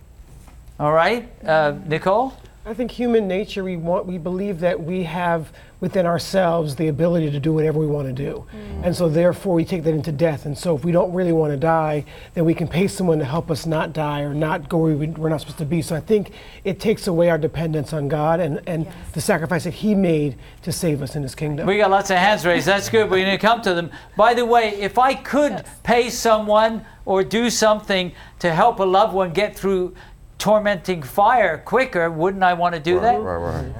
All 0.80 0.92
right, 0.92 1.28
uh, 1.44 1.76
Nicole? 1.86 2.32
I 2.64 2.74
think 2.74 2.92
human 2.92 3.26
nature, 3.26 3.64
we 3.64 3.76
want, 3.76 4.06
we 4.06 4.18
believe 4.18 4.60
that 4.60 4.80
we 4.80 5.02
have 5.02 5.52
within 5.80 6.06
ourselves 6.06 6.76
the 6.76 6.86
ability 6.86 7.28
to 7.28 7.40
do 7.40 7.52
whatever 7.52 7.80
we 7.80 7.88
want 7.88 8.06
to 8.06 8.12
do. 8.12 8.46
Mm. 8.54 8.86
And 8.86 8.96
so 8.96 9.08
therefore 9.08 9.54
we 9.54 9.64
take 9.64 9.82
that 9.82 9.92
into 9.92 10.12
death. 10.12 10.46
And 10.46 10.56
so 10.56 10.76
if 10.76 10.84
we 10.84 10.92
don't 10.92 11.12
really 11.12 11.32
want 11.32 11.52
to 11.52 11.56
die, 11.56 12.04
then 12.34 12.44
we 12.44 12.54
can 12.54 12.68
pay 12.68 12.86
someone 12.86 13.18
to 13.18 13.24
help 13.24 13.50
us 13.50 13.66
not 13.66 13.92
die 13.92 14.20
or 14.20 14.32
not 14.32 14.68
go 14.68 14.78
where 14.78 14.94
we- 14.94 15.08
we're 15.08 15.28
not 15.28 15.40
supposed 15.40 15.58
to 15.58 15.64
be. 15.64 15.82
So 15.82 15.96
I 15.96 16.00
think 16.00 16.30
it 16.62 16.78
takes 16.78 17.08
away 17.08 17.30
our 17.30 17.38
dependence 17.38 17.92
on 17.92 18.06
God 18.06 18.38
and, 18.38 18.60
and 18.68 18.86
the 19.12 19.20
sacrifice 19.20 19.64
that 19.64 19.74
he 19.74 19.96
made 19.96 20.36
to 20.62 20.70
save 20.70 21.02
us 21.02 21.16
in 21.16 21.24
his 21.24 21.34
kingdom. 21.34 21.66
We 21.66 21.78
got 21.78 21.90
lots 21.90 22.10
of 22.10 22.18
hands 22.18 22.46
raised. 22.46 22.66
That's 22.66 22.88
good. 22.88 23.10
We're 23.10 23.24
going 23.24 23.36
to 23.36 23.44
come 23.44 23.60
to 23.62 23.74
them. 23.74 23.90
By 24.16 24.34
the 24.34 24.46
way, 24.46 24.68
if 24.80 24.98
I 24.98 25.14
could 25.14 25.64
pay 25.82 26.10
someone 26.10 26.84
or 27.04 27.24
do 27.24 27.50
something 27.50 28.12
to 28.38 28.54
help 28.54 28.78
a 28.78 28.84
loved 28.84 29.14
one 29.14 29.32
get 29.32 29.56
through 29.56 29.94
tormenting 30.42 31.02
fire 31.02 31.56
quicker, 31.56 32.10
wouldn't 32.10 32.42
I 32.42 32.54
want 32.54 32.74
to 32.74 32.80
do 32.80 32.98
that? 32.98 33.22
Right, 33.22 33.36
right. 33.36 33.72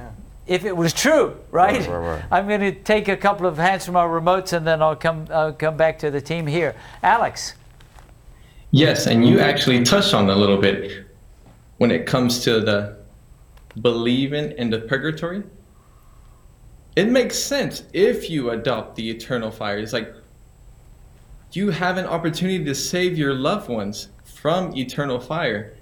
If 0.47 0.63
it 0.63 0.75
was 0.75 0.93
true, 0.93 1.37
right? 1.51 1.81
Right, 1.81 1.89
right, 1.89 2.15
right. 2.15 2.25
I'm 2.31 2.47
going 2.47 2.61
to 2.61 2.71
take 2.71 3.09
a 3.09 3.17
couple 3.17 3.45
of 3.47 3.57
hands 3.57 3.85
from 3.85 3.97
our 3.97 4.07
remotes 4.07 4.53
and 4.53 4.65
then 4.65 4.81
I'll 4.81 4.95
come, 4.95 5.27
uh, 5.29 5.51
come 5.51 5.75
back 5.75 5.99
to 5.99 6.09
the 6.09 6.21
team 6.21 6.47
here. 6.47 6.73
Alex. 7.03 7.55
Yes, 8.71 9.07
and 9.07 9.27
you 9.27 9.41
actually 9.41 9.83
touched 9.83 10.13
on 10.13 10.29
it 10.29 10.31
a 10.31 10.39
little 10.39 10.55
bit 10.55 11.05
when 11.79 11.91
it 11.91 12.05
comes 12.05 12.41
to 12.45 12.61
the 12.61 12.95
believing 13.81 14.53
in 14.57 14.69
the 14.69 14.79
purgatory. 14.79 15.43
It 16.95 17.09
makes 17.09 17.37
sense 17.37 17.83
if 17.91 18.29
you 18.29 18.51
adopt 18.51 18.95
the 18.95 19.09
eternal 19.09 19.51
fire. 19.51 19.79
It's 19.79 19.91
like 19.91 20.13
you 21.51 21.71
have 21.71 21.97
an 21.97 22.05
opportunity 22.05 22.63
to 22.63 22.73
save 22.73 23.17
your 23.17 23.33
loved 23.33 23.67
ones 23.67 24.07
from 24.23 24.73
eternal 24.77 25.19
fire. 25.19 25.75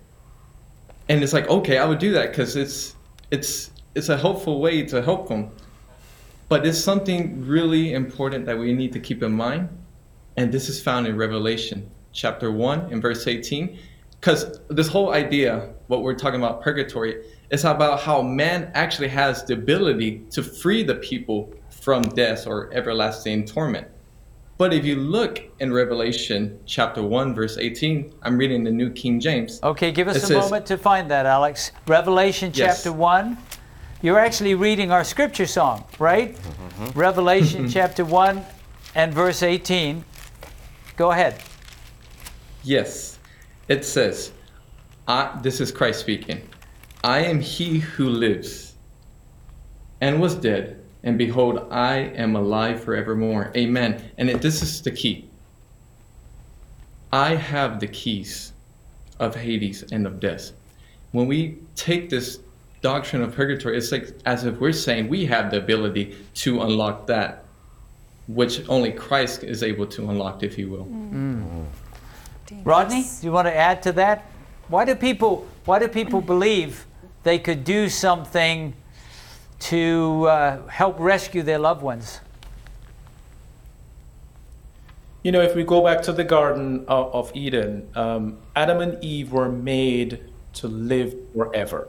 And 1.11 1.21
it's 1.21 1.33
like, 1.33 1.49
okay, 1.49 1.77
I 1.77 1.83
would 1.83 1.99
do 1.99 2.13
that 2.13 2.29
because 2.29 2.55
it's 2.55 2.95
it's 3.31 3.71
it's 3.95 4.07
a 4.07 4.15
helpful 4.15 4.61
way 4.61 4.83
to 4.83 5.01
help 5.01 5.27
them. 5.27 5.51
But 6.47 6.65
it's 6.65 6.79
something 6.79 7.45
really 7.45 7.91
important 7.93 8.45
that 8.45 8.57
we 8.57 8.71
need 8.71 8.93
to 8.93 8.99
keep 9.01 9.21
in 9.21 9.33
mind. 9.33 9.67
And 10.37 10.53
this 10.53 10.69
is 10.69 10.81
found 10.81 11.07
in 11.07 11.17
Revelation 11.17 11.91
chapter 12.13 12.49
1 12.49 12.93
and 12.93 13.01
verse 13.01 13.27
18. 13.27 13.77
Because 14.21 14.61
this 14.69 14.87
whole 14.87 15.11
idea, 15.11 15.73
what 15.87 16.01
we're 16.01 16.15
talking 16.15 16.39
about 16.39 16.61
purgatory, 16.61 17.25
is 17.49 17.65
about 17.65 17.99
how 17.99 18.21
man 18.21 18.71
actually 18.73 19.09
has 19.09 19.43
the 19.43 19.55
ability 19.55 20.23
to 20.31 20.41
free 20.41 20.81
the 20.81 20.95
people 20.95 21.53
from 21.81 22.03
death 22.03 22.47
or 22.47 22.73
everlasting 22.73 23.43
torment. 23.43 23.85
But 24.61 24.75
if 24.75 24.85
you 24.85 24.95
look 24.95 25.41
in 25.59 25.73
Revelation 25.73 26.59
chapter 26.67 27.01
1, 27.01 27.33
verse 27.33 27.57
18, 27.57 28.13
I'm 28.21 28.37
reading 28.37 28.63
the 28.63 28.69
New 28.69 28.91
King 28.91 29.19
James. 29.19 29.59
Okay, 29.63 29.91
give 29.91 30.07
us 30.07 30.17
It 30.17 30.21
a 30.21 30.27
says- 30.27 30.37
moment 30.37 30.67
to 30.67 30.77
find 30.77 31.09
that, 31.09 31.25
Alex. 31.25 31.71
Revelation 31.87 32.51
Yes. 32.53 32.83
chapter 32.83 32.95
1. 32.95 33.39
You're 34.03 34.19
actually 34.19 34.53
reading 34.53 34.91
our 34.91 35.03
scripture 35.03 35.47
song, 35.47 35.85
right? 35.97 36.35
Mm-hmm. 36.35 36.99
Revelation 36.99 37.61
mm-hmm. 37.61 37.71
chapter 37.71 38.05
1 38.05 38.45
and 38.93 39.11
verse 39.11 39.41
18. 39.41 40.05
Go 40.95 41.09
ahead. 41.09 41.41
Yes, 42.61 43.17
it 43.67 43.83
says, 43.83 44.31
I, 45.07 45.39
this 45.41 45.59
is 45.59 45.71
Christ 45.71 46.01
speaking. 46.01 46.47
I 47.03 47.21
am 47.23 47.39
he 47.39 47.79
who 47.79 48.07
lives 48.07 48.75
and 50.01 50.21
was 50.21 50.35
dead, 50.35 50.80
and 51.03 51.17
behold, 51.17 51.67
I 51.71 51.97
am 51.97 52.35
alive 52.35 52.83
forevermore. 52.83 53.51
Amen. 53.55 54.11
And 54.17 54.29
it, 54.29 54.41
this 54.41 54.61
is 54.61 54.81
the 54.81 54.91
key. 54.91 55.27
I 57.11 57.35
have 57.35 57.79
the 57.79 57.87
keys 57.87 58.53
of 59.19 59.35
Hades 59.35 59.83
and 59.91 60.05
of 60.05 60.19
death. 60.19 60.51
When 61.11 61.27
we 61.27 61.57
take 61.75 62.09
this 62.09 62.39
doctrine 62.81 63.21
of 63.21 63.35
purgatory, 63.35 63.77
it's 63.77 63.91
like 63.91 64.15
as 64.25 64.45
if 64.45 64.59
we're 64.59 64.71
saying 64.71 65.09
we 65.09 65.25
have 65.25 65.51
the 65.51 65.57
ability 65.57 66.15
to 66.35 66.61
unlock 66.61 67.07
that, 67.07 67.45
which 68.27 68.67
only 68.69 68.91
Christ 68.91 69.43
is 69.43 69.63
able 69.63 69.87
to 69.87 70.09
unlock, 70.09 70.43
if 70.43 70.57
you 70.57 70.69
will. 70.69 70.85
Mm. 70.85 71.65
Rodney, 72.63 73.03
do 73.03 73.25
you 73.25 73.31
want 73.31 73.47
to 73.47 73.55
add 73.55 73.81
to 73.83 73.91
that? 73.93 74.25
Why 74.67 74.85
do 74.85 74.95
people 74.95 75.47
why 75.65 75.79
do 75.79 75.87
people 75.87 76.21
believe 76.21 76.85
they 77.23 77.37
could 77.37 77.63
do 77.63 77.87
something 77.87 78.73
to 79.61 80.27
uh, 80.27 80.67
help 80.67 80.99
rescue 80.99 81.41
their 81.43 81.59
loved 81.59 81.81
ones? 81.81 82.19
You 85.23 85.31
know, 85.31 85.41
if 85.41 85.55
we 85.55 85.63
go 85.63 85.83
back 85.83 86.01
to 86.03 86.13
the 86.13 86.23
Garden 86.23 86.83
of, 86.87 87.31
Eden, 87.35 87.87
um, 87.95 88.39
Adam 88.55 88.81
and 88.81 89.03
Eve 89.03 89.31
were 89.31 89.49
made 89.49 90.19
to 90.53 90.67
live 90.67 91.15
forever. 91.35 91.87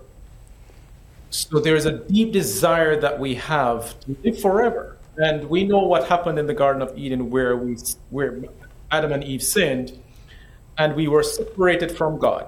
So 1.31 1.59
there's 1.59 1.87
a 1.87 1.99
deep 1.99 2.33
desire 2.33 3.01
that 3.01 3.19
we 3.19 3.35
have 3.37 3.99
to 4.01 4.17
live 4.23 4.39
forever. 4.39 4.99
And 5.17 5.49
we 5.49 5.65
know 5.65 5.79
what 5.79 6.07
happened 6.09 6.39
in 6.39 6.47
the 6.47 6.55
Garden 6.55 6.83
of 6.83 6.97
Eden 6.97 7.31
where 7.31 7.57
we 7.57 7.77
where 8.11 8.43
Adam 8.91 9.13
and 9.13 9.25
Eve 9.25 9.43
sinned 9.43 9.99
and 10.79 10.95
we 10.95 11.09
were 11.09 11.23
separated 11.23 11.97
from 11.97 12.19
God. 12.19 12.47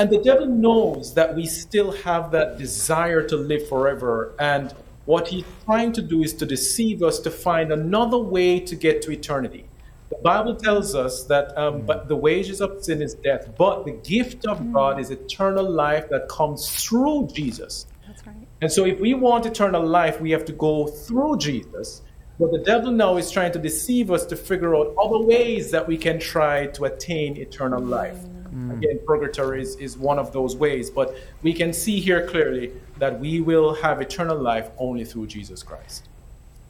And 0.00 0.08
the 0.08 0.22
devil 0.22 0.46
knows 0.46 1.12
that 1.12 1.36
we 1.36 1.44
still 1.44 1.92
have 1.92 2.30
that 2.30 2.56
desire 2.56 3.22
to 3.28 3.36
live 3.36 3.68
forever. 3.68 4.34
And 4.38 4.74
what 5.04 5.28
he's 5.28 5.44
trying 5.66 5.92
to 5.92 6.00
do 6.00 6.22
is 6.22 6.32
to 6.40 6.46
deceive 6.46 7.02
us 7.02 7.18
to 7.18 7.30
find 7.30 7.70
another 7.70 8.16
way 8.16 8.60
to 8.60 8.74
get 8.74 9.02
to 9.02 9.12
eternity. 9.12 9.66
The 10.08 10.16
Bible 10.22 10.56
tells 10.56 10.94
us 10.94 11.24
that 11.24 11.54
um, 11.58 11.82
but 11.82 12.08
the 12.08 12.16
wages 12.16 12.62
of 12.62 12.82
sin 12.82 13.02
is 13.02 13.12
death, 13.12 13.50
but 13.58 13.84
the 13.84 13.90
gift 13.90 14.46
of 14.46 14.72
God 14.72 14.98
is 14.98 15.10
eternal 15.10 15.70
life 15.70 16.08
that 16.08 16.30
comes 16.30 16.82
through 16.82 17.28
Jesus. 17.34 17.86
That's 18.06 18.26
right. 18.26 18.48
And 18.62 18.72
so, 18.72 18.86
if 18.86 18.98
we 19.00 19.12
want 19.12 19.44
eternal 19.44 19.86
life, 19.86 20.18
we 20.18 20.30
have 20.30 20.46
to 20.46 20.54
go 20.54 20.86
through 20.86 21.36
Jesus. 21.36 22.00
But 22.38 22.52
the 22.52 22.60
devil 22.60 22.90
now 22.90 23.18
is 23.18 23.30
trying 23.30 23.52
to 23.52 23.58
deceive 23.58 24.10
us 24.10 24.24
to 24.24 24.36
figure 24.36 24.74
out 24.74 24.94
other 24.98 25.18
ways 25.18 25.70
that 25.72 25.86
we 25.86 25.98
can 25.98 26.18
try 26.18 26.68
to 26.68 26.84
attain 26.86 27.36
eternal 27.36 27.82
life. 27.82 28.16
Mm. 28.54 28.78
Again, 28.78 29.00
purgatory 29.06 29.62
is, 29.62 29.76
is 29.76 29.96
one 29.96 30.18
of 30.18 30.32
those 30.32 30.56
ways. 30.56 30.90
But 30.90 31.16
we 31.42 31.52
can 31.52 31.72
see 31.72 32.00
here 32.00 32.26
clearly 32.26 32.72
that 32.98 33.18
we 33.18 33.40
will 33.40 33.74
have 33.74 34.00
eternal 34.00 34.38
life 34.38 34.70
only 34.78 35.04
through 35.04 35.26
Jesus 35.26 35.62
Christ. 35.62 36.08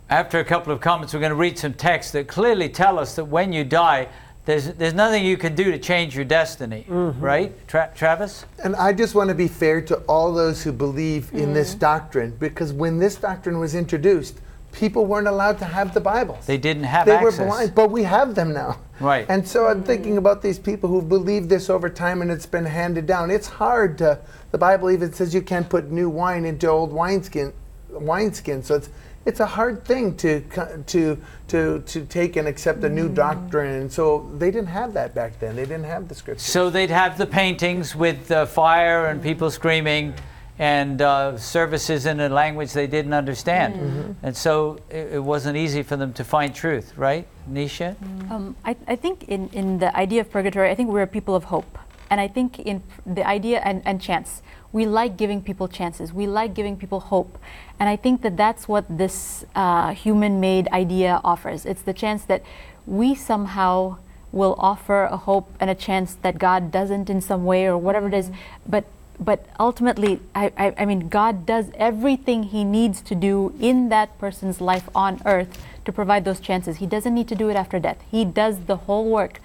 After 0.08 0.40
a 0.40 0.44
couple 0.44 0.72
of 0.72 0.80
comments, 0.80 1.14
we're 1.14 1.20
going 1.20 1.30
to 1.30 1.36
read 1.36 1.58
some 1.58 1.74
texts 1.74 2.12
that 2.12 2.26
clearly 2.26 2.68
tell 2.68 2.98
us 2.98 3.14
that 3.14 3.26
when 3.26 3.52
you 3.52 3.64
die, 3.64 4.08
there's, 4.44 4.72
there's 4.74 4.94
nothing 4.94 5.24
you 5.24 5.36
can 5.36 5.54
do 5.54 5.70
to 5.70 5.78
change 5.78 6.16
your 6.16 6.24
destiny, 6.24 6.84
mm-hmm. 6.88 7.20
right? 7.20 7.68
Tra- 7.68 7.92
Travis? 7.94 8.44
And 8.64 8.74
I 8.74 8.92
just 8.92 9.14
want 9.14 9.28
to 9.28 9.34
be 9.34 9.46
fair 9.46 9.80
to 9.82 9.96
all 10.08 10.32
those 10.32 10.64
who 10.64 10.72
believe 10.72 11.30
in 11.32 11.40
mm-hmm. 11.40 11.52
this 11.52 11.74
doctrine 11.74 12.34
because 12.40 12.72
when 12.72 12.98
this 12.98 13.16
doctrine 13.16 13.58
was 13.58 13.74
introduced, 13.74 14.40
people 14.72 15.06
weren't 15.06 15.28
allowed 15.28 15.58
to 15.58 15.64
have 15.64 15.94
the 15.94 16.00
Bibles. 16.00 16.46
They 16.46 16.58
didn't 16.58 16.84
have 16.84 17.06
they 17.06 17.16
access. 17.16 17.38
were 17.38 17.46
blind, 17.46 17.74
but 17.74 17.90
we 17.90 18.02
have 18.04 18.34
them 18.34 18.52
now. 18.52 18.78
Right. 19.00 19.26
And 19.28 19.46
so 19.46 19.66
I'm 19.66 19.82
thinking 19.82 20.16
about 20.18 20.42
these 20.42 20.58
people 20.58 20.88
who've 20.88 21.08
believed 21.08 21.48
this 21.48 21.70
over 21.70 21.88
time 21.88 22.22
and 22.22 22.30
it's 22.30 22.46
been 22.46 22.66
handed 22.66 23.06
down. 23.06 23.30
It's 23.30 23.48
hard 23.48 23.98
to, 23.98 24.18
the 24.52 24.58
Bible 24.58 24.90
even 24.90 25.12
says 25.12 25.34
you 25.34 25.42
can't 25.42 25.68
put 25.68 25.90
new 25.90 26.08
wine 26.08 26.44
into 26.44 26.68
old 26.68 26.92
wineskin, 26.92 27.52
wineskin. 27.90 28.62
So 28.62 28.76
it's, 28.76 28.90
it's 29.26 29.40
a 29.40 29.46
hard 29.46 29.84
thing 29.84 30.16
to, 30.18 30.40
to, 30.86 31.18
to, 31.48 31.80
to 31.80 32.06
take 32.06 32.36
and 32.36 32.48
accept 32.48 32.82
a 32.84 32.88
new 32.88 33.08
mm. 33.08 33.14
doctrine. 33.14 33.74
And 33.82 33.92
so 33.92 34.30
they 34.38 34.50
didn't 34.50 34.68
have 34.68 34.94
that 34.94 35.14
back 35.14 35.38
then. 35.40 35.56
They 35.56 35.64
didn't 35.64 35.84
have 35.84 36.08
the 36.08 36.14
scripture. 36.14 36.42
So 36.42 36.70
they'd 36.70 36.90
have 36.90 37.18
the 37.18 37.26
paintings 37.26 37.94
with 37.94 38.28
the 38.28 38.46
fire 38.46 39.06
and 39.06 39.22
people 39.22 39.50
screaming 39.50 40.14
and 40.60 41.00
uh, 41.00 41.38
services 41.38 42.04
in 42.04 42.20
a 42.20 42.28
language 42.28 42.74
they 42.74 42.86
didn't 42.86 43.14
understand. 43.14 44.16
And 44.22 44.36
so 44.36 44.78
it, 44.90 45.14
it 45.14 45.24
wasn't 45.24 45.56
easy 45.56 45.82
for 45.82 45.96
them 45.96 46.12
to 46.12 46.22
find 46.22 46.54
truth, 46.54 46.92
right? 46.98 47.26
Nisha? 47.50 47.96
Um, 48.30 48.54
I, 48.62 48.76
I 48.86 48.94
think 48.94 49.24
in, 49.24 49.48
in 49.54 49.78
the 49.78 49.96
idea 49.96 50.20
of 50.20 50.30
purgatory, 50.30 50.70
I 50.70 50.74
think 50.74 50.90
we're 50.90 51.02
a 51.02 51.06
people 51.06 51.34
of 51.34 51.44
hope. 51.44 51.78
And 52.10 52.20
I 52.20 52.28
think 52.28 52.58
in 52.58 52.82
the 53.06 53.26
idea 53.26 53.60
and, 53.60 53.80
and 53.86 54.02
chance, 54.02 54.42
we 54.70 54.84
like 54.84 55.16
giving 55.16 55.40
people 55.40 55.66
chances. 55.66 56.12
We 56.12 56.26
like 56.26 56.52
giving 56.52 56.76
people 56.76 57.00
hope. 57.00 57.38
And 57.78 57.88
I 57.88 57.96
think 57.96 58.20
that 58.20 58.36
that's 58.36 58.68
what 58.68 58.84
this 58.88 59.46
uh, 59.54 59.94
human 59.94 60.40
made 60.40 60.68
idea 60.68 61.22
offers. 61.24 61.64
It's 61.64 61.82
the 61.82 61.94
chance 61.94 62.24
that 62.24 62.42
we 62.86 63.14
somehow 63.14 63.96
will 64.30 64.56
offer 64.58 65.04
a 65.04 65.16
hope 65.16 65.50
and 65.58 65.70
a 65.70 65.74
chance 65.74 66.16
that 66.16 66.38
God 66.38 66.70
doesn't 66.70 67.08
in 67.08 67.22
some 67.22 67.46
way 67.46 67.64
or 67.64 67.78
whatever 67.78 68.08
it 68.08 68.14
is. 68.14 68.30
But 68.66 68.84
but 69.20 69.46
ultimately, 69.58 70.20
I, 70.34 70.52
I, 70.56 70.74
I 70.78 70.84
mean, 70.86 71.08
God 71.08 71.44
does 71.44 71.66
everything 71.74 72.44
He 72.44 72.64
needs 72.64 73.02
to 73.02 73.14
do 73.14 73.54
in 73.60 73.90
that 73.90 74.18
person's 74.18 74.60
life 74.60 74.88
on 74.94 75.20
earth 75.26 75.62
to 75.84 75.92
provide 75.92 76.24
those 76.24 76.40
chances. 76.40 76.78
He 76.78 76.86
doesn't 76.86 77.14
need 77.14 77.28
to 77.28 77.34
do 77.34 77.50
it 77.50 77.56
after 77.56 77.78
death. 77.78 77.98
He 78.10 78.24
does 78.24 78.60
the 78.60 78.76
whole 78.76 79.10
work 79.10 79.40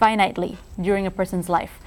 finitely 0.00 0.56
during 0.80 1.06
a 1.06 1.10
person's 1.10 1.48
life. 1.48 1.78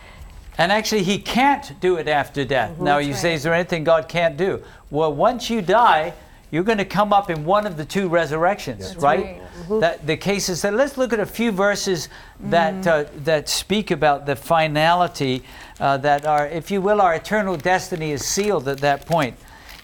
And 0.58 0.72
actually, 0.72 1.04
he 1.04 1.18
can't 1.18 1.80
do 1.80 1.96
it 1.96 2.08
after 2.08 2.46
death. 2.46 2.72
Mm-hmm. 2.72 2.84
Now, 2.84 2.98
you 3.00 3.14
say, 3.14 3.34
is 3.34 3.44
there 3.44 3.54
anything 3.54 3.84
God 3.84 4.08
can't 4.08 4.38
do? 4.38 4.62
Well, 4.92 5.14
once 5.14 5.50
you 5.50 5.62
die, 5.62 6.14
you're 6.52 6.64
going 6.64 6.78
to 6.78 6.86
come 6.86 7.14
up 7.14 7.30
in 7.30 7.46
one 7.46 7.66
of 7.66 7.78
the 7.78 7.86
two 7.86 8.10
resurrections, 8.10 8.96
right? 8.98 9.42
That 9.80 10.06
the 10.06 10.18
cases 10.18 10.62
that 10.64 10.74
let's 10.74 10.98
look 10.98 11.14
at 11.14 11.20
a 11.20 11.26
few 11.26 11.52
verses 11.52 12.10
that 12.42 12.86
uh, 12.86 13.06
that 13.24 13.48
speak 13.48 13.90
about 13.90 14.26
the 14.26 14.36
finality 14.36 15.44
uh, 15.80 15.98
that 15.98 16.26
our, 16.26 16.48
if 16.48 16.70
you 16.70 16.82
will, 16.82 17.00
our 17.00 17.16
eternal 17.16 17.56
destiny 17.56 18.12
is 18.12 18.26
sealed 18.26 18.68
at 18.68 18.80
that 18.80 19.06
point. 19.06 19.38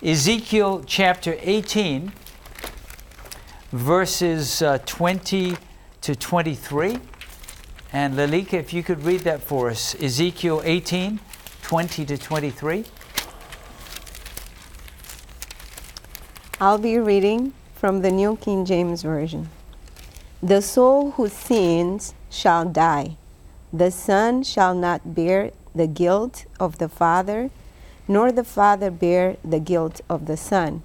Ezekiel 0.03 0.83
chapter 0.85 1.37
18, 1.39 2.11
verses 3.71 4.61
uh, 4.61 4.77
20 4.85 5.55
to 6.01 6.15
23. 6.15 6.99
And 7.93 8.15
Lalika, 8.15 8.53
if 8.53 8.73
you 8.73 8.83
could 8.83 9.03
read 9.03 9.21
that 9.21 9.41
for 9.41 9.69
us 9.69 9.95
Ezekiel 10.01 10.61
18, 10.63 11.19
20 11.61 12.05
to 12.05 12.17
23. 12.17 12.85
I'll 16.59 16.79
be 16.79 16.97
reading 16.97 17.53
from 17.75 18.01
the 18.01 18.09
New 18.09 18.35
King 18.35 18.65
James 18.65 19.03
Version. 19.03 19.49
The 20.41 20.63
soul 20.63 21.11
who 21.11 21.29
sins 21.29 22.15
shall 22.31 22.65
die. 22.65 23.17
The 23.71 23.91
son 23.91 24.41
shall 24.41 24.73
not 24.73 25.13
bear 25.13 25.51
the 25.75 25.85
guilt 25.85 26.45
of 26.59 26.79
the 26.79 26.89
father, 26.89 27.51
nor 28.07 28.31
the 28.31 28.43
father 28.43 28.89
bear 28.89 29.37
the 29.45 29.59
guilt 29.59 30.01
of 30.09 30.25
the 30.25 30.35
son. 30.35 30.81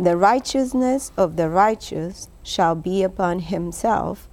The 0.00 0.16
righteousness 0.16 1.12
of 1.16 1.36
the 1.36 1.48
righteous 1.48 2.28
shall 2.42 2.74
be 2.74 3.04
upon 3.04 3.38
himself, 3.38 4.26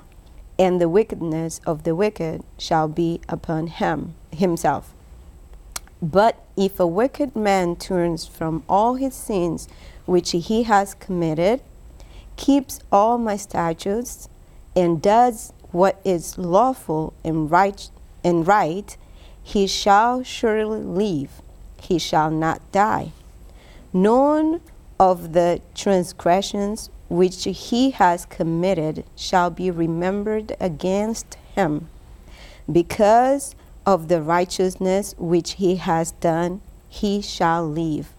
and 0.58 0.82
the 0.82 0.90
wickedness 0.90 1.62
of 1.68 1.84
the 1.84 1.94
wicked 1.94 2.44
shall 2.58 2.88
be 2.88 3.22
upon 3.30 3.68
him 3.68 4.16
himself. 4.32 4.96
But 6.02 6.44
if 6.56 6.80
a 6.80 6.88
wicked 6.88 7.36
man 7.36 7.76
turns 7.76 8.26
from 8.26 8.64
all 8.70 8.96
his 8.96 9.14
sins 9.14 9.68
which 10.10 10.32
he 10.32 10.64
has 10.64 10.96
committed, 10.96 11.62
keeps 12.36 12.80
all 12.92 13.20
my 13.20 13.38
statutes, 13.38 14.28
and 14.76 15.02
does 15.02 15.54
what 15.72 16.02
is 16.04 16.38
lawful 16.38 17.14
and 17.24 17.52
right, 17.52 17.90
and 18.24 18.48
right, 18.48 18.98
he 19.44 19.68
shall 19.68 20.24
surely 20.24 20.82
live, 20.82 21.42
he 21.80 22.00
shall 22.00 22.32
not 22.32 22.60
die. 22.72 23.12
None 23.94 24.62
of 25.00 25.34
the 25.34 25.62
transgressions 25.76 26.90
which 27.08 27.44
he 27.44 27.92
has 27.92 28.26
committed 28.26 29.04
shall 29.16 29.52
be 29.52 29.70
remembered 29.70 30.56
against 30.60 31.36
him. 31.56 31.88
Because 32.72 33.56
of 33.86 34.08
the 34.08 34.22
righteousness 34.22 35.14
which 35.18 35.54
he 35.54 35.76
has 35.76 36.12
done, 36.14 36.62
he 36.88 37.22
shall 37.22 37.68
live. 37.68 38.10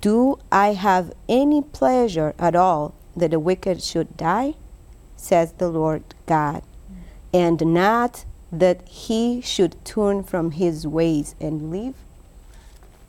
Do 0.00 0.38
I 0.52 0.74
have 0.74 1.12
any 1.28 1.62
pleasure 1.62 2.34
at 2.38 2.54
all 2.54 2.94
that 3.16 3.30
the 3.30 3.40
wicked 3.40 3.82
should 3.82 4.16
die? 4.16 4.54
says 5.18 5.52
the 5.52 5.68
Lord 5.68 6.02
God, 6.26 6.62
and 7.34 7.74
not 7.74 8.24
that 8.50 8.86
he 8.88 9.40
should 9.40 9.84
turn 9.84 10.22
from 10.22 10.52
his 10.52 10.86
ways 10.86 11.34
and 11.40 11.70
live? 11.70 11.94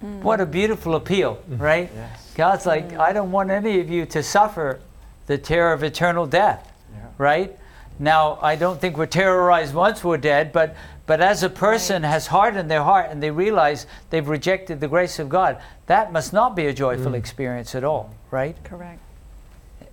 Hmm. 0.01 0.21
What 0.21 0.41
a 0.41 0.45
beautiful 0.45 0.95
appeal, 0.95 1.35
mm-hmm. 1.35 1.61
right? 1.61 1.89
God's 2.35 2.65
like, 2.65 2.89
mm-hmm. 2.89 3.01
I 3.01 3.13
don't 3.13 3.31
want 3.31 3.51
any 3.51 3.79
of 3.79 3.89
you 3.89 4.05
to 4.07 4.23
suffer 4.23 4.81
the 5.27 5.37
terror 5.37 5.73
of 5.73 5.83
eternal 5.83 6.25
death, 6.25 6.71
right? 7.17 7.55
Now, 7.99 8.39
I 8.41 8.55
don't 8.55 8.79
think 8.79 8.97
we're 8.97 9.05
terrorized 9.05 9.73
once 9.73 10.03
we're 10.03 10.17
dead, 10.17 10.51
but 10.51 10.75
but 11.09 11.21
as 11.21 11.41
a 11.41 11.49
person 11.49 12.03
has 12.03 12.27
hardened 12.27 12.69
their 12.69 12.83
heart 12.83 13.09
and 13.09 13.23
they 13.23 13.31
realize 13.31 13.87
they've 14.11 14.29
rejected 14.29 14.79
the 14.79 14.87
grace 14.87 15.17
of 15.17 15.27
God, 15.27 15.59
that 15.87 16.13
must 16.13 16.33
not 16.33 16.55
be 16.55 16.67
a 16.67 16.71
joyful 16.71 17.15
experience 17.15 17.73
at 17.73 17.83
all, 17.83 18.13
right? 18.29 18.55
Correct. 18.63 18.99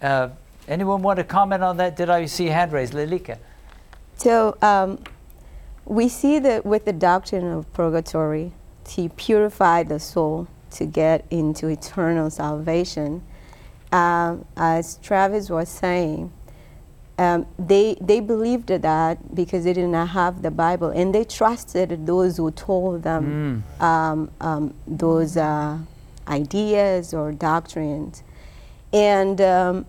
Uh, 0.02 0.28
anyone 0.68 1.00
want 1.00 1.16
to 1.16 1.24
comment 1.24 1.62
on 1.62 1.78
that? 1.78 1.96
Did 1.96 2.10
I 2.10 2.26
see 2.26 2.48
a 2.48 2.52
hand 2.52 2.70
raised? 2.70 2.92
Lilika. 2.92 3.38
So 4.18 4.58
um, 4.60 5.02
we 5.86 6.10
see 6.10 6.38
that 6.38 6.66
with 6.66 6.84
the 6.84 6.92
doctrine 6.92 7.46
of 7.50 7.72
purgatory, 7.72 8.52
to 8.84 9.08
purify 9.08 9.84
the 9.84 9.98
soul 9.98 10.48
to 10.72 10.84
get 10.84 11.24
into 11.30 11.68
eternal 11.68 12.28
salvation, 12.28 13.22
um, 13.90 14.44
as 14.54 14.96
Travis 14.96 15.48
was 15.48 15.70
saying, 15.70 16.30
um, 17.18 17.46
they 17.58 17.96
they 18.00 18.20
believed 18.20 18.68
that 18.68 19.34
because 19.34 19.64
they 19.64 19.72
did 19.72 19.88
not 19.88 20.08
have 20.10 20.42
the 20.42 20.50
Bible, 20.50 20.88
and 20.90 21.14
they 21.14 21.24
trusted 21.24 22.06
those 22.06 22.36
who 22.36 22.50
told 22.50 23.02
them 23.04 23.64
um, 23.80 24.30
um, 24.40 24.74
those 24.86 25.36
uh, 25.36 25.78
ideas 26.28 27.14
or 27.14 27.32
doctrines, 27.32 28.22
and 28.92 29.40
um, 29.40 29.86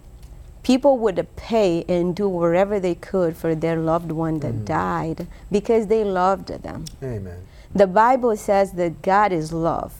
people 0.63 0.97
would 0.99 1.27
pay 1.35 1.83
and 1.89 2.15
do 2.15 2.29
whatever 2.29 2.79
they 2.79 2.95
could 2.95 3.35
for 3.35 3.55
their 3.55 3.77
loved 3.77 4.11
one 4.11 4.39
that 4.39 4.63
died 4.63 5.27
because 5.51 5.87
they 5.87 6.05
loved 6.05 6.47
them. 6.63 6.85
Amen. 7.03 7.39
The 7.75 7.87
Bible 7.87 8.37
says 8.37 8.71
that 8.73 9.01
God 9.01 9.33
is 9.33 9.51
love. 9.51 9.93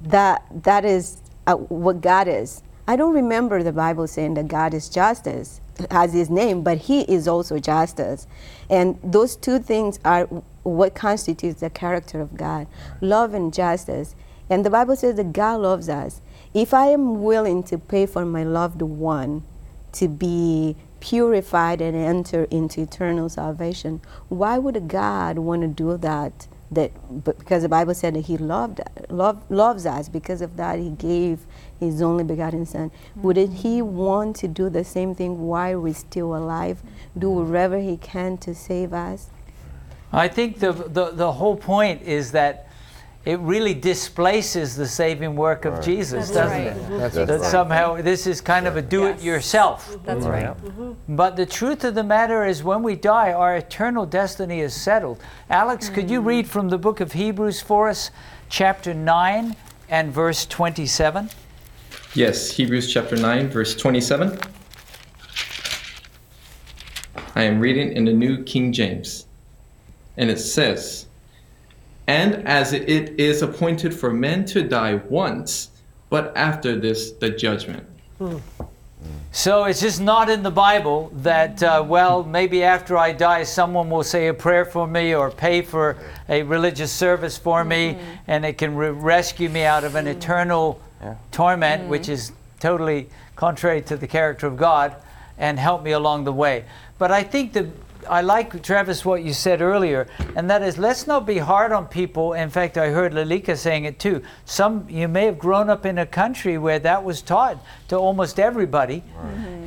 That 0.00 0.44
that 0.64 0.86
is 0.86 1.18
uh, 1.46 1.56
what 1.56 2.00
God 2.00 2.26
is. 2.26 2.62
I 2.88 2.96
don't 2.96 3.14
remember 3.14 3.62
the 3.62 3.72
Bible 3.72 4.06
saying 4.06 4.34
that 4.34 4.48
God 4.48 4.74
is 4.74 4.88
justice 4.88 5.60
as 5.90 6.12
his 6.12 6.30
name, 6.30 6.62
but 6.62 6.78
he 6.78 7.02
is 7.02 7.26
also 7.26 7.58
justice. 7.58 8.26
And 8.68 8.98
those 9.02 9.36
two 9.36 9.58
things 9.58 9.98
are 10.04 10.26
what 10.62 10.94
constitutes 10.94 11.60
the 11.60 11.70
character 11.70 12.20
of 12.20 12.36
God 12.36 12.66
love 13.00 13.34
and 13.34 13.52
justice. 13.52 14.14
And 14.48 14.64
the 14.64 14.70
Bible 14.70 14.96
says 14.96 15.16
that 15.16 15.32
God 15.32 15.60
loves 15.60 15.88
us. 15.88 16.20
If 16.54 16.74
I 16.74 16.86
am 16.86 17.22
willing 17.22 17.62
to 17.64 17.78
pay 17.78 18.06
for 18.06 18.24
my 18.24 18.44
loved 18.44 18.82
one 18.82 19.42
to 19.92 20.08
be 20.08 20.76
purified 21.00 21.80
and 21.80 21.96
enter 21.96 22.44
into 22.44 22.82
eternal 22.82 23.28
salvation, 23.28 24.00
why 24.28 24.58
would 24.58 24.88
God 24.88 25.38
want 25.38 25.62
to 25.62 25.68
do 25.68 25.96
that? 25.96 26.46
That 26.70 27.24
because 27.24 27.62
the 27.62 27.68
Bible 27.68 27.94
said 27.94 28.14
that 28.14 28.26
He 28.26 28.36
loved, 28.36 28.80
love, 29.08 29.42
loves 29.50 29.86
us. 29.86 30.08
Because 30.08 30.40
of 30.40 30.56
that, 30.56 30.78
He 30.78 30.90
gave 30.90 31.40
His 31.82 32.00
only 32.00 32.24
begotten 32.24 32.64
Son. 32.64 32.90
Wouldn't 33.16 33.54
He 33.54 33.82
want 33.82 34.36
to 34.36 34.48
do 34.48 34.70
the 34.70 34.84
same 34.84 35.14
thing 35.14 35.46
while 35.46 35.80
we're 35.80 35.94
still 35.94 36.36
alive? 36.36 36.82
Do 37.18 37.30
whatever 37.30 37.78
He 37.78 37.96
can 37.96 38.38
to 38.38 38.54
save 38.54 38.92
us? 38.92 39.30
I 40.12 40.28
think 40.28 40.58
the, 40.60 40.72
the, 40.72 41.10
the 41.10 41.32
whole 41.32 41.56
point 41.56 42.02
is 42.02 42.32
that 42.32 42.68
it 43.24 43.38
really 43.40 43.72
displaces 43.72 44.76
the 44.76 44.86
saving 44.86 45.36
work 45.36 45.64
of 45.64 45.74
Right. 45.74 45.82
Jesus, 45.82 46.28
That's 46.28 46.50
doesn't 46.50 46.66
right. 46.66 46.76
it? 46.76 46.98
That's 46.98 47.14
That 47.14 47.28
right. 47.28 47.50
somehow 47.50 48.02
this 48.02 48.26
is 48.26 48.40
kind 48.40 48.66
of 48.66 48.76
a 48.76 48.82
do 48.82 49.06
it 49.06 49.22
yourself. 49.22 49.96
That's 50.04 50.26
right. 50.26 50.46
Mm-hmm. 50.46 51.16
But 51.16 51.36
the 51.36 51.46
truth 51.46 51.84
of 51.84 51.94
the 51.94 52.02
matter 52.02 52.44
is, 52.44 52.62
when 52.64 52.82
we 52.82 52.96
die, 52.96 53.32
our 53.32 53.56
eternal 53.56 54.06
destiny 54.06 54.60
is 54.60 54.74
settled. 54.74 55.20
Alex, 55.48 55.88
could 55.88 56.10
you 56.10 56.20
mm. 56.20 56.26
read 56.26 56.48
from 56.48 56.68
the 56.68 56.78
book 56.78 57.00
of 57.00 57.12
Hebrews 57.12 57.60
for 57.60 57.88
us, 57.88 58.10
chapter 58.48 58.92
9 58.92 59.56
and 59.88 60.12
verse 60.12 60.44
27? 60.46 61.30
Yes, 62.14 62.50
Hebrews 62.50 62.92
chapter 62.92 63.16
9, 63.16 63.48
verse 63.48 63.74
27. 63.74 64.38
I 67.34 67.42
am 67.42 67.58
reading 67.58 67.92
in 67.92 68.04
the 68.04 68.12
New 68.12 68.42
King 68.44 68.70
James. 68.70 69.24
And 70.18 70.28
it 70.28 70.38
says, 70.38 71.06
And 72.06 72.46
as 72.46 72.74
it 72.74 73.18
is 73.18 73.40
appointed 73.40 73.94
for 73.94 74.12
men 74.12 74.44
to 74.46 74.62
die 74.62 74.96
once, 75.08 75.70
but 76.10 76.36
after 76.36 76.78
this, 76.78 77.12
the 77.12 77.30
judgment. 77.30 77.86
So 79.30 79.64
it's 79.64 79.80
just 79.80 80.02
not 80.02 80.28
in 80.28 80.42
the 80.42 80.50
Bible 80.50 81.10
that, 81.16 81.62
uh, 81.62 81.82
well, 81.86 82.24
maybe 82.24 82.62
after 82.62 82.98
I 82.98 83.12
die, 83.12 83.44
someone 83.44 83.88
will 83.88 84.04
say 84.04 84.28
a 84.28 84.34
prayer 84.34 84.66
for 84.66 84.86
me 84.86 85.14
or 85.14 85.30
pay 85.30 85.62
for 85.62 85.96
a 86.28 86.42
religious 86.42 86.92
service 86.92 87.38
for 87.38 87.64
me, 87.64 87.96
and 88.26 88.44
it 88.44 88.58
can 88.58 88.76
re- 88.76 88.90
rescue 88.90 89.48
me 89.48 89.64
out 89.64 89.84
of 89.84 89.94
an 89.94 90.06
eternal 90.06 90.78
torment, 91.30 91.82
mm. 91.82 91.88
which 91.88 92.08
is 92.08 92.32
totally 92.60 93.08
contrary 93.36 93.82
to 93.82 93.96
the 93.96 94.06
character 94.06 94.46
of 94.46 94.56
God, 94.56 94.94
and 95.38 95.58
help 95.58 95.82
me 95.82 95.92
along 95.92 96.24
the 96.24 96.32
way. 96.32 96.64
But 96.98 97.10
I 97.10 97.22
think 97.22 97.52
that 97.54 97.66
I 98.08 98.20
like, 98.20 98.62
Travis, 98.62 99.04
what 99.04 99.22
you 99.22 99.32
said 99.32 99.60
earlier, 99.62 100.08
and 100.34 100.50
that 100.50 100.62
is 100.62 100.76
let's 100.76 101.06
not 101.06 101.24
be 101.24 101.38
hard 101.38 101.72
on 101.72 101.86
people. 101.86 102.32
In 102.32 102.50
fact, 102.50 102.76
I 102.76 102.90
heard 102.90 103.12
Lalika 103.12 103.56
saying 103.56 103.84
it 103.84 103.98
too. 103.98 104.22
Some 104.44 104.86
you 104.88 105.08
may 105.08 105.26
have 105.26 105.38
grown 105.38 105.70
up 105.70 105.86
in 105.86 105.98
a 105.98 106.06
country 106.06 106.58
where 106.58 106.78
that 106.80 107.04
was 107.04 107.22
taught 107.22 107.58
to 107.88 107.96
almost 107.96 108.40
everybody, 108.40 109.02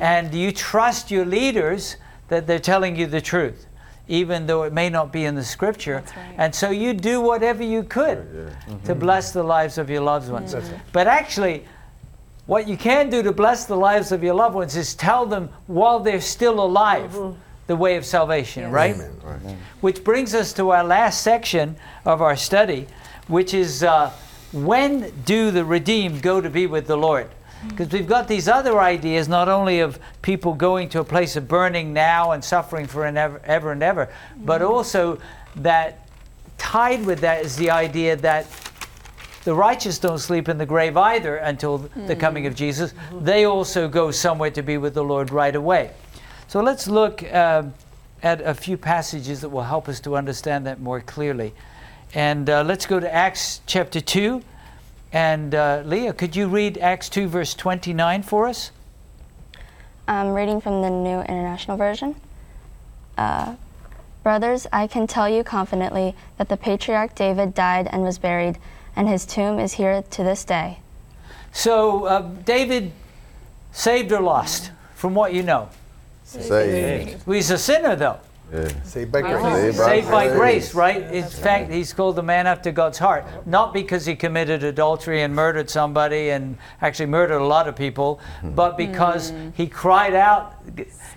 and 0.00 0.34
you 0.34 0.52
trust 0.52 1.10
your 1.10 1.24
leaders 1.24 1.96
that 2.28 2.46
they're 2.46 2.58
telling 2.58 2.96
you 2.96 3.06
the 3.06 3.20
truth, 3.20 3.66
even 4.08 4.46
though 4.46 4.62
it 4.62 4.72
may 4.72 4.88
not 4.88 5.12
be 5.12 5.24
in 5.24 5.34
the 5.34 5.44
scripture. 5.44 6.02
And 6.36 6.54
so 6.54 6.70
you 6.70 6.94
do 6.94 7.20
whatever 7.20 7.62
you 7.62 7.82
could 7.82 8.52
to 8.84 8.94
bless 8.94 9.32
the 9.32 9.42
lives 9.42 9.78
of 9.78 9.90
your 9.90 10.02
loved 10.02 10.30
ones. 10.30 10.54
But 10.92 11.06
actually, 11.06 11.64
what 12.46 12.68
you 12.68 12.76
can 12.76 13.10
do 13.10 13.22
to 13.22 13.32
bless 13.32 13.66
the 13.66 13.76
lives 13.76 14.12
of 14.12 14.22
your 14.22 14.34
loved 14.34 14.54
ones 14.54 14.76
is 14.76 14.94
tell 14.94 15.26
them 15.26 15.48
while 15.66 15.98
they're 15.98 16.20
still 16.20 16.60
alive 16.60 17.16
the 17.66 17.74
way 17.74 17.96
of 17.96 18.04
salvation, 18.06 18.70
right? 18.70 18.94
Amen. 18.94 19.58
Which 19.80 20.04
brings 20.04 20.34
us 20.34 20.52
to 20.52 20.70
our 20.70 20.84
last 20.84 21.22
section 21.22 21.76
of 22.04 22.22
our 22.22 22.36
study, 22.36 22.86
which 23.26 23.52
is 23.54 23.82
uh, 23.82 24.12
when 24.52 25.12
do 25.24 25.50
the 25.50 25.64
redeemed 25.64 26.22
go 26.22 26.40
to 26.40 26.48
be 26.48 26.68
with 26.68 26.86
the 26.86 26.96
Lord? 26.96 27.28
Because 27.68 27.90
we've 27.90 28.06
got 28.06 28.28
these 28.28 28.48
other 28.48 28.80
ideas, 28.80 29.28
not 29.28 29.48
only 29.48 29.80
of 29.80 29.98
people 30.22 30.54
going 30.54 30.88
to 30.90 31.00
a 31.00 31.04
place 31.04 31.36
of 31.36 31.48
burning 31.48 31.92
now 31.92 32.32
and 32.32 32.42
suffering 32.42 32.86
for 32.86 33.04
an 33.04 33.16
ever, 33.16 33.40
ever 33.44 33.72
and 33.72 33.82
ever, 33.82 34.08
but 34.38 34.62
also 34.62 35.18
that 35.56 36.08
tied 36.58 37.04
with 37.04 37.20
that 37.20 37.44
is 37.44 37.56
the 37.56 37.70
idea 37.70 38.16
that 38.16 38.46
the 39.44 39.54
righteous 39.54 39.98
don't 39.98 40.18
sleep 40.18 40.48
in 40.48 40.58
the 40.58 40.66
grave 40.66 40.96
either 40.96 41.36
until 41.36 41.78
the 41.94 42.16
coming 42.16 42.46
of 42.46 42.54
Jesus. 42.56 42.92
They 43.20 43.44
also 43.44 43.86
go 43.88 44.10
somewhere 44.10 44.50
to 44.50 44.62
be 44.62 44.76
with 44.76 44.94
the 44.94 45.04
Lord 45.04 45.30
right 45.30 45.54
away. 45.54 45.92
So 46.48 46.60
let's 46.60 46.88
look 46.88 47.22
uh, 47.22 47.64
at 48.22 48.40
a 48.40 48.54
few 48.54 48.76
passages 48.76 49.40
that 49.42 49.48
will 49.48 49.62
help 49.62 49.88
us 49.88 50.00
to 50.00 50.16
understand 50.16 50.66
that 50.66 50.80
more 50.80 51.00
clearly. 51.00 51.54
And 52.14 52.50
uh, 52.50 52.64
let's 52.64 52.86
go 52.86 52.98
to 52.98 53.12
Acts 53.12 53.60
chapter 53.66 54.00
2. 54.00 54.42
And 55.16 55.54
uh, 55.54 55.82
Leah, 55.86 56.12
could 56.12 56.36
you 56.36 56.46
read 56.46 56.76
Acts 56.76 57.08
2, 57.08 57.26
verse 57.26 57.54
29 57.54 58.22
for 58.22 58.46
us? 58.46 58.70
I'm 60.06 60.34
reading 60.34 60.60
from 60.60 60.82
the 60.82 60.90
New 60.90 61.20
International 61.20 61.78
Version. 61.78 62.16
Uh, 63.16 63.54
Brothers, 64.22 64.66
I 64.74 64.86
can 64.86 65.06
tell 65.06 65.26
you 65.26 65.42
confidently 65.42 66.14
that 66.36 66.50
the 66.50 66.58
patriarch 66.58 67.14
David 67.14 67.54
died 67.54 67.88
and 67.90 68.02
was 68.02 68.18
buried, 68.18 68.58
and 68.94 69.08
his 69.08 69.24
tomb 69.24 69.58
is 69.58 69.72
here 69.72 70.02
to 70.02 70.22
this 70.22 70.44
day. 70.44 70.80
So, 71.50 72.04
uh, 72.04 72.20
David 72.44 72.92
saved 73.72 74.12
or 74.12 74.20
lost, 74.20 74.70
from 74.96 75.14
what 75.14 75.32
you 75.32 75.42
know? 75.42 75.70
Saved. 76.24 77.26
Well, 77.26 77.36
he's 77.36 77.50
a 77.50 77.56
sinner, 77.56 77.96
though. 77.96 78.20
Yeah. 78.52 78.82
Saved 78.84 79.10
by 79.10 79.22
grace. 79.22 79.42
Saved 79.42 79.78
by 79.78 79.86
Saved 79.86 80.10
by 80.10 80.26
grace. 80.28 80.36
grace, 80.38 80.74
right? 80.74 81.02
In 81.12 81.24
fact, 81.24 81.72
he's 81.72 81.92
called 81.92 82.16
the 82.16 82.22
man 82.22 82.46
after 82.46 82.70
God's 82.70 82.98
heart. 82.98 83.24
Not 83.46 83.74
because 83.74 84.06
he 84.06 84.14
committed 84.14 84.62
adultery 84.62 85.22
and 85.22 85.34
murdered 85.34 85.68
somebody 85.68 86.30
and 86.30 86.56
actually 86.80 87.06
murdered 87.06 87.38
a 87.38 87.44
lot 87.44 87.66
of 87.66 87.74
people, 87.74 88.20
hmm. 88.40 88.54
but 88.54 88.76
because 88.76 89.30
hmm. 89.30 89.50
he 89.54 89.66
cried 89.66 90.14
out, 90.14 90.54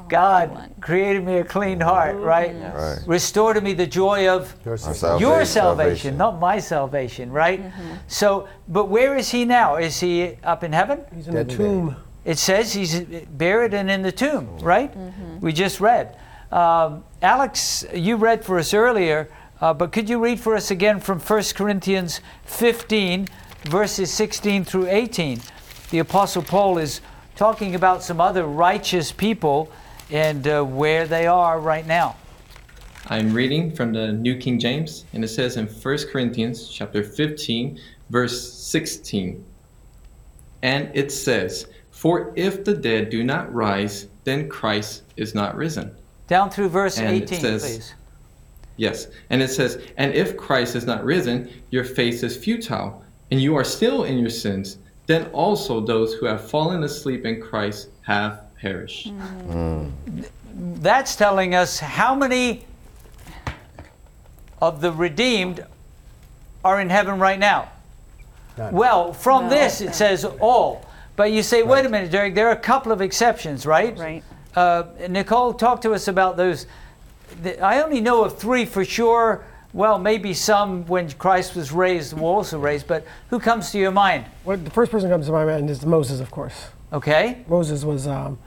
God, 0.10 0.72
created 0.82 1.24
me 1.24 1.38
a 1.38 1.44
clean 1.44 1.80
heart, 1.80 2.16
right? 2.18 2.56
Right. 2.56 3.00
Restore 3.06 3.54
to 3.54 3.62
me 3.62 3.74
the 3.74 3.88
joy 3.88 4.28
of 4.28 4.56
Your 4.66 4.78
salvation. 4.78 5.20
your 5.20 5.46
salvation. 5.46 5.46
salvation, 5.46 6.18
not 6.18 6.40
my 6.40 6.60
salvation, 6.60 7.32
right? 7.32 7.62
Mm-hmm. 7.62 7.94
So, 8.08 8.48
but 8.68 8.86
where 8.86 9.18
is 9.18 9.30
he 9.30 9.46
now? 9.46 9.76
Is 9.76 10.00
he 10.00 10.36
up 10.44 10.64
in 10.64 10.74
heaven? 10.74 11.04
He's 11.14 11.28
in 11.28 11.34
Dead 11.34 11.50
the 11.50 11.52
and 11.52 11.58
buried. 11.60 11.72
tomb. 11.72 11.96
It 12.26 12.38
says 12.38 12.74
he's 12.74 13.02
buried 13.02 13.74
and 13.74 13.90
in 13.90 14.02
the 14.02 14.12
tomb, 14.12 14.50
oh. 14.52 14.64
right? 14.64 14.92
Mm-hmm. 14.92 15.40
We 15.40 15.54
just 15.54 15.80
read. 15.80 16.18
Um, 16.52 17.04
Alex, 17.22 17.86
you 17.94 18.16
read 18.16 18.44
for 18.44 18.58
us 18.58 18.74
earlier, 18.74 19.30
uh, 19.62 19.74
but 19.74 19.92
could 19.92 20.10
you 20.10 20.20
read 20.24 20.40
for 20.40 20.56
us 20.56 20.72
again 20.72 21.00
from 21.00 21.20
1 21.20 21.44
Corinthians 21.56 22.22
15, 22.46 23.28
verses 23.66 24.12
16 24.12 24.66
through 24.66 24.88
18? 24.88 25.42
The 25.92 26.00
Apostle 26.00 26.42
Paul 26.42 26.78
is 26.78 27.02
talking 27.36 27.76
about 27.76 28.02
some 28.04 28.20
other 28.20 28.46
righteous 28.46 29.12
people 29.12 29.72
and 30.10 30.48
uh, 30.48 30.64
where 30.64 31.06
they 31.06 31.28
are 31.28 31.60
right 31.60 31.86
now. 31.86 32.16
I'm 33.08 33.34
reading 33.34 33.72
from 33.72 33.94
the 33.94 34.12
New 34.12 34.38
King 34.38 34.60
James, 34.60 35.06
and 35.14 35.24
it 35.24 35.30
says 35.30 35.58
in 35.58 35.68
1 35.68 35.98
Corinthians 36.12 36.68
chapter 36.68 37.04
15, 37.04 37.80
verse 38.10 38.54
16. 38.54 39.44
And 40.64 40.90
it 40.94 41.12
says, 41.12 41.68
For 41.92 42.34
if 42.36 42.64
the 42.64 42.74
dead 42.74 43.10
do 43.10 43.24
not 43.24 43.54
rise, 43.54 44.08
then 44.24 44.50
Christ 44.50 45.04
is 45.16 45.34
not 45.34 45.56
risen. 45.56 45.96
Down 46.30 46.50
through 46.50 46.70
verse 46.70 46.98
And 47.00 47.10
18, 47.10 47.42
says- 47.42 47.64
please. 47.64 47.94
Yes. 48.78 49.08
And 49.30 49.42
it 49.42 49.50
says, 49.50 49.80
And 49.98 50.14
if 50.14 50.38
Christ 50.38 50.76
is 50.76 50.86
not 50.86 51.04
risen, 51.04 51.50
your 51.70 51.84
faith 51.84 52.24
is 52.24 52.38
futile, 52.38 53.04
and 53.30 53.42
you 53.42 53.56
are 53.58 53.66
still 53.66 54.06
in 54.06 54.18
your 54.18 54.30
sins. 54.30 54.78
Then 55.06 55.26
also 55.34 55.82
those 55.82 56.14
who 56.14 56.26
have 56.28 56.50
fallen 56.50 56.84
asleep 56.84 57.26
in 57.26 57.42
Christ 57.42 57.90
have 58.04 58.42
perished. 58.62 59.08
Hmm. 59.10 59.90
Hmm. 59.90 60.22
That's 60.82 61.16
telling 61.16 61.56
us 61.56 61.80
how 61.80 62.16
many 62.16 62.66
of 64.62 64.82
the 64.82 64.92
redeemed 64.94 65.66
are 66.64 66.80
in 66.80 66.90
heaven 66.90 67.20
right 67.20 67.40
now. 67.40 67.70
None. 68.58 68.74
Well, 68.74 69.14
from 69.14 69.50
this 69.50 69.82
it 69.82 69.96
says 69.96 70.26
all. 70.26 70.86
But 71.16 71.32
you 71.32 71.44
say, 71.44 71.64
wait 71.64 71.86
a 71.86 71.90
minute, 71.90 72.12
Derek, 72.12 72.36
there 72.36 72.48
are 72.48 72.54
a 72.54 72.56
couple 72.56 72.92
of 72.92 73.02
exceptions, 73.02 73.66
right? 73.66 73.98
Right. 73.98 74.24
Uh, 74.56 74.84
Nicole, 75.10 75.54
talk 75.54 75.82
to 75.82 75.94
us 75.94 76.08
about 76.08 76.38
those. 76.38 76.66
The- 77.44 77.60
I 77.62 77.82
only 77.82 78.02
know 78.02 78.24
of 78.24 78.38
three 78.38 78.66
for 78.66 78.84
sure. 78.84 79.44
Well, 79.72 80.00
maybe 80.00 80.34
some 80.34 80.86
when 80.88 81.12
Christ 81.12 81.56
was 81.56 81.72
raised 81.72 82.18
were 82.18 82.28
also 82.28 82.58
raised, 82.58 82.88
but 82.88 83.06
who 83.30 83.40
comes 83.40 83.72
to 83.72 83.78
your 83.78 83.92
mind? 83.92 84.26
What 84.44 84.66
the 84.66 84.72
first 84.72 84.92
person 84.92 85.10
that 85.10 85.14
comes 85.14 85.28
to 85.28 85.32
my 85.32 85.46
mind 85.46 85.70
is 85.70 85.86
Moses, 85.86 86.20
of 86.20 86.32
course. 86.32 86.70
Okay? 86.92 87.46
Moses 87.48 87.84
was 87.86 88.08
um, 88.08 88.40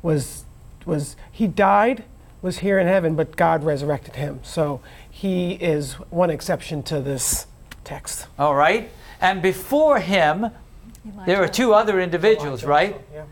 was 0.00 0.44
was 0.86 1.16
he 1.30 1.46
died, 1.46 2.04
was 2.40 2.60
here 2.60 2.78
in 2.78 2.86
heaven, 2.86 3.14
but 3.14 3.36
God 3.36 3.62
resurrected 3.62 4.16
him. 4.16 4.40
So 4.42 4.80
he 5.10 5.52
is 5.52 5.94
one 6.08 6.30
exception 6.30 6.82
to 6.84 7.00
this 7.02 7.46
text. 7.84 8.26
All 8.38 8.54
right. 8.54 8.90
And 9.20 9.42
before 9.42 10.00
him, 10.00 10.50
there 11.26 11.42
are 11.42 11.48
two 11.48 11.74
other 11.74 12.00
individuals, 12.00 12.64
right? 12.64 12.98
Yeah. 13.12 13.24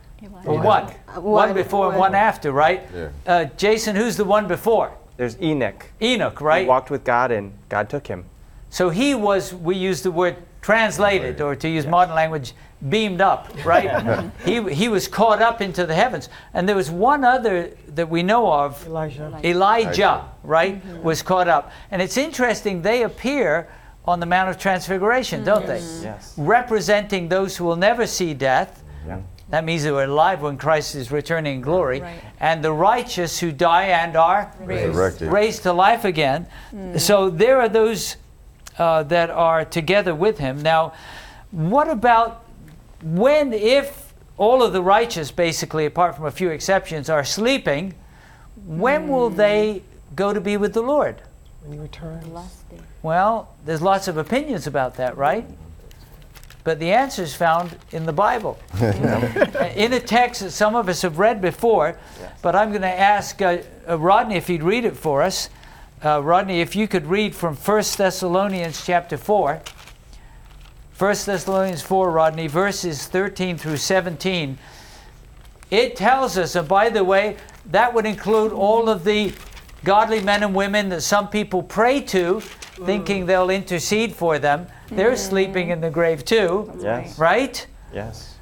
Or 0.44 0.60
one. 0.60 0.84
One 1.14 1.22
One- 1.22 1.54
before 1.54 1.88
and 1.90 1.98
one 1.98 2.12
one- 2.12 2.14
after, 2.14 2.52
right? 2.52 2.82
Yeah. 2.94 3.08
Uh, 3.26 3.44
Jason, 3.56 3.96
who's 3.96 4.16
the 4.16 4.24
one 4.24 4.48
before? 4.48 4.92
There's 5.16 5.40
Enoch. 5.40 5.86
Enoch, 6.00 6.40
right? 6.40 6.58
He 6.58 6.60
right? 6.62 6.68
walked 6.68 6.90
with 6.90 7.04
God 7.04 7.30
and 7.30 7.52
God 7.68 7.88
took 7.88 8.06
him. 8.06 8.24
So 8.70 8.90
he 8.90 9.14
was, 9.14 9.54
we 9.54 9.76
use 9.76 10.02
the 10.02 10.10
word 10.10 10.36
translated, 10.60 11.40
or 11.40 11.56
to 11.56 11.68
use 11.68 11.86
modern 11.86 12.14
language, 12.14 12.52
beamed 12.88 13.20
up, 13.20 13.48
right? 13.64 14.30
he, 14.44 14.62
he 14.72 14.88
was 14.88 15.08
caught 15.08 15.40
up 15.40 15.60
into 15.60 15.86
the 15.86 15.94
heavens. 15.94 16.28
And 16.52 16.68
there 16.68 16.76
was 16.76 16.90
one 16.90 17.24
other 17.24 17.76
that 17.94 18.08
we 18.08 18.22
know 18.22 18.52
of, 18.52 18.86
Elijah. 18.86 19.40
Elijah, 19.42 20.24
right, 20.42 20.84
was 21.02 21.22
caught 21.22 21.48
up. 21.48 21.72
And 21.90 22.02
it's 22.02 22.16
interesting, 22.16 22.82
they 22.82 23.02
appear 23.02 23.68
on 24.04 24.20
the 24.20 24.26
Mount 24.26 24.50
of 24.50 24.58
Transfiguration, 24.58 25.44
don't 25.44 25.66
they? 25.66 25.80
Yes. 25.80 26.34
Representing 26.36 27.28
those 27.28 27.56
who 27.56 27.64
will 27.64 27.76
never 27.76 28.06
see 28.06 28.34
death. 28.34 28.82
Yeah. 29.06 29.20
That 29.50 29.64
means 29.64 29.82
they 29.82 29.90
were 29.90 30.04
alive 30.04 30.42
when 30.42 30.58
Christ 30.58 30.94
is 30.94 31.10
returning 31.10 31.56
in 31.56 31.60
glory. 31.62 32.00
Right. 32.00 32.20
And 32.38 32.62
the 32.62 32.72
righteous 32.72 33.40
who 33.40 33.50
die 33.50 33.84
and 33.86 34.14
are 34.16 34.52
Resurrected. 34.60 35.32
raised 35.32 35.62
to 35.62 35.72
life 35.72 36.04
again. 36.04 36.46
So 36.98 37.30
there 37.30 37.60
are 37.60 37.68
those 37.68 38.16
uh, 38.78 39.04
that 39.04 39.30
are 39.30 39.64
together 39.64 40.14
with 40.14 40.38
him. 40.38 40.62
Now, 40.62 40.92
what 41.50 41.88
about 41.88 42.44
when, 43.02 43.52
if 43.52 44.12
all 44.36 44.62
of 44.62 44.72
the 44.72 44.82
righteous, 44.82 45.30
basically, 45.30 45.86
apart 45.86 46.14
from 46.16 46.26
a 46.26 46.30
few 46.30 46.50
exceptions, 46.50 47.08
are 47.08 47.24
sleeping, 47.24 47.94
when 48.66 49.08
will 49.08 49.30
they 49.30 49.82
go 50.14 50.32
to 50.32 50.40
be 50.40 50.56
with 50.56 50.74
the 50.74 50.82
Lord? 50.82 51.22
When 51.62 51.74
you 51.74 51.82
return. 51.82 52.20
Well, 53.02 53.54
there's 53.64 53.82
lots 53.82 54.08
of 54.08 54.16
opinions 54.16 54.66
about 54.66 54.96
that, 54.96 55.16
right? 55.16 55.48
But 56.68 56.80
the 56.80 56.92
answer 56.92 57.22
is 57.22 57.34
found 57.34 57.78
in 57.92 58.04
the 58.04 58.12
Bible. 58.12 58.58
in 59.74 59.94
a 59.94 60.00
text 60.00 60.42
that 60.42 60.50
some 60.50 60.76
of 60.76 60.86
us 60.90 61.00
have 61.00 61.18
read 61.18 61.40
before, 61.40 61.98
but 62.42 62.54
I'm 62.54 62.68
going 62.72 62.82
to 62.82 62.88
ask 62.88 63.40
uh, 63.40 63.62
uh, 63.88 63.98
Rodney 63.98 64.34
if 64.34 64.48
he'd 64.48 64.62
read 64.62 64.84
it 64.84 64.94
for 64.94 65.22
us. 65.22 65.48
Uh, 66.04 66.22
Rodney, 66.22 66.60
if 66.60 66.76
you 66.76 66.86
could 66.86 67.06
read 67.06 67.34
from 67.34 67.56
1 67.56 67.82
Thessalonians 67.96 68.84
chapter 68.84 69.16
4. 69.16 69.62
1 70.98 71.16
Thessalonians 71.24 71.80
4, 71.80 72.10
Rodney, 72.10 72.48
verses 72.48 73.06
13 73.06 73.56
through 73.56 73.78
17. 73.78 74.58
It 75.70 75.96
tells 75.96 76.36
us, 76.36 76.54
and 76.54 76.68
by 76.68 76.90
the 76.90 77.02
way, 77.02 77.38
that 77.70 77.94
would 77.94 78.04
include 78.04 78.52
all 78.52 78.90
of 78.90 79.04
the 79.04 79.32
godly 79.84 80.20
men 80.20 80.42
and 80.42 80.54
women 80.54 80.90
that 80.90 81.00
some 81.00 81.30
people 81.30 81.62
pray 81.62 82.02
to, 82.02 82.40
thinking 82.40 83.24
they'll 83.24 83.48
intercede 83.48 84.12
for 84.12 84.38
them. 84.38 84.66
They're 84.90 85.12
mm. 85.12 85.18
sleeping 85.18 85.70
in 85.70 85.80
the 85.80 85.90
grave 85.90 86.24
too, 86.24 86.72
Yes. 86.80 87.18
right? 87.18 87.66
Yes. 87.92 88.36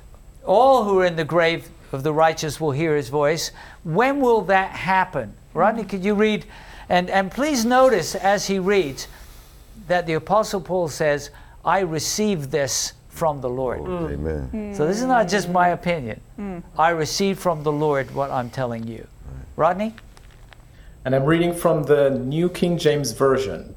All 0.44 0.84
who 0.84 1.00
are 1.00 1.06
in 1.06 1.16
the 1.16 1.24
grave 1.24 1.68
of 1.92 2.02
the 2.02 2.12
righteous 2.12 2.60
will 2.60 2.72
hear 2.72 2.96
his 2.96 3.08
voice. 3.08 3.50
When 3.84 4.20
will 4.20 4.42
that 4.42 4.70
happen? 4.70 5.34
Rodney, 5.54 5.84
mm. 5.84 5.88
could 5.88 6.04
you 6.04 6.14
read? 6.14 6.44
And, 6.88 7.10
and 7.10 7.30
please 7.30 7.64
notice 7.64 8.14
as 8.14 8.46
he 8.46 8.58
reads 8.58 9.08
that 9.88 10.06
the 10.06 10.14
Apostle 10.14 10.60
Paul 10.60 10.88
says, 10.88 11.30
I 11.64 11.80
received 11.80 12.50
this 12.50 12.92
from 13.08 13.40
the 13.40 13.48
Lord. 13.48 13.80
Oh, 13.80 14.08
mm. 14.08 14.12
Amen. 14.12 14.74
So 14.74 14.86
this 14.86 14.98
is 14.98 15.06
not 15.06 15.28
just 15.28 15.48
my 15.48 15.68
opinion. 15.68 16.20
I 16.78 16.90
received 16.90 17.40
from 17.40 17.62
the 17.62 17.72
Lord 17.72 18.14
what 18.14 18.30
I'm 18.30 18.50
telling 18.50 18.86
you. 18.86 19.06
Rodney? 19.56 19.94
And 21.04 21.14
I'm 21.14 21.24
reading 21.24 21.54
from 21.54 21.84
the 21.84 22.10
New 22.10 22.48
King 22.48 22.76
James 22.76 23.12
Version. 23.12 23.75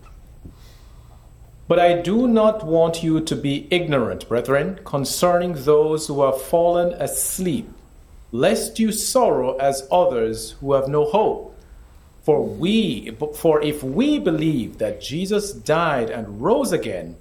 But 1.70 1.78
I 1.78 2.02
do 2.02 2.28
not 2.28 2.66
want 2.66 3.04
you 3.04 3.22
to 3.22 3.36
be 3.36 3.68
ignorant, 3.70 4.28
brethren, 4.28 4.80
concerning 4.86 5.54
those 5.54 6.08
who 6.08 6.24
have 6.24 6.42
fallen 6.42 6.94
asleep, 6.94 7.70
lest 8.32 8.80
you 8.80 8.92
sorrow 8.92 9.56
as 9.58 9.88
others 9.92 10.56
who 10.62 10.74
have 10.74 10.88
no 10.88 11.06
hope. 11.06 11.56
For 12.24 12.44
we 12.44 13.12
for 13.36 13.62
if 13.62 13.84
we 13.84 14.18
believe 14.18 14.80
that 14.80 15.00
Jesus 15.00 15.54
died 15.54 16.10
and 16.10 16.42
rose 16.42 16.72
again, 16.72 17.18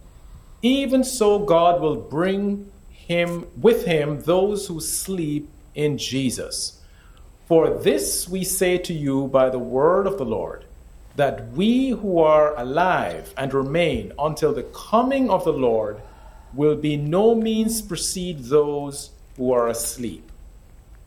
even 0.62 1.04
so 1.04 1.38
God 1.38 1.82
will 1.82 1.96
bring 1.96 2.72
him 2.88 3.46
with 3.54 3.84
him 3.84 4.22
those 4.22 4.66
who 4.66 4.80
sleep 4.80 5.50
in 5.74 5.98
Jesus. 5.98 6.80
For 7.46 7.68
this 7.68 8.26
we 8.26 8.44
say 8.44 8.78
to 8.78 8.94
you 8.94 9.28
by 9.28 9.50
the 9.50 9.58
word 9.58 10.06
of 10.06 10.16
the 10.16 10.24
Lord, 10.24 10.64
that 11.18 11.50
we 11.50 11.90
who 11.90 12.20
are 12.20 12.56
alive 12.56 13.34
and 13.36 13.52
remain 13.52 14.12
until 14.20 14.54
the 14.54 14.62
coming 14.62 15.28
of 15.28 15.44
the 15.44 15.52
Lord 15.52 16.00
will 16.54 16.76
be 16.76 16.96
no 16.96 17.34
means 17.34 17.82
precede 17.82 18.44
those 18.44 19.10
who 19.36 19.52
are 19.52 19.66
asleep. 19.66 20.30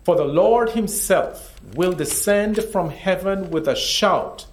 For 0.04 0.18
the 0.18 0.26
Lord 0.26 0.72
himself 0.72 1.56
will 1.76 1.94
descend 1.94 2.62
from 2.62 2.90
heaven 2.90 3.52
with 3.52 3.70
a 3.70 3.76
shout, 3.76 4.48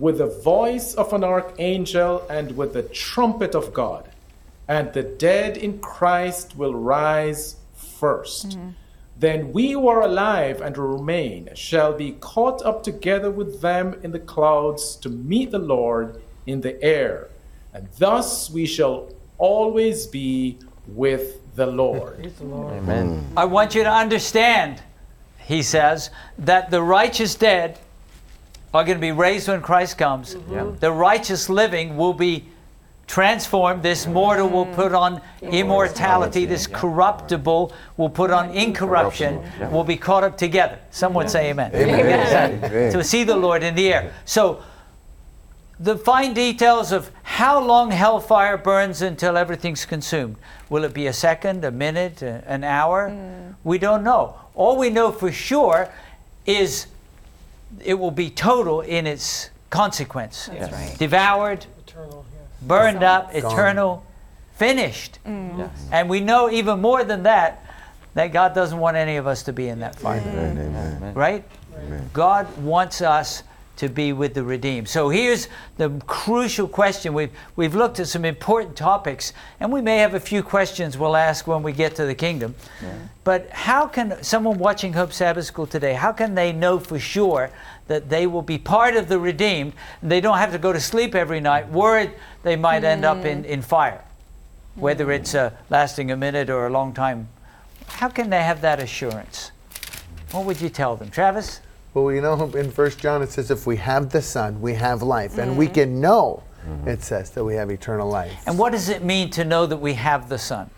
with 0.00 0.18
the 0.18 0.26
voice 0.26 0.94
of 0.94 1.12
an 1.12 1.22
archangel, 1.22 2.26
and 2.28 2.56
with 2.56 2.72
the 2.72 2.82
trumpet 2.82 3.54
of 3.54 3.72
God. 3.72 4.10
And 4.66 4.92
the 4.92 5.04
dead 5.04 5.56
in 5.56 5.78
Christ 5.78 6.56
will 6.56 6.74
rise 6.74 7.54
1st 8.00 8.74
Then 9.18 9.52
we 9.52 9.72
who 9.72 9.88
are 9.88 10.02
alive 10.02 10.60
and 10.60 10.76
remain 10.76 11.48
shall 11.54 11.94
be 11.94 12.12
caught 12.12 12.62
up 12.62 12.82
together 12.82 13.30
with 13.30 13.60
them 13.62 13.98
in 14.02 14.12
the 14.12 14.18
clouds 14.18 14.96
to 14.96 15.08
meet 15.08 15.50
the 15.50 15.58
Lord 15.58 16.20
in 16.46 16.60
the 16.60 16.82
air. 16.82 17.28
And 17.72 17.88
thus 17.98 18.50
we 18.50 18.66
shall 18.66 19.08
always 19.38 20.06
be 20.06 20.58
with 20.86 21.40
the 21.54 21.66
Lord. 21.66 22.30
Amen. 22.42 23.26
I 23.36 23.46
want 23.46 23.74
you 23.74 23.82
to 23.82 23.90
understand, 23.90 24.82
he 25.38 25.62
says, 25.62 26.10
that 26.38 26.70
the 26.70 26.82
righteous 26.82 27.34
dead 27.34 27.78
are 28.74 28.84
going 28.84 28.98
to 28.98 29.00
be 29.00 29.12
raised 29.12 29.48
when 29.48 29.62
Christ 29.62 29.96
comes. 29.96 30.36
Yeah. 30.50 30.70
The 30.78 30.92
righteous 30.92 31.48
living 31.48 31.96
will 31.96 32.12
be 32.12 32.44
transformed. 33.06 33.82
This 33.82 34.06
mortal 34.06 34.48
will 34.48 34.66
put 34.66 34.92
on 34.92 35.20
mm. 35.40 35.52
immortality. 35.52 36.44
This 36.44 36.66
corruptible 36.66 37.72
will 37.96 38.10
put 38.10 38.30
on 38.30 38.50
incorruption. 38.50 39.42
Will 39.70 39.84
be 39.84 39.96
caught 39.96 40.24
up 40.24 40.36
together. 40.36 40.78
Someone 40.90 41.28
say 41.28 41.50
amen. 41.50 41.70
Amen. 41.74 42.92
To 42.92 43.04
see 43.04 43.24
the 43.24 43.36
Lord 43.36 43.62
in 43.62 43.74
the 43.74 43.92
air. 43.92 44.12
So, 44.24 44.62
the 45.78 45.96
fine 45.98 46.32
details 46.32 46.90
of 46.90 47.10
how 47.22 47.60
long 47.60 47.90
hellfire 47.90 48.56
burns 48.56 49.02
until 49.02 49.36
everything's 49.36 49.84
consumed. 49.84 50.36
Will 50.70 50.84
it 50.84 50.94
be 50.94 51.06
a 51.06 51.12
second, 51.12 51.64
a 51.66 51.70
minute, 51.70 52.22
a- 52.22 52.42
an 52.46 52.64
hour? 52.64 53.10
Mm. 53.10 53.54
We 53.62 53.78
don't 53.78 54.02
know. 54.02 54.36
All 54.54 54.78
we 54.78 54.88
know 54.88 55.12
for 55.12 55.30
sure 55.30 55.92
is 56.46 56.86
it 57.84 57.94
will 57.94 58.10
be 58.10 58.30
total 58.30 58.80
in 58.80 59.06
its 59.06 59.50
consequence. 59.68 60.48
That's 60.52 60.72
right. 60.72 60.96
Devoured, 60.98 61.66
Eternal, 61.86 62.24
yes. 62.25 62.25
Burned 62.66 63.02
up, 63.02 63.32
Gone. 63.32 63.52
eternal, 63.52 64.06
finished. 64.54 65.18
Mm. 65.26 65.58
Yes. 65.58 65.88
And 65.92 66.08
we 66.08 66.20
know 66.20 66.50
even 66.50 66.80
more 66.80 67.04
than 67.04 67.22
that 67.24 67.64
that 68.14 68.32
God 68.32 68.54
doesn't 68.54 68.78
want 68.78 68.96
any 68.96 69.16
of 69.16 69.26
us 69.26 69.42
to 69.42 69.52
be 69.52 69.68
in 69.68 69.80
that 69.80 69.94
fire 69.96 70.20
Amen. 70.20 70.56
Amen. 70.58 71.14
right? 71.14 71.44
God 72.14 72.46
wants 72.62 73.02
us 73.02 73.42
to 73.76 73.88
be 73.90 74.12
with 74.14 74.32
the 74.32 74.42
redeemed. 74.42 74.88
So 74.88 75.10
here's 75.10 75.48
the 75.76 75.90
crucial 76.06 76.66
question. 76.66 77.12
We've, 77.12 77.30
we've 77.56 77.74
looked 77.74 78.00
at 78.00 78.08
some 78.08 78.24
important 78.24 78.74
topics, 78.74 79.34
and 79.60 79.70
we 79.70 79.82
may 79.82 79.98
have 79.98 80.14
a 80.14 80.20
few 80.20 80.42
questions 80.42 80.96
we'll 80.96 81.14
ask 81.14 81.46
when 81.46 81.62
we 81.62 81.72
get 81.72 81.94
to 81.96 82.06
the 82.06 82.14
kingdom. 82.14 82.54
But 83.24 83.50
how 83.50 83.86
can 83.86 84.22
someone 84.22 84.58
watching 84.58 84.94
Hope 84.94 85.12
Sabbath 85.12 85.44
School 85.44 85.66
today, 85.66 85.92
how 85.92 86.12
can 86.12 86.34
they 86.34 86.52
know 86.52 86.78
for 86.78 86.98
sure 86.98 87.50
that 87.88 88.08
they 88.08 88.26
will 88.26 88.42
be 88.42 88.58
part 88.58 88.96
of 88.96 89.08
the 89.08 89.18
redeemed? 89.18 89.72
They 90.02 90.20
don't 90.20 90.38
have 90.38 90.52
to 90.52 90.58
go 90.58 90.72
to 90.72 90.80
sleep 90.80 91.14
every 91.14 91.40
night, 91.40 91.68
worried 91.68 92.12
they 92.42 92.56
might 92.56 92.84
end 92.84 93.04
up 93.04 93.24
in, 93.24 93.44
in 93.44 93.62
fire, 93.62 94.02
whether 94.74 95.10
it's 95.12 95.34
uh, 95.34 95.50
lasting 95.70 96.10
a 96.10 96.16
minute 96.16 96.50
or 96.50 96.66
a 96.66 96.70
long 96.70 96.92
time. 96.92 97.28
How 97.86 98.08
can 98.08 98.30
they 98.30 98.42
have 98.42 98.60
that 98.62 98.80
assurance? 98.80 99.52
What 100.32 100.44
would 100.44 100.60
you 100.60 100.68
tell 100.68 100.96
them? 100.96 101.10
Travis? 101.10 101.60
Well, 101.94 102.12
you 102.12 102.20
know, 102.20 102.50
in 102.54 102.70
First 102.70 102.98
John 102.98 103.22
it 103.22 103.30
says, 103.30 103.50
if 103.50 103.66
we 103.66 103.76
have 103.76 104.10
the 104.10 104.20
Son, 104.20 104.60
we 104.60 104.74
have 104.74 105.02
life, 105.02 105.38
and 105.38 105.56
we 105.56 105.66
can 105.66 106.00
know. 106.00 106.42
It 106.84 107.00
says 107.00 107.30
that 107.30 107.44
we 107.44 107.54
have 107.54 107.70
eternal 107.70 108.08
life. 108.08 108.42
And 108.44 108.58
what 108.58 108.72
does 108.72 108.88
it 108.88 109.04
mean 109.04 109.30
to 109.30 109.44
know 109.44 109.66
that 109.66 109.76
we 109.76 109.94
have 109.94 110.28
the 110.28 110.36
Son? 110.38 110.68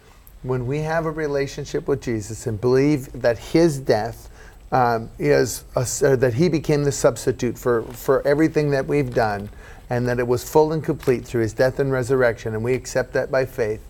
when 0.43 0.67
we 0.67 0.79
have 0.79 1.07
a 1.07 1.11
relationship 1.11 1.89
with 1.89 2.03
Jesus 2.03 2.47
and 2.47 2.61
believe 2.61 3.13
that 3.13 3.39
His 3.39 3.79
death 3.79 4.28
um, 4.73 5.11
is 5.19 5.65
a, 5.77 5.87
or 6.03 6.17
that 6.17 6.35
He 6.35 6.49
became 6.49 6.85
the 6.85 6.93
substitute 6.93 7.59
for 7.59 7.83
for 7.83 8.27
everything 8.27 8.71
that 8.71 8.87
we've 8.87 9.13
done, 9.15 9.49
and 9.91 10.07
that 10.09 10.19
it 10.19 10.27
was 10.27 10.49
full 10.49 10.73
and 10.73 10.83
complete 10.85 11.25
through 11.25 11.43
His 11.43 11.53
death 11.53 11.79
and 11.79 11.91
resurrection, 11.93 12.55
and 12.55 12.63
we 12.63 12.75
accept 12.75 13.13
that 13.15 13.31
by 13.31 13.45
faith, 13.47 13.81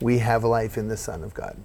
we 0.00 0.18
have 0.18 0.44
life 0.44 0.78
in 0.78 0.88
the 0.88 0.96
Son 0.96 1.24
of 1.24 1.34
God. 1.34 1.56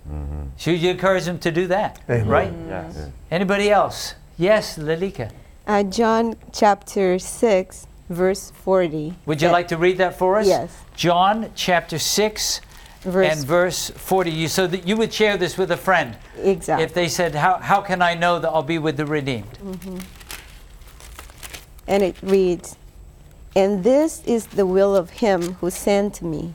Should 0.57 0.79
you 0.79 0.91
encourage 0.91 1.25
them 1.25 1.39
to 1.39 1.51
do 1.51 1.67
that? 1.67 1.99
Amen. 2.09 2.27
Right? 2.27 2.53
Yes. 2.67 3.07
Anybody 3.29 3.69
else? 3.69 4.15
Yes, 4.37 4.77
Lilika. 4.77 5.31
Uh, 5.67 5.83
John 5.83 6.35
chapter 6.51 7.19
6, 7.19 7.87
verse 8.09 8.51
40. 8.51 9.13
Would 9.27 9.41
you 9.41 9.49
Uh, 9.49 9.51
like 9.51 9.67
to 9.69 9.77
read 9.77 9.97
that 9.99 10.17
for 10.17 10.39
us? 10.39 10.47
Yes. 10.47 10.75
John 10.95 11.51
chapter 11.55 11.99
6 11.99 12.59
Verse 13.03 13.35
and 13.35 13.45
verse 13.45 13.89
40. 13.89 14.31
You, 14.31 14.47
so 14.47 14.65
that 14.67 14.87
you 14.87 14.95
would 14.97 15.13
share 15.13 15.37
this 15.37 15.57
with 15.57 15.71
a 15.71 15.77
friend. 15.77 16.15
Exactly. 16.41 16.85
If 16.85 16.93
they 16.93 17.07
said, 17.07 17.35
how, 17.35 17.57
how 17.57 17.81
can 17.81 18.01
I 18.01 18.15
know 18.15 18.39
that 18.39 18.49
I'll 18.49 18.63
be 18.63 18.77
with 18.79 18.97
the 18.97 19.05
redeemed? 19.05 19.51
Mm-hmm. 19.59 19.97
And 21.87 22.03
it 22.03 22.15
reads, 22.21 22.77
And 23.55 23.83
this 23.83 24.23
is 24.25 24.47
the 24.47 24.65
will 24.65 24.95
of 24.95 25.09
him 25.09 25.55
who 25.55 25.69
sent 25.69 26.21
me, 26.21 26.53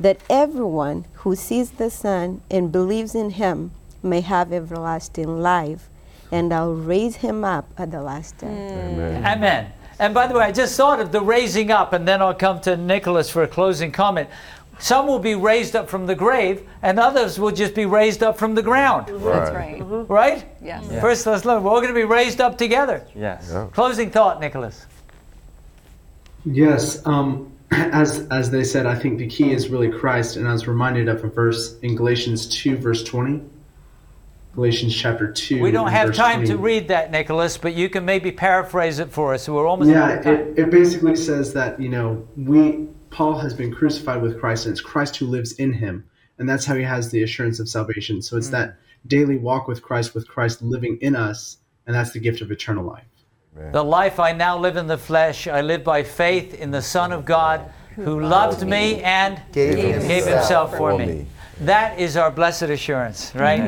that 0.00 0.18
everyone 0.28 1.04
who 1.18 1.36
sees 1.36 1.70
the 1.72 1.90
Son 1.90 2.42
and 2.50 2.72
believes 2.72 3.14
in 3.14 3.30
him 3.30 3.70
may 4.02 4.20
have 4.20 4.52
everlasting 4.52 5.40
life, 5.40 5.88
and 6.32 6.52
I'll 6.52 6.74
raise 6.74 7.16
him 7.16 7.44
up 7.44 7.68
at 7.78 7.92
the 7.92 8.02
last 8.02 8.38
day. 8.38 8.46
Amen. 8.46 9.24
Amen. 9.24 9.72
And 9.98 10.12
by 10.12 10.26
the 10.26 10.34
way, 10.34 10.44
I 10.44 10.52
just 10.52 10.76
thought 10.76 10.98
of 11.00 11.12
the 11.12 11.20
raising 11.20 11.70
up, 11.70 11.92
and 11.92 12.06
then 12.06 12.20
I'll 12.20 12.34
come 12.34 12.60
to 12.62 12.76
Nicholas 12.76 13.30
for 13.30 13.44
a 13.44 13.48
closing 13.48 13.92
comment. 13.92 14.28
Some 14.84 15.06
will 15.06 15.18
be 15.18 15.34
raised 15.34 15.74
up 15.74 15.88
from 15.88 16.04
the 16.04 16.14
grave, 16.14 16.68
and 16.82 17.00
others 17.00 17.38
will 17.38 17.52
just 17.52 17.74
be 17.74 17.86
raised 17.86 18.22
up 18.22 18.36
from 18.36 18.54
the 18.54 18.60
ground. 18.60 19.06
That's 19.08 19.50
right. 19.50 19.78
Right? 19.80 20.44
Yes. 20.62 20.84
First 21.00 21.24
Thessalonians, 21.24 21.64
we're 21.64 21.70
all 21.70 21.80
going 21.80 21.88
to 21.88 21.98
be 21.98 22.04
raised 22.04 22.38
up 22.38 22.58
together. 22.58 23.02
Yes. 23.14 23.48
Yeah. 23.50 23.68
Closing 23.72 24.10
thought, 24.10 24.40
Nicholas. 24.42 24.84
Yes. 26.44 27.00
Um, 27.06 27.50
as 27.70 28.28
as 28.30 28.50
they 28.50 28.62
said, 28.62 28.84
I 28.84 28.94
think 28.94 29.16
the 29.16 29.26
key 29.26 29.52
is 29.52 29.70
really 29.70 29.90
Christ, 29.90 30.36
and 30.36 30.46
I 30.46 30.52
was 30.52 30.68
reminded 30.68 31.08
of 31.08 31.24
a 31.24 31.28
verse 31.28 31.78
in 31.78 31.96
Galatians 31.96 32.46
two, 32.46 32.76
verse 32.76 33.02
twenty. 33.02 33.40
Galatians 34.54 34.94
chapter 34.94 35.32
two. 35.32 35.62
We 35.62 35.70
don't 35.70 35.92
have 35.92 36.14
time 36.14 36.40
20. 36.40 36.48
to 36.48 36.58
read 36.58 36.88
that, 36.88 37.10
Nicholas, 37.10 37.56
but 37.56 37.72
you 37.72 37.88
can 37.88 38.04
maybe 38.04 38.30
paraphrase 38.30 38.98
it 38.98 39.10
for 39.10 39.32
us. 39.32 39.48
We're 39.48 39.66
almost 39.66 39.88
Yeah, 39.88 40.04
out 40.04 40.18
of 40.18 40.24
time. 40.24 40.34
it, 40.34 40.58
it 40.58 40.70
basically 40.70 41.16
says 41.16 41.54
that 41.54 41.80
you 41.80 41.88
know 41.88 42.28
we 42.36 42.88
Paul 43.14 43.38
has 43.38 43.54
been 43.54 43.72
crucified 43.72 44.20
with 44.20 44.40
Christ, 44.40 44.66
and 44.66 44.72
it's 44.72 44.80
Christ 44.80 45.16
who 45.16 45.26
lives 45.26 45.52
in 45.52 45.72
him, 45.72 46.04
and 46.38 46.48
that's 46.48 46.64
how 46.64 46.74
he 46.74 46.82
has 46.82 47.10
the 47.10 47.22
assurance 47.22 47.60
of 47.60 47.68
salvation. 47.68 48.20
So 48.20 48.34
Mm. 48.34 48.38
it's 48.38 48.48
that 48.48 48.74
daily 49.06 49.36
walk 49.36 49.68
with 49.68 49.82
Christ, 49.82 50.16
with 50.16 50.26
Christ 50.26 50.60
living 50.62 50.98
in 51.00 51.14
us, 51.14 51.58
and 51.86 51.94
that's 51.94 52.10
the 52.10 52.18
gift 52.18 52.40
of 52.40 52.50
eternal 52.50 52.84
life. 52.84 53.04
The 53.70 53.84
life 53.84 54.18
I 54.18 54.32
now 54.32 54.58
live 54.58 54.76
in 54.76 54.88
the 54.88 54.98
flesh, 54.98 55.46
I 55.46 55.60
live 55.60 55.84
by 55.84 56.02
faith 56.02 56.54
in 56.54 56.72
the 56.72 56.82
Son 56.82 57.12
of 57.12 57.24
God 57.24 57.70
who 57.94 58.18
loved 58.18 58.66
me 58.66 59.00
and 59.02 59.40
Gave 59.52 59.76
gave 59.76 60.26
himself 60.26 60.76
for 60.76 60.98
me. 60.98 61.26
That 61.60 62.00
is 62.00 62.16
our 62.16 62.32
blessed 62.32 62.62
assurance, 62.64 63.32
right? 63.32 63.60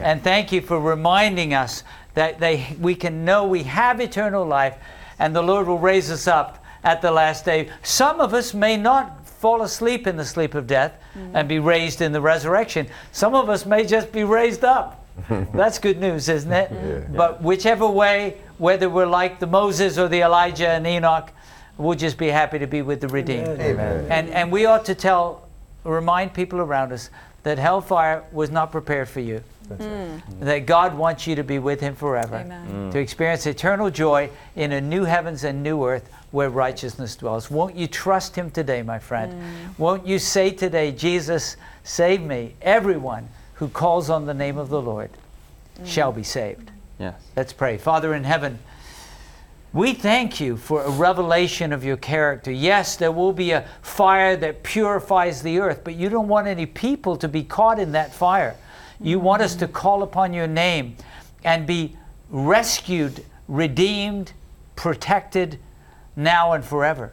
And 0.00 0.22
thank 0.22 0.52
you 0.52 0.60
for 0.60 0.78
reminding 0.78 1.54
us 1.54 1.82
that 2.14 2.38
they, 2.38 2.76
we 2.80 2.94
can 2.94 3.24
know 3.24 3.44
we 3.48 3.64
have 3.64 4.00
eternal 4.00 4.46
life 4.46 4.76
and 5.18 5.34
the 5.34 5.42
Lord 5.42 5.66
will 5.66 5.80
raise 5.80 6.08
us 6.08 6.28
up 6.28 6.61
at 6.84 7.02
the 7.02 7.10
last 7.10 7.44
day. 7.44 7.68
Some 7.82 8.20
of 8.20 8.34
us 8.34 8.54
may 8.54 8.76
not 8.76 9.26
fall 9.26 9.62
asleep 9.62 10.06
in 10.06 10.16
the 10.16 10.24
sleep 10.24 10.54
of 10.54 10.66
death 10.66 10.92
mm-hmm. 11.16 11.36
and 11.36 11.48
be 11.48 11.58
raised 11.58 12.00
in 12.00 12.12
the 12.12 12.20
resurrection. 12.20 12.86
Some 13.10 13.34
of 13.34 13.48
us 13.48 13.66
may 13.66 13.84
just 13.84 14.12
be 14.12 14.24
raised 14.24 14.64
up. 14.64 15.04
That's 15.52 15.78
good 15.78 15.98
news, 16.00 16.28
isn't 16.28 16.52
it? 16.52 17.12
But 17.14 17.42
whichever 17.42 17.86
way, 17.86 18.38
whether 18.58 18.88
we're 18.88 19.06
like 19.06 19.40
the 19.40 19.46
Moses 19.46 19.98
or 19.98 20.08
the 20.08 20.20
Elijah 20.20 20.68
and 20.68 20.86
Enoch, 20.86 21.30
we'll 21.76 21.98
just 21.98 22.18
be 22.18 22.28
happy 22.28 22.58
to 22.58 22.66
be 22.66 22.82
with 22.82 23.00
the 23.00 23.08
redeemed. 23.08 23.60
Amen. 23.60 24.06
And, 24.10 24.30
and 24.30 24.52
we 24.52 24.66
ought 24.66 24.84
to 24.86 24.94
tell, 24.94 25.48
remind 25.84 26.32
people 26.32 26.60
around 26.60 26.92
us 26.92 27.10
that 27.42 27.58
hellfire 27.58 28.22
was 28.30 28.50
not 28.50 28.70
prepared 28.70 29.08
for 29.08 29.20
you. 29.20 29.42
Hmm. 29.68 29.82
Mm. 29.82 30.20
That 30.40 30.66
God 30.66 30.94
wants 30.94 31.26
you 31.26 31.34
to 31.36 31.44
be 31.44 31.58
with 31.58 31.80
Him 31.80 31.94
forever, 31.94 32.36
Amen. 32.36 32.66
Hmm. 32.66 32.90
to 32.90 32.98
experience 32.98 33.46
eternal 33.46 33.90
joy 33.90 34.28
in 34.54 34.72
a 34.72 34.80
new 34.80 35.04
heavens 35.04 35.44
and 35.44 35.62
new 35.62 35.84
earth 35.86 36.10
where 36.32 36.50
righteousness 36.50 37.14
dwells. 37.14 37.50
Won't 37.50 37.76
you 37.76 37.86
trust 37.86 38.34
Him 38.34 38.50
today, 38.50 38.82
my 38.82 38.98
friend? 38.98 39.32
Mm. 39.32 39.78
Won't 39.78 40.06
you 40.06 40.18
say 40.18 40.50
today, 40.50 40.90
Jesus, 40.90 41.56
save 41.84 42.22
me? 42.22 42.56
Everyone 42.60 43.28
who 43.54 43.68
calls 43.68 44.10
on 44.10 44.26
the 44.26 44.34
name 44.34 44.58
of 44.58 44.68
the 44.70 44.82
Lord 44.82 45.10
mm. 45.78 45.86
shall 45.86 46.10
be 46.10 46.22
saved. 46.22 46.70
Yes. 46.98 47.14
Let's 47.36 47.52
pray. 47.52 47.78
Father 47.78 48.14
in 48.14 48.24
heaven, 48.24 48.58
we 49.74 49.92
thank 49.92 50.40
you 50.40 50.56
for 50.56 50.82
a 50.82 50.90
revelation 50.90 51.72
of 51.72 51.84
your 51.84 51.96
character. 51.96 52.50
Yes, 52.50 52.96
there 52.96 53.12
will 53.12 53.32
be 53.32 53.52
a 53.52 53.66
fire 53.82 54.36
that 54.36 54.62
purifies 54.62 55.42
the 55.42 55.58
earth, 55.60 55.82
but 55.84 55.94
you 55.94 56.08
don't 56.08 56.28
want 56.28 56.46
any 56.46 56.66
people 56.66 57.16
to 57.16 57.28
be 57.28 57.42
caught 57.42 57.78
in 57.78 57.92
that 57.92 58.14
fire. 58.14 58.56
You 59.00 59.18
want 59.18 59.42
us 59.42 59.54
to 59.56 59.68
mm. 59.68 59.72
call 59.72 60.02
upon 60.02 60.32
your 60.32 60.46
name 60.46 60.96
and 61.44 61.66
be 61.66 61.96
rescued, 62.30 63.24
redeemed, 63.48 64.32
protected 64.76 65.58
now 66.16 66.52
and 66.52 66.64
forever. 66.64 67.12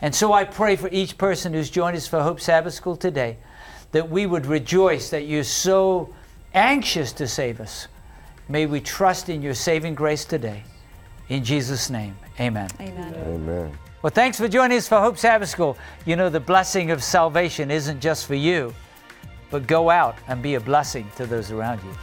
And 0.00 0.14
so 0.14 0.32
I 0.32 0.44
pray 0.44 0.76
for 0.76 0.88
each 0.90 1.18
person 1.18 1.52
who's 1.52 1.70
joined 1.70 1.96
us 1.96 2.06
for 2.06 2.22
Hope 2.22 2.40
Sabbath 2.40 2.74
School 2.74 2.96
today 2.96 3.36
that 3.92 4.10
we 4.10 4.26
would 4.26 4.46
rejoice 4.46 5.10
that 5.10 5.26
you're 5.26 5.44
so 5.44 6.14
anxious 6.54 7.12
to 7.14 7.26
save 7.26 7.60
us. 7.60 7.88
May 8.48 8.66
we 8.66 8.80
trust 8.80 9.28
in 9.28 9.42
your 9.42 9.54
saving 9.54 9.94
grace 9.94 10.24
today. 10.24 10.62
In 11.28 11.44
Jesus' 11.44 11.90
name, 11.90 12.16
amen. 12.40 12.68
Amen. 12.80 13.14
Amen. 13.26 13.78
Well, 14.02 14.10
thanks 14.10 14.38
for 14.38 14.48
joining 14.48 14.78
us 14.78 14.88
for 14.88 14.98
Hope 14.98 15.18
Sabbath 15.18 15.48
School. 15.48 15.76
You 16.06 16.16
know, 16.16 16.30
the 16.30 16.40
blessing 16.40 16.90
of 16.90 17.04
salvation 17.04 17.70
isn't 17.70 18.00
just 18.00 18.26
for 18.26 18.34
you, 18.34 18.74
but 19.50 19.66
go 19.66 19.90
out 19.90 20.16
and 20.26 20.42
be 20.42 20.54
a 20.54 20.60
blessing 20.60 21.08
to 21.16 21.26
those 21.26 21.50
around 21.50 21.80
you. 21.84 21.94